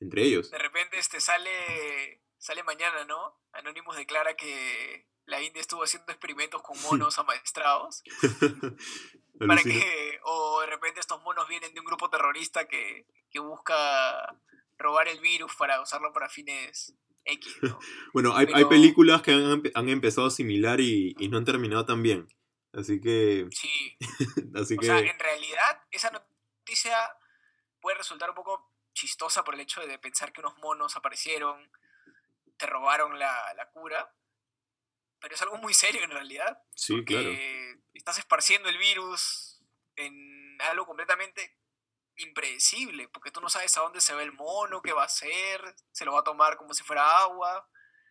entre 0.01 0.25
ellos. 0.25 0.51
de 0.51 0.59
repente 0.59 0.99
este 0.99 1.19
sale, 1.21 2.21
sale 2.37 2.63
mañana, 2.63 3.05
¿no? 3.07 3.39
Anonymous 3.53 3.97
declara 3.97 4.37
que 4.37 5.07
la 5.33 5.43
India 5.43 5.61
estuvo 5.61 5.83
haciendo 5.83 6.13
experimentos 6.13 6.63
con 6.63 6.81
monos 6.83 7.19
amaestrados. 7.19 8.05
para 9.47 9.63
que, 9.63 10.21
o 10.25 10.61
de 10.61 10.67
repente 10.67 11.01
estos 11.01 11.21
monos 11.23 11.49
vienen 11.49 11.75
de 11.75 11.81
un 11.81 11.87
grupo 11.87 12.09
terrorista 12.11 12.69
que, 12.69 13.07
que 13.31 13.41
busca 13.41 14.37
robar 14.79 15.09
el 15.09 15.21
virus 15.21 15.55
para 15.57 15.81
usarlo 15.81 16.13
para 16.13 16.29
fines 16.29 16.95
X, 17.25 17.57
¿no? 17.63 17.79
Bueno, 18.13 18.37
hay, 18.37 18.47
hay 18.55 18.65
películas 18.67 19.23
que 19.23 19.33
han, 19.33 19.63
han 19.75 19.89
empezado 19.89 20.31
similar 20.31 20.81
y, 20.81 21.15
y 21.19 21.29
no 21.29 21.39
han 21.39 21.45
terminado 21.45 21.85
tan 21.87 22.03
bien. 22.03 22.29
Así 22.73 23.01
que, 23.01 23.47
Sí, 23.51 23.97
así 24.55 24.75
o 24.75 24.81
que, 24.81 24.87
sea, 24.87 24.99
en 24.99 25.19
realidad 25.19 25.83
esa 25.91 26.11
noticia 26.11 26.97
puede 27.81 27.99
resultar 27.99 28.31
un 28.31 28.37
poco 28.37 28.71
chistosa 28.95 29.45
por 29.45 29.55
el 29.55 29.61
hecho 29.61 29.81
de 29.81 29.99
pensar 29.99 30.33
que 30.33 30.41
unos 30.41 30.57
monos 30.59 30.97
aparecieron, 30.97 31.71
te 32.57 32.67
robaron 32.67 33.19
la, 33.19 33.55
la 33.57 33.69
cura, 33.71 34.15
pero 35.23 35.35
es 35.35 35.41
algo 35.43 35.57
muy 35.59 35.73
serio 35.73 36.03
en 36.05 36.11
realidad. 36.11 36.59
sí, 36.75 37.03
claro. 37.05 37.31
que 37.31 37.79
estás 37.95 38.19
esparciendo 38.19 38.69
el 38.69 38.77
virus 38.77 39.63
en 39.97 40.61
algo 40.63 40.85
completamente 40.87 41.57
impredecible, 42.17 43.09
porque 43.09 43.31
tú 43.31 43.41
no 43.41 43.49
sabes 43.49 43.77
a 43.79 43.83
dónde 43.83 44.01
se 44.01 44.15
va 44.15 44.23
el 44.23 44.33
mono, 44.33 44.83
qué 44.83 44.93
va 44.93 45.03
a 45.03 45.07
hacer, 45.07 45.75
se 45.93 46.05
lo 46.05 46.13
va 46.13 46.21
a 46.21 46.25
tomar 46.25 46.57
como 46.57 46.75
si 46.75 46.83
fuera 46.85 47.21
agua. 47.23 47.69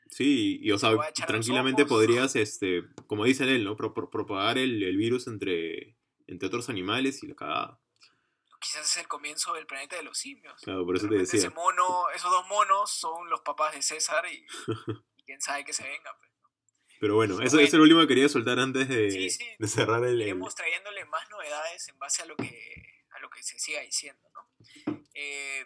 Sí, 0.09 0.59
y 0.61 0.71
o 0.71 0.77
sea, 0.77 0.91
tranquilamente 1.25 1.85
podrías, 1.85 2.35
este, 2.35 2.83
como 3.07 3.23
dice 3.25 3.43
él, 3.43 3.63
¿no? 3.63 3.75
Pro- 3.77 3.93
pro- 3.93 4.09
propagar 4.09 4.57
el, 4.57 4.81
el 4.83 4.97
virus 4.97 5.27
entre, 5.27 5.95
entre 6.27 6.47
otros 6.47 6.67
animales 6.69 7.23
y 7.23 7.27
la 7.27 7.35
cagada. 7.35 7.79
Quizás 8.59 8.85
es 8.85 8.97
el 8.97 9.07
comienzo 9.07 9.53
del 9.53 9.65
planeta 9.65 9.95
de 9.95 10.03
los 10.03 10.17
simios. 10.17 10.59
Claro, 10.61 10.85
por 10.85 10.95
eso 10.97 11.07
te 11.07 11.15
decía. 11.15 11.39
Ese 11.39 11.49
mono, 11.49 12.09
esos 12.13 12.29
dos 12.29 12.45
monos 12.47 12.91
son 12.91 13.29
los 13.29 13.41
papás 13.41 13.73
de 13.73 13.81
César 13.81 14.25
y, 14.27 14.45
y 15.17 15.23
quién 15.23 15.41
sabe 15.41 15.63
que 15.63 15.73
se 15.73 15.83
venga. 15.83 16.15
pues. 16.17 16.30
Pero 17.01 17.15
bueno, 17.15 17.33
eso, 17.33 17.41
Bueno. 17.41 17.47
eso 17.47 17.57
es 17.65 17.73
lo 17.73 17.81
último 17.81 18.01
que 18.01 18.07
quería 18.07 18.29
soltar 18.29 18.59
antes 18.59 18.87
de, 18.87 19.09
Sí, 19.09 19.29
sí. 19.31 19.47
de 19.57 19.67
cerrar 19.67 20.03
el... 20.05 20.21
Iremos 20.21 20.53
trayéndole 20.55 21.03
más 21.05 21.27
novedades 21.31 21.87
en 21.89 21.97
base 21.97 22.21
a 22.21 22.25
lo 22.25 22.35
que, 22.37 23.03
a 23.09 23.19
lo 23.19 23.29
que 23.31 23.41
se 23.41 23.57
siga 23.57 23.81
diciendo, 23.81 24.21
¿no? 24.35 25.03
Eh, 25.15 25.65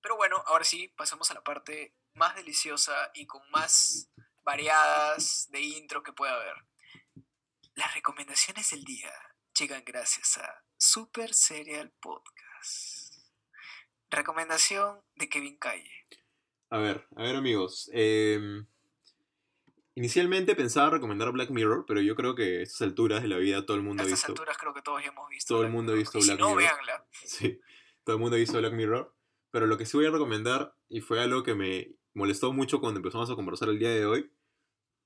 pero 0.00 0.16
bueno, 0.16 0.42
ahora 0.46 0.64
sí, 0.64 0.88
pasamos 0.88 1.30
a 1.30 1.34
la 1.34 1.44
parte 1.44 1.94
más 2.14 2.34
deliciosa 2.34 3.10
y 3.14 3.26
con 3.26 3.48
más 3.50 4.10
variadas 4.42 5.46
de 5.50 5.60
intro 5.60 6.02
que 6.02 6.12
pueda 6.12 6.34
haber. 6.34 6.56
Las 7.74 7.94
recomendaciones 7.94 8.70
del 8.70 8.82
día 8.82 9.12
llegan 9.56 9.84
gracias 9.86 10.38
a 10.38 10.64
Super 10.76 11.34
Serial 11.34 11.92
Podcast. 12.00 13.14
Recomendación 14.10 15.04
de 15.14 15.28
Kevin 15.28 15.56
Calle. 15.58 16.06
A 16.70 16.78
ver, 16.78 17.06
a 17.16 17.22
ver 17.22 17.36
amigos. 17.36 17.88
em, 17.92 18.66
inicialmente 19.98 20.54
pensaba 20.54 20.90
recomendar 20.90 21.32
Black 21.32 21.50
Mirror, 21.50 21.84
pero 21.86 22.00
yo 22.00 22.14
creo 22.14 22.34
que 22.36 22.58
a 22.58 22.62
estas 22.62 22.82
alturas 22.82 23.20
de 23.22 23.28
la 23.28 23.36
vida 23.38 23.66
todo 23.66 23.76
el 23.76 23.82
mundo 23.82 24.02
A 24.02 24.06
ha 24.06 24.08
estas 24.08 24.20
visto... 24.20 24.32
alturas 24.32 24.56
creo 24.56 24.72
que 24.72 24.82
todos 24.82 25.02
ya 25.02 25.08
hemos 25.10 25.28
visto. 25.28 25.54
todo 25.54 25.62
el 25.62 25.66
Black 25.68 25.74
mundo 25.76 25.92
ha 25.92 25.96
Mirror, 25.96 26.12
visto 26.12 26.18
y 26.18 26.22
si 26.22 26.28
Black 26.28 26.40
no, 26.40 26.54
Mirror. 26.54 26.62
véanla. 26.62 27.06
Sí, 27.24 27.60
todo 28.04 28.16
el 28.16 28.20
mundo 28.20 28.36
ha 28.36 28.38
visto 28.38 28.58
Black 28.58 28.72
Mirror. 28.72 29.14
Pero 29.50 29.66
lo 29.66 29.76
que 29.76 29.86
sí 29.86 29.96
voy 29.96 30.06
a 30.06 30.10
recomendar, 30.10 30.74
y 30.88 31.00
fue 31.00 31.20
algo 31.20 31.42
que 31.42 31.54
me 31.54 31.90
molestó 32.14 32.52
mucho 32.52 32.80
cuando 32.80 32.98
empezamos 32.98 33.28
a 33.30 33.34
conversar 33.34 33.68
el 33.70 33.78
día 33.78 33.90
de 33.90 34.06
hoy, 34.06 34.30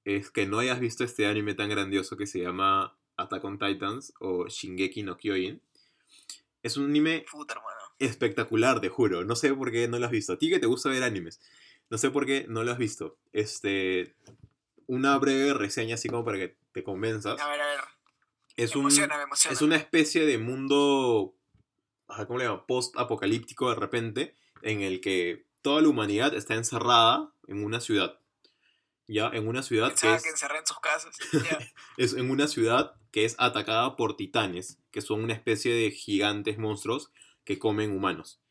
es 0.04 0.30
que 0.30 0.46
no 0.46 0.58
hayas 0.58 0.78
visto 0.80 1.04
este 1.04 1.26
anime 1.26 1.54
tan 1.54 1.68
grandioso 1.70 2.16
que 2.16 2.26
se 2.26 2.40
llama 2.40 2.98
Attack 3.16 3.44
on 3.44 3.58
Titans 3.58 4.12
o 4.18 4.46
Shingeki 4.48 5.04
no 5.04 5.16
Kyojin. 5.16 5.62
Es 6.62 6.76
un 6.76 6.86
anime 6.86 7.24
Puta, 7.30 7.54
espectacular, 7.98 8.80
te 8.80 8.88
juro. 8.88 9.24
No 9.24 9.36
sé 9.36 9.54
por 9.54 9.70
qué 9.70 9.86
no 9.88 9.98
lo 9.98 10.06
has 10.06 10.12
visto. 10.12 10.32
A 10.32 10.38
ti 10.38 10.50
que 10.50 10.58
te 10.58 10.66
gusta 10.66 10.88
ver 10.90 11.02
animes. 11.02 11.40
No 11.88 11.98
sé 11.98 12.10
por 12.10 12.26
qué 12.26 12.46
no 12.48 12.64
lo 12.64 12.72
has 12.72 12.78
visto. 12.78 13.16
Este, 13.32 14.14
una 14.92 15.16
breve 15.16 15.54
reseña 15.54 15.94
así 15.94 16.10
como 16.10 16.22
para 16.22 16.36
que 16.36 16.58
te 16.72 16.84
convenzas. 16.84 17.40
A 17.40 17.48
ver, 17.48 17.60
a 17.62 17.66
ver. 17.66 17.80
Es 18.56 18.74
me 18.74 18.80
un, 18.80 18.86
emociona, 18.86 19.16
me 19.16 19.22
emociona. 19.22 19.54
es 19.54 19.62
una 19.62 19.76
especie 19.76 20.26
de 20.26 20.36
mundo, 20.36 21.34
¿cómo 22.06 22.38
le 22.38 22.44
llaman? 22.44 22.66
Post-apocalíptico 22.66 23.70
de 23.70 23.76
repente, 23.76 24.36
en 24.60 24.82
el 24.82 25.00
que 25.00 25.46
toda 25.62 25.80
la 25.80 25.88
humanidad 25.88 26.34
está 26.34 26.56
encerrada 26.56 27.32
en 27.48 27.64
una 27.64 27.80
ciudad. 27.80 28.20
Ya, 29.08 29.30
en 29.32 29.48
una 29.48 29.62
ciudad 29.62 29.88
que 29.88 29.92
Pensaba 29.94 30.16
es, 30.16 30.22
que 30.24 30.28
encerré 30.28 30.58
en 30.58 30.66
sus 30.66 30.80
casas. 30.80 31.16
Ya. 31.50 31.58
es 31.96 32.12
en 32.12 32.30
una 32.30 32.46
ciudad 32.46 32.94
que 33.12 33.24
es 33.24 33.34
atacada 33.38 33.96
por 33.96 34.16
titanes, 34.16 34.78
que 34.90 35.00
son 35.00 35.24
una 35.24 35.32
especie 35.32 35.72
de 35.72 35.90
gigantes 35.90 36.58
monstruos 36.58 37.10
que 37.44 37.58
comen 37.58 37.96
humanos. 37.96 38.41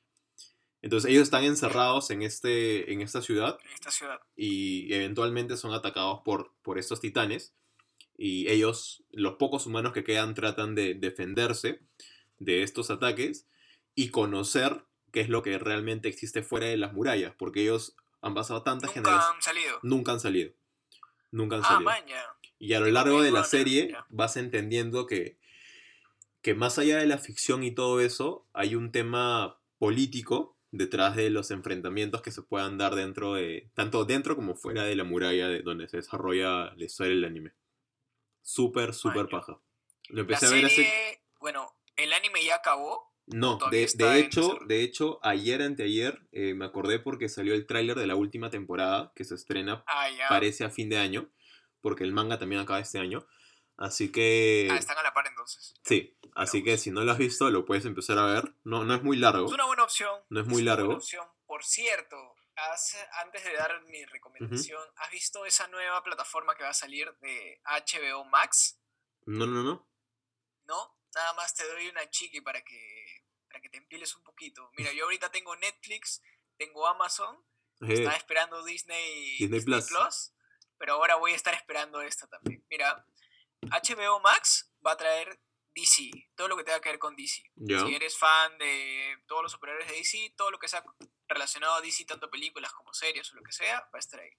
Entonces 0.81 1.11
ellos 1.11 1.23
están 1.23 1.43
encerrados 1.43 2.09
en, 2.09 2.21
este, 2.23 2.91
en 2.91 3.01
esta 3.01 3.21
ciudad 3.21 3.59
en 3.63 3.71
esta 3.71 3.91
ciudad. 3.91 4.19
y 4.35 4.91
eventualmente 4.93 5.55
son 5.57 5.73
atacados 5.73 6.21
por, 6.25 6.53
por 6.63 6.79
estos 6.79 6.99
titanes 6.99 7.53
y 8.17 8.47
ellos, 8.49 9.03
los 9.11 9.35
pocos 9.35 9.65
humanos 9.65 9.93
que 9.93 10.03
quedan, 10.03 10.33
tratan 10.35 10.75
de 10.75 10.93
defenderse 10.95 11.81
de 12.39 12.63
estos 12.63 12.89
ataques 12.91 13.47
y 13.95 14.09
conocer 14.09 14.83
qué 15.11 15.21
es 15.21 15.29
lo 15.29 15.41
que 15.43 15.57
realmente 15.59 16.07
existe 16.09 16.41
fuera 16.43 16.67
de 16.67 16.77
las 16.77 16.93
murallas, 16.93 17.33
porque 17.37 17.61
ellos 17.63 17.95
han 18.21 18.33
pasado 18.33 18.63
tantas 18.63 18.95
Nunca 18.95 19.01
generaciones, 19.09 19.35
han 19.35 19.41
salido. 19.41 19.79
nunca 19.83 20.11
han 20.13 20.19
salido, 20.19 20.51
nunca 21.31 21.55
han 21.57 21.61
Ah, 21.63 21.67
salido. 21.67 21.85
maña. 21.91 22.21
Y 22.59 22.73
a 22.73 22.79
lo 22.79 22.85
largo 22.91 23.21
de 23.23 23.31
la 23.31 23.43
serie 23.43 23.95
vas 24.09 24.37
entendiendo 24.37 25.07
que, 25.07 25.37
que 26.43 26.53
más 26.53 26.77
allá 26.77 26.97
de 26.99 27.07
la 27.07 27.17
ficción 27.17 27.63
y 27.63 27.71
todo 27.71 28.01
eso, 28.01 28.45
hay 28.53 28.75
un 28.75 28.91
tema 28.91 29.59
político 29.79 30.57
detrás 30.71 31.15
de 31.15 31.29
los 31.29 31.51
enfrentamientos 31.51 32.21
que 32.21 32.31
se 32.31 32.41
puedan 32.41 32.77
dar 32.77 32.95
dentro 32.95 33.33
de, 33.35 33.69
tanto 33.73 34.05
dentro 34.05 34.35
como 34.35 34.55
fuera 34.55 34.83
de 34.83 34.95
la 34.95 35.03
muralla 35.03 35.49
de 35.49 35.61
donde 35.61 35.87
se 35.87 35.97
desarrolla 35.97 36.73
la 36.75 36.85
historia 36.85 37.13
del 37.13 37.25
anime. 37.25 37.53
Súper, 38.41 38.93
súper 38.93 39.27
paja. 39.27 39.59
Lo 40.09 40.15
La 40.15 40.21
empecé 40.21 40.47
a 40.47 40.49
ver 40.49 40.69
serie, 40.69 40.87
hace... 40.87 41.23
bueno, 41.39 41.75
el 41.95 42.11
anime 42.13 42.43
ya 42.43 42.55
acabó. 42.55 43.11
No, 43.27 43.59
de, 43.69 43.87
de 43.93 44.19
hecho, 44.19 44.57
de 44.65 44.81
hecho, 44.81 45.19
ayer, 45.21 45.61
anteayer, 45.61 46.27
eh, 46.31 46.53
me 46.53 46.65
acordé 46.65 46.99
porque 46.99 47.29
salió 47.29 47.53
el 47.53 47.65
tráiler 47.65 47.97
de 47.97 48.07
la 48.07 48.15
última 48.15 48.49
temporada 48.49 49.13
que 49.15 49.23
se 49.23 49.35
estrena 49.35 49.83
Ah, 49.87 50.07
parece 50.27 50.65
a 50.65 50.69
fin 50.69 50.89
de 50.89 50.97
año, 50.97 51.29
porque 51.81 52.03
el 52.03 52.11
manga 52.11 52.39
también 52.39 52.61
acaba 52.61 52.79
este 52.79 52.99
año. 52.99 53.25
Así 53.77 54.11
que... 54.11 54.67
Ah, 54.69 54.75
están 54.75 54.97
a 54.97 55.03
la 55.03 55.13
par 55.13 55.27
entonces. 55.27 55.75
Sí, 55.83 56.17
así 56.35 56.63
que 56.63 56.77
si 56.77 56.91
no 56.91 57.01
lo 57.01 57.11
has 57.11 57.17
visto, 57.17 57.49
lo 57.49 57.65
puedes 57.65 57.85
empezar 57.85 58.17
a 58.17 58.25
ver. 58.25 58.53
No, 58.63 58.83
no 58.83 58.93
es 58.95 59.03
muy 59.03 59.17
largo. 59.17 59.45
Es 59.47 59.51
una 59.53 59.65
buena 59.65 59.83
opción. 59.83 60.21
No 60.29 60.41
es 60.41 60.47
muy 60.47 60.61
largo. 60.63 60.85
buena 60.87 60.97
opción. 60.99 61.27
Por 61.45 61.63
cierto, 61.63 62.35
has- 62.55 62.95
antes 63.23 63.43
de 63.43 63.53
dar 63.53 63.81
mi 63.83 64.03
recomendación, 64.05 64.81
¿has 64.97 65.11
visto 65.11 65.45
esa 65.45 65.67
nueva 65.67 66.01
plataforma 66.03 66.55
que 66.55 66.63
va 66.63 66.69
a 66.69 66.73
salir 66.73 67.11
de 67.21 67.61
HBO 67.65 68.25
Max? 68.25 68.79
No, 69.25 69.45
no, 69.45 69.63
no. 69.63 69.87
¿No? 70.65 70.97
Nada 71.13 71.33
más 71.33 71.53
te 71.55 71.67
doy 71.67 71.89
una 71.89 72.09
chiqui 72.09 72.39
para 72.41 72.61
que, 72.63 73.25
para 73.47 73.59
que 73.61 73.69
te 73.69 73.77
empiles 73.77 74.15
un 74.15 74.23
poquito. 74.23 74.69
Mira, 74.77 74.91
yo 74.93 75.03
ahorita 75.05 75.29
tengo 75.31 75.55
Netflix, 75.57 76.21
tengo 76.57 76.87
Amazon, 76.87 77.37
estaba 77.81 78.15
esperando 78.15 78.63
Disney, 78.63 79.37
Disney 79.39 79.61
Plus. 79.81 80.33
pero 80.77 80.93
ahora 80.93 81.15
voy 81.15 81.33
a 81.33 81.35
estar 81.35 81.53
esperando 81.53 82.01
esta 82.01 82.27
también. 82.27 82.63
Mira, 82.69 83.05
HBO 83.61 84.19
Max 84.21 84.71
va 84.85 84.91
a 84.93 84.97
traer 84.97 85.39
DC, 85.73 86.11
todo 86.35 86.47
lo 86.47 86.57
que 86.57 86.63
tenga 86.63 86.81
que 86.81 86.89
ver 86.89 86.99
con 86.99 87.15
DC. 87.15 87.43
ya. 87.55 87.85
Si 87.85 87.95
eres 87.95 88.17
fan 88.17 88.57
de 88.57 89.17
todos 89.27 89.43
los 89.43 89.51
superhéroes 89.51 89.87
de 89.87 89.95
DC, 89.95 90.33
todo 90.35 90.51
lo 90.51 90.59
que 90.59 90.67
sea 90.67 90.83
relacionado 91.27 91.75
a 91.75 91.81
DC, 91.81 92.05
tanto 92.05 92.29
películas 92.29 92.73
como 92.73 92.93
series 92.93 93.31
o 93.31 93.35
lo 93.35 93.43
que 93.43 93.51
sea, 93.51 93.79
va 93.79 93.97
a 93.97 93.99
estar 93.99 94.19
ahí. 94.19 94.31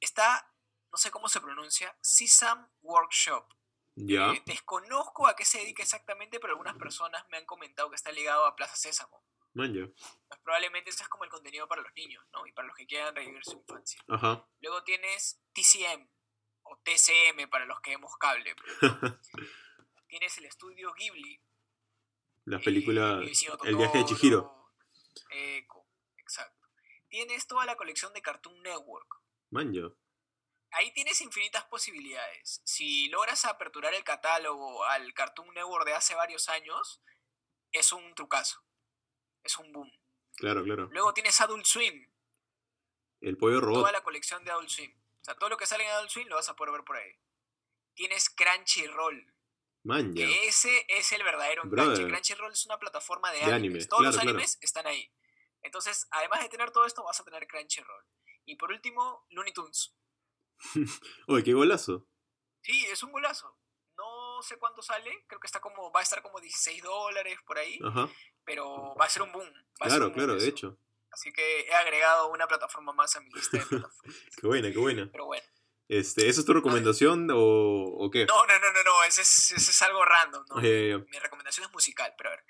Está, 0.00 0.52
no 0.92 0.98
sé 0.98 1.10
cómo 1.10 1.28
se 1.28 1.40
pronuncia, 1.40 1.96
Sesam 2.00 2.68
Workshop. 2.82 3.46
Ya. 3.94 4.32
Eh, 4.32 4.42
desconozco 4.46 5.26
a 5.26 5.34
qué 5.34 5.44
se 5.44 5.58
dedica 5.58 5.82
exactamente, 5.82 6.38
pero 6.38 6.52
algunas 6.52 6.76
personas 6.76 7.24
me 7.30 7.38
han 7.38 7.46
comentado 7.46 7.90
que 7.90 7.96
está 7.96 8.12
ligado 8.12 8.46
a 8.46 8.54
Plaza 8.54 8.76
Sésamo. 8.76 9.24
Man, 9.54 9.74
ya. 9.74 9.86
Pues 10.28 10.40
probablemente 10.44 10.90
eso 10.90 11.02
es 11.02 11.08
como 11.08 11.24
el 11.24 11.30
contenido 11.30 11.66
para 11.66 11.82
los 11.82 11.92
niños, 11.94 12.24
¿no? 12.32 12.46
Y 12.46 12.52
para 12.52 12.68
los 12.68 12.76
que 12.76 12.86
quieran 12.86 13.14
revivir 13.14 13.44
su 13.44 13.58
infancia. 13.58 14.00
Ajá. 14.08 14.46
Luego 14.60 14.84
tienes 14.84 15.40
TCM 15.52 16.08
o 16.62 16.78
TCM 16.78 17.48
para 17.50 17.64
los 17.64 17.80
que 17.80 17.90
vemos 17.90 18.16
cable. 18.18 18.54
pues, 18.54 18.92
tienes 20.08 20.36
el 20.38 20.46
estudio 20.46 20.92
Ghibli. 20.94 21.40
La 22.46 22.56
eh, 22.56 22.60
película 22.64 23.16
Mi 23.16 23.26
vecino 23.26 23.56
El 23.64 23.76
viaje 23.76 23.98
de 23.98 24.04
Chihiro. 24.06 24.72
Eco, 25.30 25.86
exacto. 26.16 26.68
Tienes 27.08 27.46
toda 27.46 27.64
la 27.66 27.76
colección 27.76 28.12
de 28.12 28.22
Cartoon 28.22 28.62
Network. 28.62 29.22
Man, 29.50 29.72
ya. 29.72 29.82
ahí 30.72 30.92
tienes 30.92 31.20
infinitas 31.20 31.64
posibilidades. 31.64 32.60
Si 32.64 33.08
logras 33.08 33.44
aperturar 33.44 33.94
el 33.94 34.04
catálogo 34.04 34.84
al 34.84 35.12
Cartoon 35.14 35.52
Network 35.54 35.86
de 35.86 35.94
hace 35.94 36.14
varios 36.14 36.48
años, 36.48 37.02
es 37.72 37.92
un 37.92 38.14
trucazo. 38.14 38.62
Es 39.42 39.56
un 39.58 39.72
boom. 39.72 39.90
Claro, 40.36 40.62
claro. 40.64 40.88
Luego 40.92 41.14
tienes 41.14 41.40
Adult 41.40 41.64
Swim. 41.64 42.10
El 43.20 43.36
pollo 43.36 43.60
robot. 43.60 43.80
Toda 43.80 43.92
la 43.92 44.02
colección 44.02 44.44
de 44.44 44.50
Adult 44.50 44.68
Swim. 44.68 44.92
O 45.20 45.24
sea, 45.24 45.34
todo 45.34 45.48
lo 45.48 45.56
que 45.56 45.66
sale 45.66 45.84
en 45.84 45.90
Adult 45.90 46.10
Swim 46.10 46.28
lo 46.28 46.36
vas 46.36 46.48
a 46.48 46.56
poder 46.56 46.72
ver 46.72 46.84
por 46.84 46.96
ahí. 46.96 47.12
Tienes 47.94 48.30
Crunchyroll. 48.30 49.34
Man, 49.84 50.12
ese 50.16 50.84
es 50.88 51.12
el 51.12 51.22
verdadero 51.22 51.62
enganche. 51.64 52.06
Crunchyroll 52.06 52.52
es 52.52 52.66
una 52.66 52.78
plataforma 52.78 53.30
de, 53.32 53.38
De 53.38 53.44
animes. 53.44 53.54
anime, 53.56 53.84
Todos 53.86 54.00
claro, 54.00 54.04
los 54.06 54.14
claro. 54.16 54.30
animes 54.30 54.58
están 54.60 54.86
ahí. 54.86 55.10
Entonces, 55.62 56.06
además 56.10 56.40
de 56.42 56.48
tener 56.48 56.70
todo 56.70 56.84
esto, 56.84 57.02
vas 57.04 57.18
a 57.20 57.24
tener 57.24 57.46
Crunchyroll. 57.46 58.04
Y 58.44 58.56
por 58.56 58.70
último, 58.70 59.24
Looney 59.30 59.52
Tunes. 59.52 59.94
Oye, 61.28 61.42
qué 61.44 61.52
golazo. 61.54 62.06
Sí, 62.62 62.84
es 62.86 63.02
un 63.02 63.12
golazo. 63.12 63.56
No 63.96 64.42
sé 64.42 64.58
cuánto 64.58 64.82
sale, 64.82 65.24
creo 65.26 65.40
que 65.40 65.46
está 65.46 65.60
como, 65.60 65.90
va 65.90 66.00
a 66.00 66.02
estar 66.02 66.22
como 66.22 66.40
16 66.40 66.82
dólares 66.82 67.36
por 67.46 67.58
ahí, 67.58 67.78
Ajá. 67.84 68.08
pero 68.44 68.94
va 68.94 69.06
a 69.06 69.08
ser 69.08 69.22
un 69.22 69.32
boom. 69.32 69.48
va 69.82 69.86
Claro, 69.86 70.06
un 70.06 70.10
boom 70.12 70.14
claro, 70.14 70.32
de 70.34 70.38
eso. 70.38 70.48
hecho. 70.48 70.78
Así 71.10 71.32
que 71.32 71.62
he 71.62 71.74
agregado 71.74 72.28
una 72.30 72.46
plataforma 72.46 72.92
más 72.92 73.16
a 73.16 73.20
mi 73.20 73.30
lista 73.30 73.58
de 73.58 73.66
plataformas. 73.66 74.16
Qué 74.40 74.46
buena, 74.46 74.70
qué 74.70 74.78
buena. 74.78 75.08
pero 75.10 75.24
bueno. 75.26 75.44
Este, 75.88 76.28
¿Esa 76.28 76.40
es 76.40 76.46
tu 76.46 76.52
recomendación 76.52 77.30
o, 77.30 77.36
o 77.38 78.10
qué? 78.10 78.26
No, 78.26 78.46
no, 78.46 78.58
no, 78.58 78.72
no, 78.72 78.82
no, 78.84 79.04
ese 79.04 79.22
es, 79.22 79.52
ese 79.52 79.70
es 79.70 79.82
algo 79.82 80.04
random, 80.04 80.44
¿no? 80.50 80.56
Mi 80.56 81.18
recomendación 81.18 81.66
es 81.66 81.72
musical, 81.72 82.14
pero 82.16 82.30
a 82.30 82.36
ver. 82.36 82.44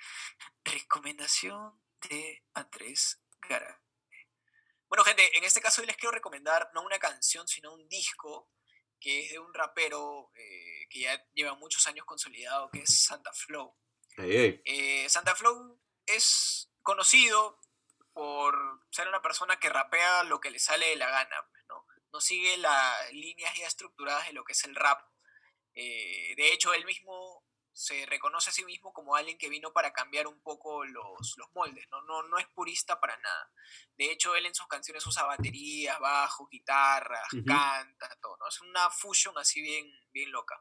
Recomendación 0.65 1.81
de 2.09 2.45
Andrés 2.55 3.21
Gara. 3.49 3.81
Bueno, 4.89 5.05
gente, 5.05 5.37
en 5.37 5.45
este 5.45 5.61
caso 5.61 5.81
hoy 5.81 5.87
les 5.87 5.97
quiero 5.97 6.13
recomendar 6.13 6.71
no 6.75 6.83
una 6.83 6.99
canción, 6.99 7.47
sino 7.47 7.73
un 7.73 7.89
disco 7.89 8.51
que 8.99 9.27
es 9.27 9.31
de 9.31 9.39
un 9.39 9.55
rapero 9.55 10.33
eh, 10.35 10.89
que 10.91 11.01
ya 11.01 11.25
lleva 11.35 11.55
muchos 11.55 11.87
años 11.87 12.05
consolidado, 12.07 12.71
que 12.71 12.81
es 12.81 13.05
Santa 13.05 13.33
Flow. 13.33 13.77
Eh, 14.17 15.07
Santa 15.09 15.37
Flow 15.37 15.81
es 16.07 16.73
conocido 16.83 17.61
por 18.13 18.57
ser 18.91 19.07
una 19.07 19.23
persona 19.23 19.61
que 19.61 19.69
rapea 19.69 20.25
lo 20.25 20.41
que 20.41 20.51
le 20.51 20.59
sale 20.59 20.89
de 20.89 20.97
la 20.97 21.09
gana, 21.09 21.49
¿no? 22.13 22.21
Sigue 22.21 22.57
las 22.59 23.13
líneas 23.13 23.55
ya 23.57 23.67
estructuradas 23.67 24.27
de 24.27 24.33
lo 24.33 24.45
que 24.45 24.53
es 24.53 24.65
el 24.65 24.75
rap. 24.75 25.01
Eh, 25.75 26.35
de 26.37 26.53
hecho, 26.53 26.73
él 26.75 26.85
mismo 26.85 27.45
se 27.79 28.07
reconoce 28.07 28.51
a 28.51 28.53
sí 28.53 28.65
mismo 28.65 28.93
como 28.93 29.15
alguien 29.15 29.39
que 29.39 29.49
vino 29.49 29.73
para 29.73 29.93
cambiar 29.93 30.27
un 30.27 30.43
poco 30.43 30.85
los, 30.85 31.35
los 31.37 31.49
moldes, 31.55 31.87
¿no? 31.93 32.03
No, 32.03 32.25
no 32.25 32.37
es 32.39 32.47
purista 32.49 32.99
para 32.99 33.17
nada. 33.19 33.53
De 33.97 34.11
hecho, 34.11 34.35
él 34.35 34.47
en 34.47 34.55
sus 34.55 34.67
canciones 34.67 35.07
usa 35.07 35.25
baterías, 35.25 35.97
bajos, 36.01 36.49
guitarras, 36.51 37.29
canta, 37.47 38.19
todo, 38.21 38.37
¿no? 38.39 38.49
Es 38.49 38.61
una 38.63 38.91
fusion 38.91 39.39
así 39.39 39.63
bien, 39.63 39.89
bien 40.11 40.33
loca. 40.33 40.61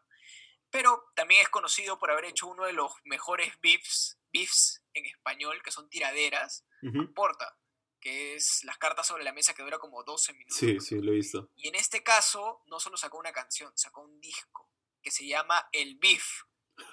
Pero 0.69 1.11
también 1.15 1.41
es 1.41 1.49
conocido 1.49 1.97
por 1.97 2.11
haber 2.11 2.25
hecho 2.25 2.45
uno 2.45 2.65
de 2.65 2.73
los 2.73 2.91
mejores 3.05 3.59
beefs, 3.61 4.19
beefs 4.31 4.83
en 4.93 5.07
español, 5.07 5.63
que 5.63 5.71
son 5.71 5.89
tiraderas, 5.89 6.65
Ujú. 6.83 7.11
Porta, 7.15 7.57
que 7.99 8.35
es 8.35 8.63
las 8.63 8.77
cartas 8.77 9.07
sobre 9.07 9.23
la 9.23 9.33
mesa 9.33 9.53
que 9.53 9.63
dura 9.63 9.79
como 9.79 10.03
12 10.03 10.33
minutos. 10.33 10.57
Sí, 10.57 10.79
sí, 10.79 11.01
lo 11.01 11.11
he 11.11 11.15
visto. 11.15 11.49
Y 11.55 11.67
en 11.67 11.75
este 11.75 12.03
caso, 12.03 12.61
no 12.67 12.79
solo 12.79 12.97
sacó 12.97 13.17
una 13.17 13.31
canción, 13.31 13.71
sacó 13.77 14.01
un 14.01 14.19
disco 14.19 14.69
que 15.01 15.11
se 15.11 15.27
llama 15.27 15.69
El 15.71 15.97
Beef, 15.97 16.43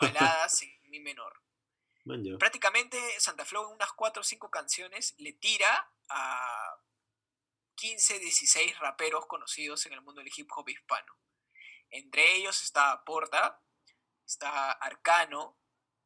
baladas 0.01 0.63
en 0.63 0.91
mi 0.91 1.01
menor. 1.01 1.41
Prácticamente 2.39 2.99
Santa 3.19 3.47
Flow 3.47 3.67
en 3.69 3.77
unas 3.77 3.93
4 3.93 4.21
o 4.21 4.25
5 4.25 4.51
canciones 4.51 5.15
le 5.17 5.33
tira 5.33 5.91
a 6.11 6.77
15, 7.77 8.19
16 8.19 8.79
raperos 8.79 9.27
conocidos 9.27 9.87
en 9.87 9.95
el 9.95 10.03
mundo 10.03 10.21
del 10.21 10.31
hip 10.35 10.51
hop 10.55 10.69
hispano. 10.69 11.19
Entre 11.89 12.35
ellos 12.37 12.63
está 12.63 13.03
Porta, 13.05 13.63
está 14.27 14.73
Arcano, 14.73 15.59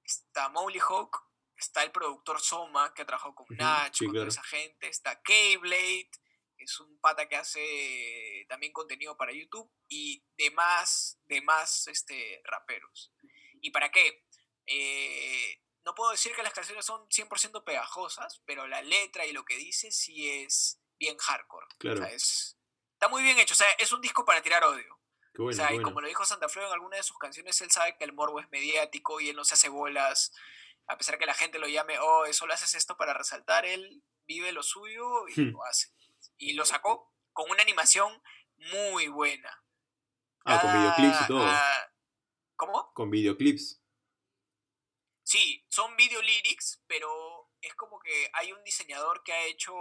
está 0.04 0.48
Mowgli 0.50 0.78
Hawk, 0.78 1.27
está 1.58 1.82
el 1.82 1.92
productor 1.92 2.40
Soma, 2.40 2.92
que 2.94 3.02
ha 3.02 3.06
trabajado 3.06 3.34
con 3.34 3.46
Nach, 3.56 3.92
sí, 3.94 4.04
con 4.04 4.12
claro. 4.14 4.28
toda 4.30 4.40
esa 4.40 4.48
gente, 4.48 4.88
está 4.88 5.20
K-Blade, 5.22 6.10
que 6.56 6.64
es 6.64 6.80
un 6.80 6.98
pata 7.00 7.28
que 7.28 7.36
hace 7.36 8.44
también 8.48 8.72
contenido 8.72 9.16
para 9.16 9.32
YouTube, 9.32 9.70
y 9.88 10.24
demás, 10.36 11.18
demás 11.26 11.86
este, 11.88 12.40
raperos. 12.44 13.12
¿Y 13.60 13.70
para 13.70 13.90
qué? 13.90 14.24
Eh, 14.66 15.60
no 15.84 15.94
puedo 15.94 16.10
decir 16.10 16.34
que 16.34 16.42
las 16.42 16.52
canciones 16.52 16.84
son 16.84 17.08
100% 17.08 17.64
pegajosas, 17.64 18.42
pero 18.44 18.66
la 18.66 18.82
letra 18.82 19.24
y 19.26 19.32
lo 19.32 19.44
que 19.44 19.56
dice 19.56 19.90
sí 19.90 20.28
es 20.28 20.80
bien 20.98 21.16
hardcore. 21.16 21.66
Claro. 21.78 22.00
O 22.00 22.04
sea, 22.04 22.14
es- 22.14 22.58
está 22.92 23.08
muy 23.08 23.22
bien 23.22 23.38
hecho. 23.38 23.54
O 23.54 23.56
sea, 23.56 23.70
es 23.78 23.92
un 23.92 24.00
disco 24.00 24.24
para 24.24 24.42
tirar 24.42 24.64
odio. 24.64 25.00
Qué 25.34 25.42
O 25.42 25.44
bueno, 25.44 25.56
sea, 25.56 25.68
qué 25.68 25.74
y 25.74 25.76
bueno. 25.76 25.88
como 25.88 26.00
lo 26.02 26.08
dijo 26.08 26.24
Santa 26.24 26.48
Fe 26.48 26.60
en 26.64 26.72
alguna 26.72 26.96
de 26.96 27.02
sus 27.02 27.16
canciones, 27.18 27.60
él 27.62 27.70
sabe 27.70 27.96
que 27.96 28.04
el 28.04 28.12
morbo 28.12 28.40
es 28.40 28.50
mediático 28.50 29.20
y 29.20 29.30
él 29.30 29.36
no 29.36 29.44
se 29.44 29.54
hace 29.54 29.68
bolas. 29.68 30.32
A 30.88 30.96
pesar 30.96 31.18
que 31.18 31.26
la 31.26 31.34
gente 31.34 31.58
lo 31.58 31.68
llame, 31.68 31.98
oh, 32.00 32.24
solo 32.32 32.54
haces 32.54 32.74
esto 32.74 32.96
para 32.96 33.14
resaltar, 33.14 33.66
él 33.66 34.02
vive 34.26 34.52
lo 34.52 34.62
suyo 34.62 35.28
y 35.28 35.40
Hmm. 35.40 35.52
lo 35.52 35.64
hace. 35.64 35.88
Y 36.38 36.54
lo 36.54 36.64
sacó 36.64 37.12
con 37.32 37.50
una 37.50 37.62
animación 37.62 38.22
muy 38.72 39.08
buena. 39.08 39.62
Ah, 40.44 40.60
con 40.60 40.72
videoclips 40.72 41.20
y 41.22 41.26
todo. 41.26 41.44
ah, 41.46 41.92
¿Cómo? 42.56 42.92
Con 42.94 43.10
videoclips. 43.10 43.82
Sí, 45.22 45.64
son 45.68 45.94
video 45.96 46.22
lyrics, 46.22 46.82
pero 46.86 47.50
es 47.60 47.74
como 47.74 47.98
que 48.00 48.30
hay 48.32 48.52
un 48.52 48.64
diseñador 48.64 49.22
que 49.22 49.32
ha 49.32 49.44
hecho 49.44 49.74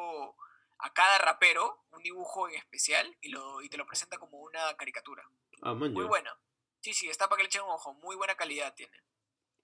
a 0.79 0.93
cada 0.93 1.17
rapero 1.19 1.85
un 1.91 2.03
dibujo 2.03 2.49
en 2.49 2.55
especial 2.55 3.17
y, 3.21 3.29
lo, 3.29 3.61
y 3.61 3.69
te 3.69 3.77
lo 3.77 3.85
presenta 3.87 4.17
como 4.19 4.39
una 4.39 4.75
caricatura. 4.75 5.23
Ah, 5.61 5.73
man, 5.73 5.93
Muy 5.93 6.05
buena. 6.05 6.37
Sí, 6.81 6.93
sí, 6.93 7.09
está 7.09 7.27
para 7.29 7.37
que 7.37 7.43
le 7.43 7.47
echen 7.47 7.61
un 7.63 7.71
ojo. 7.71 7.93
Muy 7.95 8.15
buena 8.15 8.35
calidad 8.35 8.73
tiene. 8.75 8.95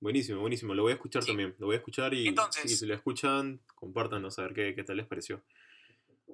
Buenísimo, 0.03 0.41
buenísimo. 0.41 0.73
Lo 0.73 0.81
voy 0.83 0.91
a 0.91 0.95
escuchar 0.95 1.23
Sí. 1.23 1.27
también. 1.29 1.55
Lo 1.59 1.67
voy 1.67 1.75
a 1.75 1.77
escuchar 1.77 2.13
y 2.13 2.27
Entonces- 2.27 2.69
sí, 2.69 2.75
si 2.75 2.85
lo 2.85 2.93
escuchan, 2.93 3.61
compártanos 3.73 4.37
a 4.37 4.41
ver 4.41 4.53
qué, 4.53 4.75
qué 4.75 4.83
tal 4.83 4.97
les 4.97 5.07
pareció. 5.07 5.41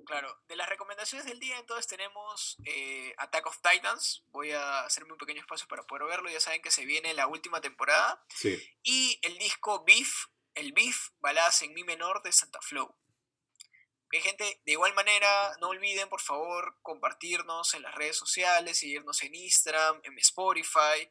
Claro, 0.08 0.42
de 0.48 0.56
las 0.56 0.68
recomendaciones 0.68 1.28
del 1.28 1.40
día 1.40 1.60
entonces 1.60 1.86
tenemos 1.86 2.58
eh, 2.66 3.14
Attack 3.20 3.46
of 3.46 3.60
Titans. 3.62 4.24
Voy 4.32 4.50
a 4.54 4.80
hacerme 4.86 5.12
un 5.12 5.20
pequeño 5.20 5.40
espacio 5.42 5.68
para 5.68 5.84
poder 5.84 6.08
verlo. 6.08 6.32
Ya 6.32 6.40
saben 6.40 6.64
que 6.64 6.72
se 6.72 6.84
viene 6.84 7.14
la 7.14 7.28
última 7.28 7.62
temporada. 7.62 8.26
Sí. 8.30 8.58
Y 8.82 9.20
el 9.22 9.38
disco 9.38 9.84
Beef, 9.86 10.26
el 10.56 10.74
Beef, 10.74 11.10
baladas 11.20 11.62
en 11.62 11.76
mi 11.76 11.84
menor 11.84 12.24
de 12.24 12.32
Santa 12.32 12.60
Flow. 12.62 12.86
Ok, 12.88 14.16
gente, 14.24 14.62
de 14.66 14.72
igual 14.72 14.96
manera, 14.96 15.56
no 15.62 15.68
olviden 15.68 16.10
por 16.10 16.22
favor 16.22 16.76
compartirnos 16.82 17.76
en 17.76 17.84
las 17.84 17.94
redes 17.94 18.18
sociales, 18.18 18.80
seguirnos 18.80 19.22
en 19.22 19.36
Instagram, 19.36 20.02
en 20.06 20.18
Spotify. 20.18 21.08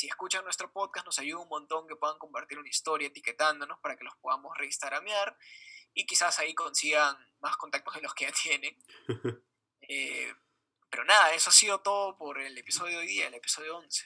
Si 0.00 0.06
escuchan 0.06 0.42
nuestro 0.44 0.72
podcast, 0.72 1.04
nos 1.04 1.18
ayuda 1.18 1.42
un 1.42 1.48
montón 1.50 1.86
que 1.86 1.94
puedan 1.94 2.16
compartir 2.16 2.58
una 2.58 2.70
historia 2.70 3.08
etiquetándonos 3.08 3.78
para 3.80 3.98
que 3.98 4.04
los 4.04 4.14
podamos 4.22 4.56
reinstaramear 4.56 5.36
y 5.92 6.06
quizás 6.06 6.38
ahí 6.38 6.54
consigan 6.54 7.14
más 7.40 7.58
contactos 7.58 7.92
de 7.92 8.00
los 8.00 8.14
que 8.14 8.24
ya 8.24 8.32
tienen. 8.32 8.76
Eh, 9.92 10.32
pero 10.88 11.04
nada, 11.04 11.34
eso 11.34 11.50
ha 11.50 11.52
sido 11.52 11.80
todo 11.80 12.16
por 12.16 12.40
el 12.40 12.56
episodio 12.56 12.98
de 12.98 13.02
hoy 13.02 13.06
día, 13.08 13.26
el 13.26 13.34
episodio 13.34 13.78
11. 13.78 14.04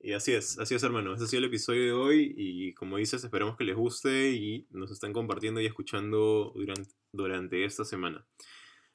Y 0.00 0.14
así 0.14 0.34
es, 0.34 0.58
así 0.58 0.74
es, 0.74 0.82
hermano. 0.82 1.14
Ese 1.14 1.24
ha 1.24 1.26
sido 1.28 1.38
el 1.38 1.44
episodio 1.44 1.84
de 1.84 1.92
hoy. 1.92 2.34
Y 2.36 2.74
como 2.74 2.96
dices, 2.96 3.22
esperamos 3.22 3.56
que 3.56 3.62
les 3.62 3.76
guste 3.76 4.30
y 4.30 4.66
nos 4.70 4.90
estén 4.90 5.12
compartiendo 5.12 5.60
y 5.60 5.66
escuchando 5.66 6.52
durante, 6.56 6.90
durante 7.12 7.64
esta 7.64 7.84
semana. 7.84 8.26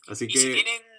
Así 0.08 0.26
Y 0.26 0.34
que. 0.34 0.40
si 0.40 0.54
tienen, 0.54 0.91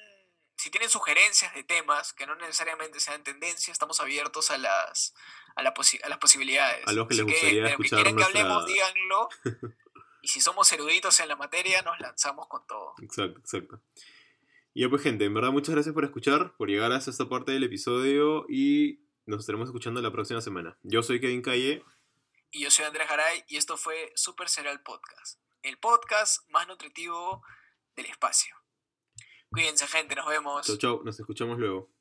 si 0.63 0.71
tienen 0.71 0.89
sugerencias 0.89 1.53
de 1.55 1.65
temas 1.65 2.13
que 2.13 2.25
no 2.25 2.37
necesariamente 2.37 3.01
sean 3.01 3.25
tendencia, 3.25 3.73
estamos 3.73 3.99
abiertos 3.99 4.53
a 4.53 4.59
las, 4.59 5.13
a, 5.57 5.63
la 5.65 5.75
posi- 5.75 6.01
a 6.05 6.09
las 6.09 6.19
posibilidades. 6.19 6.87
A 6.87 6.93
los 6.93 7.09
que 7.09 7.15
Así 7.15 7.23
les 7.25 7.33
gustaría 7.33 7.55
de 7.57 7.61
lo 7.63 7.69
escuchar 7.71 7.99
que 7.99 8.03
quieren 8.05 8.17
que 8.17 8.23
hablemos, 8.23 8.67
díganlo. 8.67 9.29
y 10.23 10.29
si 10.29 10.41
somos 10.41 10.71
eruditos 10.73 11.19
en 11.19 11.27
la 11.27 11.35
materia, 11.35 11.83
nos 11.83 11.99
lanzamos 11.99 12.47
con 12.47 12.65
todo. 12.69 12.95
Exacto, 13.03 13.41
exacto. 13.41 13.81
Y 14.73 14.83
ya 14.83 14.89
pues 14.89 15.03
gente, 15.03 15.25
en 15.25 15.35
verdad 15.35 15.51
muchas 15.51 15.75
gracias 15.75 15.93
por 15.93 16.05
escuchar, 16.05 16.55
por 16.57 16.69
llegar 16.69 16.93
hasta 16.93 17.11
esta 17.11 17.29
parte 17.29 17.51
del 17.51 17.65
episodio 17.65 18.47
y 18.49 19.01
nos 19.27 19.41
estaremos 19.41 19.69
escuchando 19.69 20.01
la 20.01 20.13
próxima 20.13 20.41
semana. 20.41 20.79
Yo 20.85 21.03
soy 21.03 21.21
Kevin 21.21 21.43
Calle. 21.43 21.85
Y 22.53 22.63
yo 22.63 22.71
soy 22.71 22.85
Andrés 22.85 23.09
Garay 23.09 23.43
y 23.49 23.57
esto 23.57 23.77
fue 23.77 24.13
Super 24.15 24.49
Serial 24.49 24.81
Podcast, 24.85 25.41
el 25.63 25.77
podcast 25.79 26.49
más 26.51 26.69
nutritivo 26.69 27.43
del 27.97 28.07
espacio. 28.07 28.62
Cuídense 29.53 29.87
gente, 29.87 30.15
nos 30.15 30.27
vemos. 30.27 30.67
Chau, 30.67 30.77
chau, 30.79 31.05
nos 31.05 31.21
escuchamos 31.21 31.59
luego. 31.59 31.92